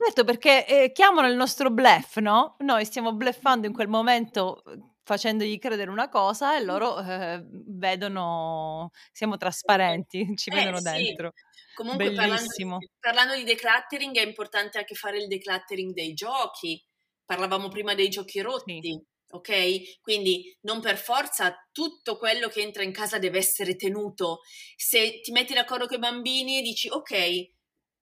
Certo, 0.00 0.22
perché 0.22 0.64
eh, 0.66 0.92
chiamano 0.92 1.26
il 1.26 1.34
nostro 1.34 1.70
bluff, 1.70 2.18
no? 2.18 2.54
Noi 2.60 2.84
stiamo 2.84 3.12
bluffando 3.14 3.66
in 3.66 3.72
quel 3.72 3.88
momento 3.88 4.62
uhm, 4.64 4.94
facendogli 5.02 5.58
credere 5.58 5.90
una 5.90 6.08
cosa 6.08 6.56
e 6.56 6.62
loro 6.62 7.00
eh, 7.00 7.42
vedono, 7.66 8.90
siamo 9.10 9.36
trasparenti, 9.36 10.24
ci 10.36 10.50
eh, 10.50 10.54
vedono 10.54 10.80
dentro. 10.80 11.32
Comunque 11.74 12.12
Bellissimo. 12.12 12.78
Parlando, 12.78 12.88
parlando 13.00 13.34
di 13.34 13.44
decluttering 13.44 14.16
è 14.16 14.24
importante 14.24 14.78
anche 14.78 14.94
fare 14.94 15.18
il 15.18 15.26
decluttering 15.26 15.92
dei 15.92 16.12
giochi. 16.14 16.80
Parlavamo 17.24 17.68
prima 17.68 17.94
dei 17.94 18.08
giochi 18.08 18.40
rotti. 18.40 18.78
Sì. 18.80 19.00
Ok? 19.30 20.00
Quindi 20.00 20.56
non 20.62 20.80
per 20.80 20.96
forza 20.96 21.54
tutto 21.72 22.16
quello 22.16 22.48
che 22.48 22.62
entra 22.62 22.82
in 22.82 22.92
casa 22.92 23.18
deve 23.18 23.38
essere 23.38 23.76
tenuto. 23.76 24.40
Se 24.76 25.20
ti 25.20 25.32
metti 25.32 25.54
d'accordo 25.54 25.86
con 25.86 25.96
i 25.96 26.00
bambini 26.00 26.58
e 26.58 26.62
dici 26.62 26.88
ok, 26.88 27.57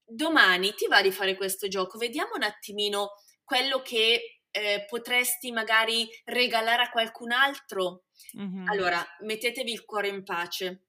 domani 0.06 0.74
ti 0.74 0.86
va 0.86 1.02
di 1.02 1.10
fare 1.10 1.36
questo 1.36 1.68
gioco, 1.68 1.98
vediamo 1.98 2.34
un 2.34 2.42
attimino 2.42 3.10
quello 3.44 3.80
che 3.82 4.40
eh, 4.50 4.86
potresti 4.88 5.52
magari 5.52 6.08
regalare 6.24 6.82
a 6.82 6.90
qualcun 6.90 7.32
altro. 7.32 8.04
Mm-hmm. 8.38 8.68
Allora, 8.68 9.04
mettetevi 9.20 9.70
il 9.70 9.84
cuore 9.84 10.08
in 10.08 10.24
pace. 10.24 10.86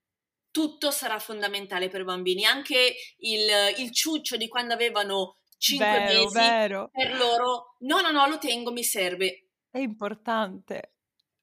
Tutto 0.51 0.89
sarà 0.89 1.19
fondamentale 1.19 1.89
per 1.89 2.01
i 2.01 2.05
bambini, 2.05 2.45
anche 2.45 2.95
il, 3.17 3.47
il 3.77 3.91
ciuccio 3.91 4.37
di 4.37 4.47
quando 4.47 4.73
avevano 4.73 5.37
5 5.57 5.85
vero, 5.85 6.23
mesi 6.23 6.37
vero. 6.37 6.89
per 6.91 7.15
loro. 7.15 7.75
No, 7.79 8.01
no, 8.01 8.11
no, 8.11 8.27
lo 8.27 8.37
tengo, 8.37 8.71
mi 8.71 8.83
serve. 8.83 9.49
È 9.69 9.79
importante. 9.79 10.96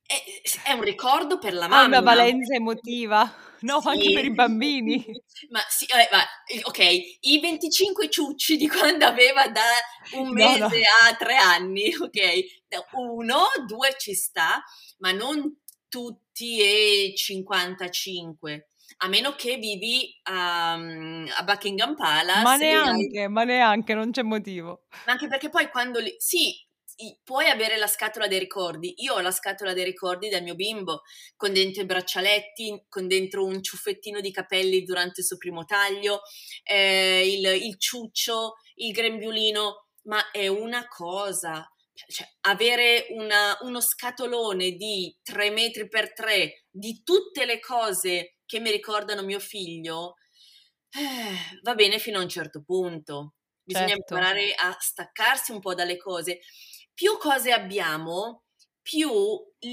È, 0.06 0.14
è 0.64 0.72
un 0.72 0.82
ricordo 0.82 1.38
per 1.38 1.54
la 1.54 1.66
mamma. 1.66 1.82
Ha 1.82 1.86
una 1.86 2.00
valenza 2.00 2.54
emotiva. 2.54 3.32
No, 3.60 3.80
sì. 3.80 3.88
anche 3.88 4.12
per 4.12 4.24
i 4.24 4.32
bambini. 4.32 5.04
Ma 5.50 5.60
sì, 5.68 5.86
eh, 5.86 6.08
ma, 6.12 6.22
ok, 6.64 6.78
i 7.20 7.40
25 7.40 8.10
ciucci 8.10 8.56
di 8.56 8.68
quando 8.68 9.06
aveva 9.06 9.48
da 9.48 9.62
un 10.12 10.30
mese 10.30 10.58
no, 10.58 10.68
no. 10.68 10.74
a 11.08 11.14
tre 11.16 11.36
anni, 11.36 11.94
ok? 11.96 12.44
Uno, 12.92 13.44
due 13.66 13.94
ci 13.96 14.14
sta, 14.14 14.62
ma 14.98 15.12
non 15.12 15.60
tutti 15.88 16.60
e 16.60 17.14
55 17.16 18.68
a 18.98 19.08
meno 19.08 19.34
che 19.34 19.56
vivi 19.56 20.18
a, 20.24 20.72
a 20.74 21.42
Buckingham 21.44 21.94
Palace. 21.94 22.42
Ma 22.42 22.56
neanche, 22.56 23.20
hai... 23.22 23.28
ma 23.28 23.44
neanche, 23.44 23.94
non 23.94 24.10
c'è 24.10 24.22
motivo. 24.22 24.84
Ma 25.06 25.12
anche 25.12 25.26
perché 25.26 25.48
poi 25.48 25.68
quando 25.68 26.00
li... 26.00 26.14
Sì, 26.18 26.54
puoi 27.22 27.48
avere 27.48 27.76
la 27.76 27.86
scatola 27.86 28.26
dei 28.26 28.38
ricordi. 28.38 28.94
Io 28.98 29.14
ho 29.14 29.20
la 29.20 29.30
scatola 29.30 29.72
dei 29.72 29.84
ricordi 29.84 30.28
del 30.28 30.42
mio 30.42 30.54
bimbo, 30.54 31.02
con 31.36 31.52
dentro 31.52 31.82
i 31.82 31.86
braccialetti, 31.86 32.86
con 32.88 33.06
dentro 33.08 33.44
un 33.44 33.62
ciuffettino 33.62 34.20
di 34.20 34.30
capelli 34.30 34.84
durante 34.84 35.20
il 35.20 35.26
suo 35.26 35.36
primo 35.36 35.64
taglio, 35.64 36.22
eh, 36.62 37.28
il, 37.28 37.44
il, 37.64 37.78
ciuccio, 37.78 38.54
il 38.76 38.92
grembiulino, 38.92 39.86
ma 40.02 40.30
è 40.30 40.46
una 40.48 40.86
cosa. 40.88 41.68
Cioè, 41.92 42.28
avere 42.42 43.06
una, 43.10 43.56
uno 43.60 43.80
scatolone 43.80 44.72
di 44.72 45.16
3 45.22 45.50
metri 45.50 45.88
per 45.88 46.12
3 46.12 46.64
di 46.68 47.02
tutte 47.04 47.44
le 47.44 47.60
cose 47.60 48.38
che 48.46 48.58
mi 48.58 48.70
ricordano 48.70 49.22
mio 49.22 49.38
figlio, 49.38 50.16
eh, 50.90 51.60
va 51.62 51.74
bene 51.74 51.98
fino 51.98 52.18
a 52.18 52.22
un 52.22 52.28
certo 52.28 52.62
punto. 52.62 53.34
Bisogna 53.62 53.88
certo. 53.88 54.14
imparare 54.14 54.54
a 54.54 54.76
staccarsi 54.78 55.52
un 55.52 55.60
po' 55.60 55.74
dalle 55.74 55.96
cose 55.96 56.40
più 56.94 57.18
cose 57.18 57.52
abbiamo, 57.52 58.44
più 58.80 59.10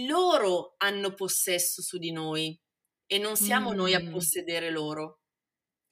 loro 0.08 0.74
hanno 0.78 1.14
possesso 1.14 1.82
su 1.82 1.98
di 1.98 2.12
noi 2.12 2.60
e 3.06 3.18
non 3.18 3.36
siamo 3.36 3.72
mm. 3.72 3.76
noi 3.76 3.94
a 3.94 4.02
mm. 4.02 4.12
possedere 4.12 4.72
loro. 4.72 5.20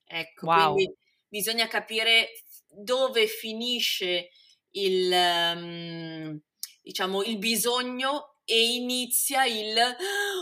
Ecco, 0.05 0.47
wow. 0.47 0.73
quindi 0.73 0.95
bisogna 1.27 1.67
capire 1.67 2.29
dove 2.67 3.27
finisce 3.27 4.29
il, 4.71 5.11
um, 5.11 6.39
diciamo, 6.81 7.23
il 7.23 7.37
bisogno 7.37 8.37
e 8.43 8.73
inizia 8.73 9.45
il 9.45 9.75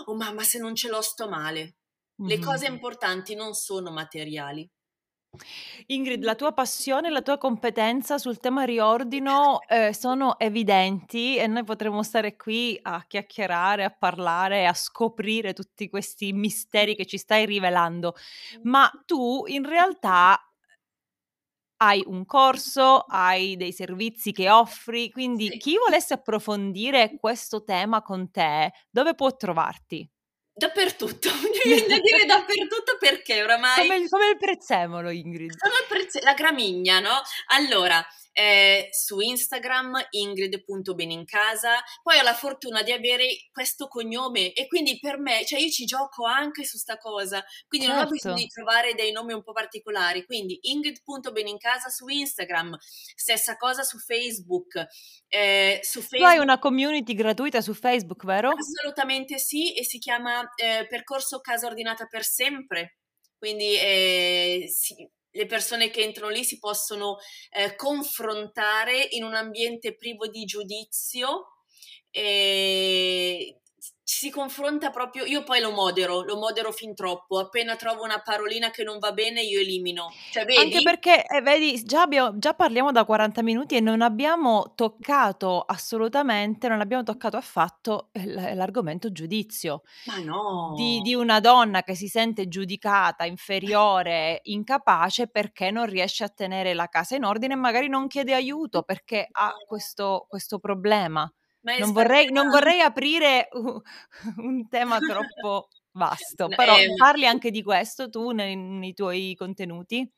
oh 0.05 0.15
mamma 0.15 0.43
se 0.43 0.59
non 0.59 0.75
ce 0.75 0.87
l'ho 0.87 1.01
sto 1.01 1.27
male. 1.27 1.75
Le 2.19 2.39
cose 2.39 2.65
importanti 2.65 3.35
non 3.35 3.53
sono 3.53 3.91
materiali. 3.91 4.67
Ingrid, 5.87 6.23
la 6.23 6.35
tua 6.35 6.51
passione 6.53 7.07
e 7.07 7.11
la 7.11 7.21
tua 7.21 7.37
competenza 7.37 8.17
sul 8.17 8.37
tema 8.39 8.63
riordino, 8.63 9.59
ehm, 9.67 9.91
sono 9.91 10.37
evidenti 10.39 11.37
e 11.37 11.47
noi 11.47 11.63
potremmo 11.63 12.03
stare 12.03 12.35
qui 12.35 12.77
a 12.81 13.03
chiacchierare, 13.07 13.83
a 13.83 13.89
parlare, 13.91 14.65
a 14.67 14.73
scoprire 14.73 15.53
tutti 15.53 15.89
questi 15.89 16.33
misteri 16.33 16.95
che 16.95 17.05
ci 17.05 17.17
stai 17.17 17.45
rivelando. 17.45 18.15
Ma 18.63 18.89
tu 19.05 19.43
in 19.47 19.65
realtà 19.65 20.39
hai 21.79 22.03
un 22.07 22.25
corso, 22.25 22.99
hai 23.07 23.55
dei 23.55 23.71
servizi 23.71 24.31
che 24.31 24.49
offri, 24.49 25.11
quindi 25.11 25.49
Sì. 25.49 25.57
chi 25.57 25.77
volesse 25.77 26.13
approfondire 26.15 27.17
questo 27.19 27.63
tema 27.63 28.01
con 28.01 28.31
te, 28.31 28.71
dove 28.89 29.13
può 29.15 29.35
trovarti? 29.35 30.07
Dappertutto, 30.57 31.29
mi 31.33 31.59
viene 31.63 31.87
da 31.87 31.99
dire 31.99 32.25
dappertutto 32.25 32.97
perché 32.99 33.43
oramai 33.43 33.75
Come 33.87 33.97
il 33.97 34.09
come 34.09 34.29
il 34.29 34.37
prezzemolo 34.37 35.11
Ingrid. 35.11 35.53
Sono 35.55 35.75
il 35.75 35.85
prezze 35.87 36.19
la 36.23 36.33
gramigna, 36.33 36.99
no, 36.99 37.21
allora, 37.49 38.03
ehm, 38.37 38.87
su 38.91 39.19
Instagram 39.19 40.07
ingrid.benincasa, 40.11 41.83
poi 42.03 42.19
ho 42.19 42.23
la 42.23 42.33
fortuna 42.35 42.83
di 42.83 42.91
avere 42.91 43.47
questo 43.51 43.87
cognome 43.87 44.53
e 44.53 44.67
quindi 44.67 44.99
per 44.99 45.17
me 45.19 45.43
cioè 45.45 45.59
io 45.59 45.69
ci 45.69 45.85
gioco 45.85 46.25
anche 46.25 46.63
su 46.65 46.77
'sta 46.77 46.97
cosa, 46.97 47.43
quindi 47.67 47.87
non 47.87 47.97
ho 47.97 48.07
bisogno 48.07 48.35
di 48.43 48.47
Certo. 48.47 48.47
trovare 48.47 48.93
dei 48.93 49.11
nomi 49.11 49.33
un 49.33 49.43
po' 49.43 49.53
particolari, 49.53 50.25
quindi 50.25 50.57
ingrid.benincasa 50.61 51.89
su 51.89 52.07
Instagram, 52.07 52.77
stessa 52.79 53.57
cosa 53.57 53.83
su 53.83 53.97
Facebook, 53.99 54.85
ehm, 55.29 55.79
su 55.81 56.01
Tu 56.17 56.23
hai 56.25 56.37
Facebook 56.37 56.45
una 56.45 56.57
community 56.57 57.13
gratuita 57.13 57.61
su 57.61 57.73
Facebook, 57.75 58.25
vero? 58.25 58.51
Assolutamente 58.59 59.37
sì, 59.37 59.73
e 59.75 59.83
si 59.83 59.99
chiama, 59.99 60.51
ehm, 60.55 60.87
Percorso 60.87 61.39
Casa 61.41 61.67
Ordinata 61.67 62.05
per 62.07 62.23
Sempre. 62.23 62.97
Quindi, 63.37 63.75
ehm, 63.79 64.65
sì, 64.67 65.07
le 65.31 65.45
persone 65.45 65.89
che 65.89 66.01
entrano 66.01 66.31
lì 66.31 66.43
si 66.43 66.59
possono, 66.59 67.17
ehm, 67.51 67.75
confrontare 67.75 69.07
in 69.11 69.23
un 69.23 69.33
ambiente 69.35 69.95
privo 69.95 70.27
di 70.27 70.45
giudizio, 70.45 71.51
ci 72.11 73.55
si 74.03 74.29
confronta 74.29 74.89
proprio 74.89 75.25
io 75.25 75.43
poi 75.43 75.59
lo 75.61 75.71
modero, 75.71 76.21
lo 76.23 76.37
modero 76.37 76.71
fin 76.71 76.93
troppo. 76.95 77.39
Appena 77.39 77.75
trovo 77.75 78.03
una 78.03 78.21
parolina 78.21 78.69
che 78.71 78.83
non 78.83 78.99
va 78.99 79.11
bene 79.11 79.41
io 79.41 79.59
elimino. 79.59 80.15
Cioè 80.29 80.45
Anche 80.59 80.81
perché, 80.81 81.23
eh, 81.25 81.41
vedi, 81.41 81.83
già 81.83 82.01
abbia 82.03 82.31
già 82.35 82.53
parliamo 82.55 82.91
da 82.91 83.05
40 83.05 83.43
minuti 83.43 83.75
e 83.75 83.79
non 83.79 84.01
abbiamo 84.01 84.73
toccato 84.75 85.61
assolutamente, 85.61 86.67
non 86.67 86.81
abbiamo 86.81 87.03
toccato 87.03 87.37
affatto 87.37 88.09
l 88.13 88.33
l'argomento 88.55 89.11
giudizio. 89.11 89.83
Ma 90.05 90.17
Di 90.67 91.01
di 91.01 91.13
no! 91.13 91.15
una 91.15 91.39
donna 91.39 91.83
che 91.83 91.95
si 91.95 92.07
sente 92.07 92.47
giudicata 92.47 93.25
inferiore, 93.25 94.39
incapace 94.45 95.27
perché 95.27 95.71
non 95.71 95.85
riesce 95.87 96.23
a 96.23 96.29
tenere 96.29 96.73
la 96.73 96.87
casa 96.87 97.15
in 97.15 97.23
ordine 97.23 97.53
e 97.53 97.57
magari 97.57 97.87
non 97.89 98.07
chiede 98.07 98.33
aiuto 98.33 98.83
perché 98.83 99.27
No, 99.29 99.33
ha 99.33 99.53
no. 99.53 99.61
questo 99.65 100.25
questo 100.29 100.59
problema. 100.59 101.31
Non 101.75 101.91
vorrei 101.91 102.31
non 102.31 102.49
vorrei 102.49 102.81
aprire 102.81 103.49
un 104.37 104.67
tema 104.67 104.99
troppo 104.99 105.67
vasto, 105.91 106.51
però 106.53 106.75
ehm 106.75 106.95
parli 106.95 107.25
anche 107.25 107.51
di 107.51 107.63
questo 107.63 108.09
tu 108.09 108.31
nei 108.31 108.55
nei 108.55 108.93
tuoi 108.93 109.35
contenuti? 109.35 110.09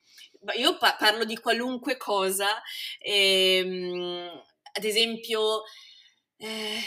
Io 0.58 0.78
pa 0.78 0.96
parlo 0.98 1.26
di 1.26 1.38
qualunque 1.38 1.98
cosa, 1.98 2.62
ehm, 3.00 4.30
ad 4.72 4.84
esempio, 4.84 5.64
ehm, 6.38 6.80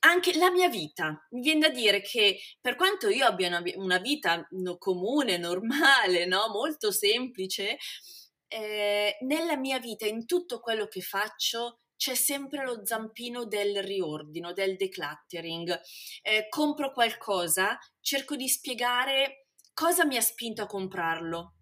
anche 0.00 0.36
la 0.36 0.50
mia 0.50 0.68
vita. 0.68 1.26
Mi 1.30 1.40
vien 1.42 1.58
da 1.60 1.68
dire 1.70 2.00
che 2.02 2.38
per 2.60 2.76
quanto 2.76 3.08
io 3.08 3.24
abbia 3.26 3.48
una 3.48 3.62
una 3.76 3.98
vita 3.98 4.46
no 4.50 4.76
comune, 4.78 5.38
normale, 5.38 6.26
no, 6.26 6.48
molto 6.48 6.90
semplice, 6.92 7.78
ehm, 8.48 9.10
nella 9.26 9.56
mia 9.56 9.78
vita, 9.78 10.06
in 10.06 10.26
tutto 10.26 10.60
quello 10.60 10.86
che 10.86 11.00
faccio, 11.00 11.81
c'è 12.02 12.14
sempre 12.16 12.64
lo 12.64 12.84
zampino 12.84 13.44
del 13.44 13.80
riordino, 13.80 14.52
del 14.52 14.74
decluttering. 14.76 15.80
Ehm, 16.22 16.48
compro 16.48 16.90
qualcosa, 16.92 17.78
cerco 18.00 18.34
di 18.34 18.48
spiegare 18.48 19.46
cosa 19.72 20.04
mi 20.04 20.16
ha 20.16 20.20
spinto 20.20 20.62
a 20.62 20.66
comprarlo. 20.66 21.54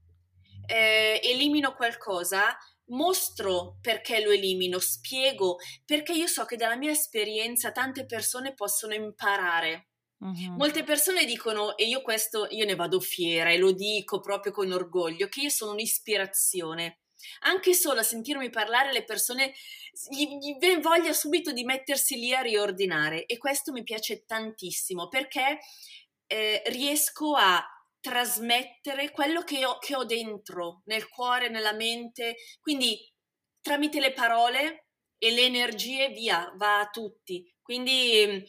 Ehm, 0.67 1.19
elimino 1.23 1.75
qualcosa, 1.75 2.57
mostro 2.87 3.77
perché 3.83 4.23
lo 4.25 4.31
elimino, 4.31 4.79
spiego, 4.79 5.57
perché 5.85 6.13
io 6.13 6.27
so 6.27 6.47
che 6.47 6.57
dalla 6.57 6.77
mia 6.77 6.91
esperienza 6.91 7.71
tante 7.71 8.07
persone 8.07 8.55
possono 8.55 8.95
imparare. 8.95 9.89
Mh-mh. 10.21 10.61
Molte 10.61 10.85
persone 10.85 11.27
dicono, 11.27 11.77
e 11.77 11.87
io 11.87 12.01
questo 12.03 12.47
io 12.51 12.65
ne 12.65 12.77
vado 12.77 12.99
fiera 13.01 13.51
e 13.51 13.59
lo 13.59 13.73
dico 13.73 14.21
proprio 14.21 14.53
con 14.53 14.73
orgoglio, 14.73 15.29
che 15.29 15.43
io 15.43 15.51
sono 15.51 15.73
un'ispirazione. 15.73 17.01
Anche 17.41 17.75
solo 17.75 18.01
a 18.01 18.03
sentirmi 18.03 18.51
parlare 18.51 18.93
le 18.93 19.05
persone 19.05 19.53
gli 20.11 20.27
gli 20.39 20.77
voglia 20.81 21.13
subito 21.13 21.53
di 21.53 21.65
mettersi 21.65 22.17
lì 22.17 22.33
a 22.35 22.41
riordinare 22.41 23.27
e 23.27 23.39
questo 23.39 23.73
mi 23.73 23.83
piace 23.83 24.25
tantissimo 24.27 25.09
perché, 25.09 25.59
ehm, 26.27 26.61
riesco 26.67 27.35
a 27.37 27.65
trasmettere 28.01 29.11
quello 29.11 29.43
che 29.43 29.65
ho 29.67 29.79
che 29.79 29.95
ho 29.97 30.05
dentro, 30.05 30.83
nel 30.87 31.09
cuore, 31.09 31.49
nella 31.51 31.73
mente, 31.75 32.37
quindi 32.61 32.99
tramite 33.61 34.01
le 34.01 34.13
parole 34.13 34.87
e 35.19 35.31
le 35.33 35.43
energie 35.43 36.09
via, 36.11 36.53
va 36.57 36.81
a 36.81 36.89
tutti. 36.91 37.45
Quindi, 37.63 38.43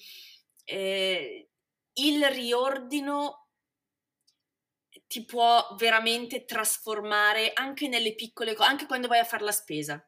ehm, 0.65 1.45
il 1.93 2.25
riordino 2.29 3.40
ti 5.11 5.25
può 5.25 5.75
veramente 5.77 6.45
trasformare 6.45 7.51
anche 7.53 7.89
nelle 7.89 8.15
piccole 8.15 8.53
co 8.55 8.63
anche 8.63 8.85
quando 8.85 9.09
vai 9.09 9.19
a 9.19 9.25
far 9.25 9.41
la 9.41 9.51
spesa. 9.51 10.01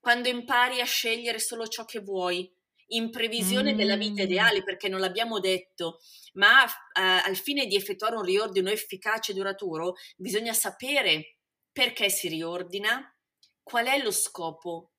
Quando 0.00 0.28
impari 0.30 0.80
a 0.80 0.86
scegliere 0.86 1.38
solo 1.38 1.66
ciò 1.66 1.84
che 1.84 2.00
vuoi, 2.00 2.50
in 2.92 3.10
previsione 3.10 3.74
della 3.74 3.96
vita 3.98 4.22
Mh. 4.22 4.22
ideale, 4.22 4.62
perché 4.62 4.88
non 4.88 5.00
l'abbiamo 5.00 5.38
detto, 5.38 5.98
ma 6.34 6.62
a 6.62 7.22
al 7.24 7.36
fine 7.36 7.66
di 7.66 7.76
effettuare 7.76 8.16
un 8.16 8.22
riordino 8.22 8.70
efficace 8.70 9.32
e 9.32 9.34
duraturo, 9.34 9.96
bisogna 10.16 10.54
sapere 10.54 11.40
perché 11.70 12.08
si 12.08 12.28
riordina, 12.28 13.14
qual 13.62 13.84
è 13.86 14.02
lo 14.02 14.10
scopo, 14.10 14.92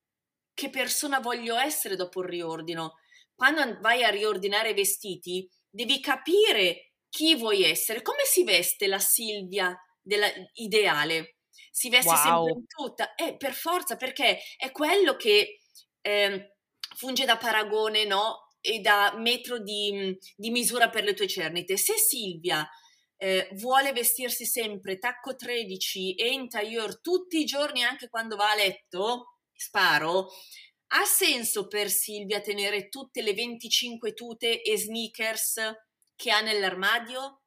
che 0.54 0.70
persona 0.70 1.18
voglio 1.18 1.56
essere 1.56 1.96
dopo 1.96 2.22
il 2.22 2.28
riordino. 2.28 2.98
Quando 3.34 3.60
an 3.62 3.78
vai 3.80 4.04
a 4.04 4.10
riordinare 4.10 4.74
vestiti, 4.74 5.50
devi 5.68 5.98
capire 6.00 6.89
chi 7.10 7.34
vuoi 7.36 7.62
essere. 7.64 8.02
Come 8.02 8.24
si 8.24 8.44
veste 8.44 8.86
la 8.86 8.98
Silvia 9.00 9.76
della 10.00 10.28
ideale? 10.54 11.36
Si 11.70 11.88
veste 11.90 12.16
sempre 12.16 12.52
Wow. 12.52 12.60
in 12.60 12.66
tuta? 12.66 13.14
Eh, 13.14 13.36
per 13.36 13.52
forza, 13.54 13.96
perché 13.96 14.40
è 14.56 14.70
quello 14.72 15.16
che, 15.16 15.60
ehm, 16.00 16.48
funge 16.96 17.24
da 17.24 17.36
paragone, 17.36 18.04
no, 18.04 18.48
e 18.62 18.80
da 18.80 19.14
metro 19.16 19.58
di 19.58 20.16
di 20.36 20.50
misura 20.50 20.90
per 20.90 21.04
le 21.04 21.14
tue 21.14 21.26
cernite. 21.28 21.76
Se 21.78 21.94
Silvia, 21.96 22.68
ehm, 23.16 23.54
vuole 23.56 23.92
vestirsi 23.92 24.44
sempre 24.46 24.98
tacco 24.98 25.34
13 25.34 26.14
e 26.14 26.28
in 26.32 26.48
tailleur 26.48 27.00
tutti 27.00 27.38
i 27.40 27.44
giorni, 27.44 27.82
anche 27.84 28.08
quando 28.08 28.36
va 28.36 28.50
a 28.52 28.54
letto, 28.56 29.36
sparo, 29.54 30.28
ha 30.92 31.04
senso 31.04 31.68
per 31.68 31.88
Silvia 31.90 32.40
tenere 32.40 32.88
tutte 32.88 33.22
le 33.22 33.32
25 33.34 34.12
tute 34.14 34.62
e 34.62 34.76
sneakers 34.78 35.60
che 36.20 36.30
ha 36.30 36.42
nell'armadio? 36.42 37.40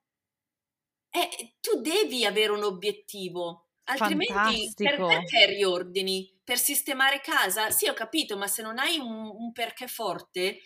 Eh, 1.15 1.57
tu 1.59 1.80
devi 1.82 2.26
avere 2.26 2.51
un 2.51 2.63
obiettivo, 2.63 3.67
altrimenti 3.84 4.76
per 4.80 5.03
Fantastico. 5.03 5.05
perché 5.05 5.45
riordini? 5.45 6.39
Per 6.43 6.57
sistemare 6.57 7.21
casa? 7.21 7.69
Sì, 7.69 7.88
ho 7.88 7.93
capito, 7.93 8.36
ma 8.38 8.47
se 8.47 8.63
non 8.63 8.80
hai 8.80 8.97
un 8.97 9.28
un 9.28 9.51
perché 9.51 9.88
forte, 9.88 10.59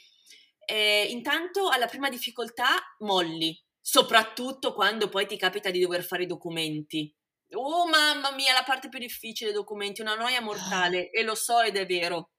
ehm, 0.66 1.10
intanto 1.10 1.68
alla 1.70 1.88
prima 1.88 2.10
difficoltà 2.10 2.96
molli, 3.00 3.62
soprattutto 3.82 4.74
quando 4.74 5.10
poi 5.10 5.28
ti 5.28 5.38
capita 5.38 5.70
di 5.70 5.80
dover 5.82 6.04
fare 6.04 6.24
i 6.24 6.28
documenti. 6.28 7.14
Oh, 7.52 7.86
mamma 7.88 8.32
mia, 8.32 8.54
la 8.54 8.64
parte 8.64 8.88
più 8.90 9.00
difficile, 9.00 9.50
i 9.52 9.54
documenti, 9.54 10.02
una 10.02 10.16
noia 10.16 10.42
mortale 10.42 11.10
e 11.12 11.24
lo 11.24 11.36
so 11.36 11.60
ed 11.62 11.76
è 11.78 11.86
vero. 11.86 12.32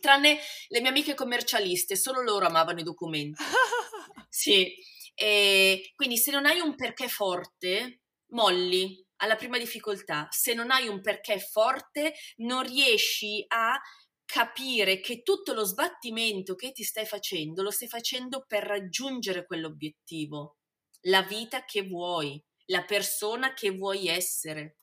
Tranne 0.00 0.38
le 0.68 0.80
mie 0.80 0.90
amiche 0.90 1.14
commercialiste, 1.14 1.94
solo 1.96 2.22
loro 2.22 2.46
amavano 2.46 2.80
i 2.80 2.82
documenti. 2.82 3.38
Sì, 4.28 4.74
ehm, 5.16 5.78
quindi 5.96 6.18
se 6.18 6.30
non 6.30 6.46
hai 6.46 6.60
un 6.60 6.76
perché 6.76 7.08
forte, 7.08 8.02
molli 8.32 9.04
alla 9.18 9.36
prima 9.36 9.58
difficoltà. 9.58 10.28
Se 10.30 10.54
non 10.54 10.70
hai 10.70 10.88
un 10.88 11.00
perché 11.00 11.38
forte, 11.40 12.14
non 12.38 12.62
riesci 12.64 13.44
a 13.48 13.80
capire 14.24 15.00
che 15.00 15.22
tutto 15.22 15.52
lo 15.54 15.64
sbattimento 15.64 16.54
che 16.54 16.72
ti 16.72 16.82
stai 16.84 17.06
facendo, 17.06 17.62
lo 17.62 17.70
stai 17.70 17.88
facendo 17.88 18.44
per 18.46 18.64
raggiungere 18.64 19.46
quell'obiettivo, 19.46 20.56
la 21.02 21.22
vita 21.22 21.64
che 21.64 21.82
vuoi, 21.82 22.42
la 22.66 22.84
persona 22.84 23.54
che 23.54 23.70
vuoi 23.70 24.08
essere. 24.08 24.76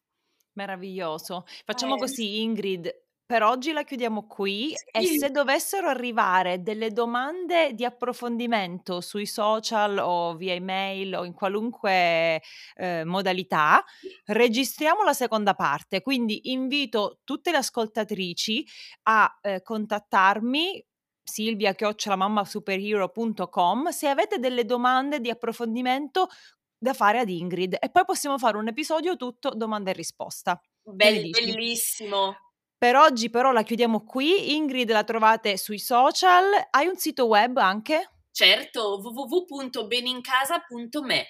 Meraviglioso. 0.56 1.46
Facciamo 1.66 1.96
Eh. 1.96 1.98
così 1.98 2.42
Ingrid, 2.42 2.90
per 3.26 3.42
oggi 3.44 3.72
la 3.72 3.84
chiudiamo 3.84 4.28
qui 4.28 4.74
sì. 4.76 4.86
e 4.92 5.18
se 5.18 5.32
dovessero 5.32 5.88
arrivare 5.88 6.62
delle 6.62 6.92
domande 6.92 7.74
di 7.74 7.86
approfondimento 7.86 9.02
sui 9.02 9.26
social 9.26 9.98
o 9.98 10.36
via 10.36 10.54
email 10.54 11.16
o 11.16 11.26
in 11.26 11.34
qualunque 11.34 12.42
eh, 12.76 13.04
modalità, 13.06 13.84
registriamo 14.26 15.04
la 15.04 15.14
seconda 15.14 15.54
parte. 15.54 16.02
Quindi 16.02 16.52
invito 16.52 17.22
tutte 17.24 17.52
le 17.52 17.58
ascoltatrici 17.58 18.68
a 19.04 19.40
eh, 19.42 19.62
contattarmi 19.62 20.86
silvia 21.24 21.74
superhero.com 22.44 23.90
se 23.90 24.08
avete 24.10 24.40
delle 24.40 24.66
domande 24.66 25.22
di 25.22 25.30
approfondimento 25.30 26.28
da 26.78 26.94
fare 26.94 27.20
ad 27.20 27.30
Ingrid 27.30 27.78
e 27.80 27.90
poi 27.90 28.04
possiamo 28.04 28.38
fare 28.38 28.58
un 28.58 28.68
episodio 28.68 29.16
tutto 29.16 29.52
domanda 29.56 29.92
e 29.92 29.94
risposta. 29.94 30.62
Bell- 30.84 31.30
bellissimo. 31.30 32.36
Per 32.84 32.98
oggi 32.98 33.30
però 33.30 33.54
la 33.54 33.64
chiudiamo 33.64 34.04
qui. 34.04 34.56
Ingrid 34.56 34.92
la 34.92 35.06
trovate 35.06 35.56
sui 35.56 35.80
social. 35.80 36.44
Hai 36.70 36.88
un 36.88 36.98
sito 36.98 37.28
web 37.28 37.56
anche? 37.56 38.26
Certo, 38.30 39.00
www.benincasa.me. 39.02 41.26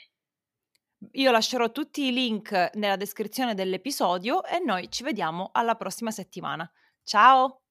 Io 1.12 1.30
lascerò 1.30 1.72
tutti 1.72 2.08
i 2.08 2.12
link 2.12 2.72
nella 2.74 2.96
descrizione 2.96 3.54
dell'episodio 3.54 4.44
e 4.44 4.64
noi 4.66 4.90
ci 4.90 5.04
vediamo 5.04 5.52
alla 5.54 5.76
prossima 5.76 6.10
settimana. 6.10 6.68
Ciao! 7.04 7.63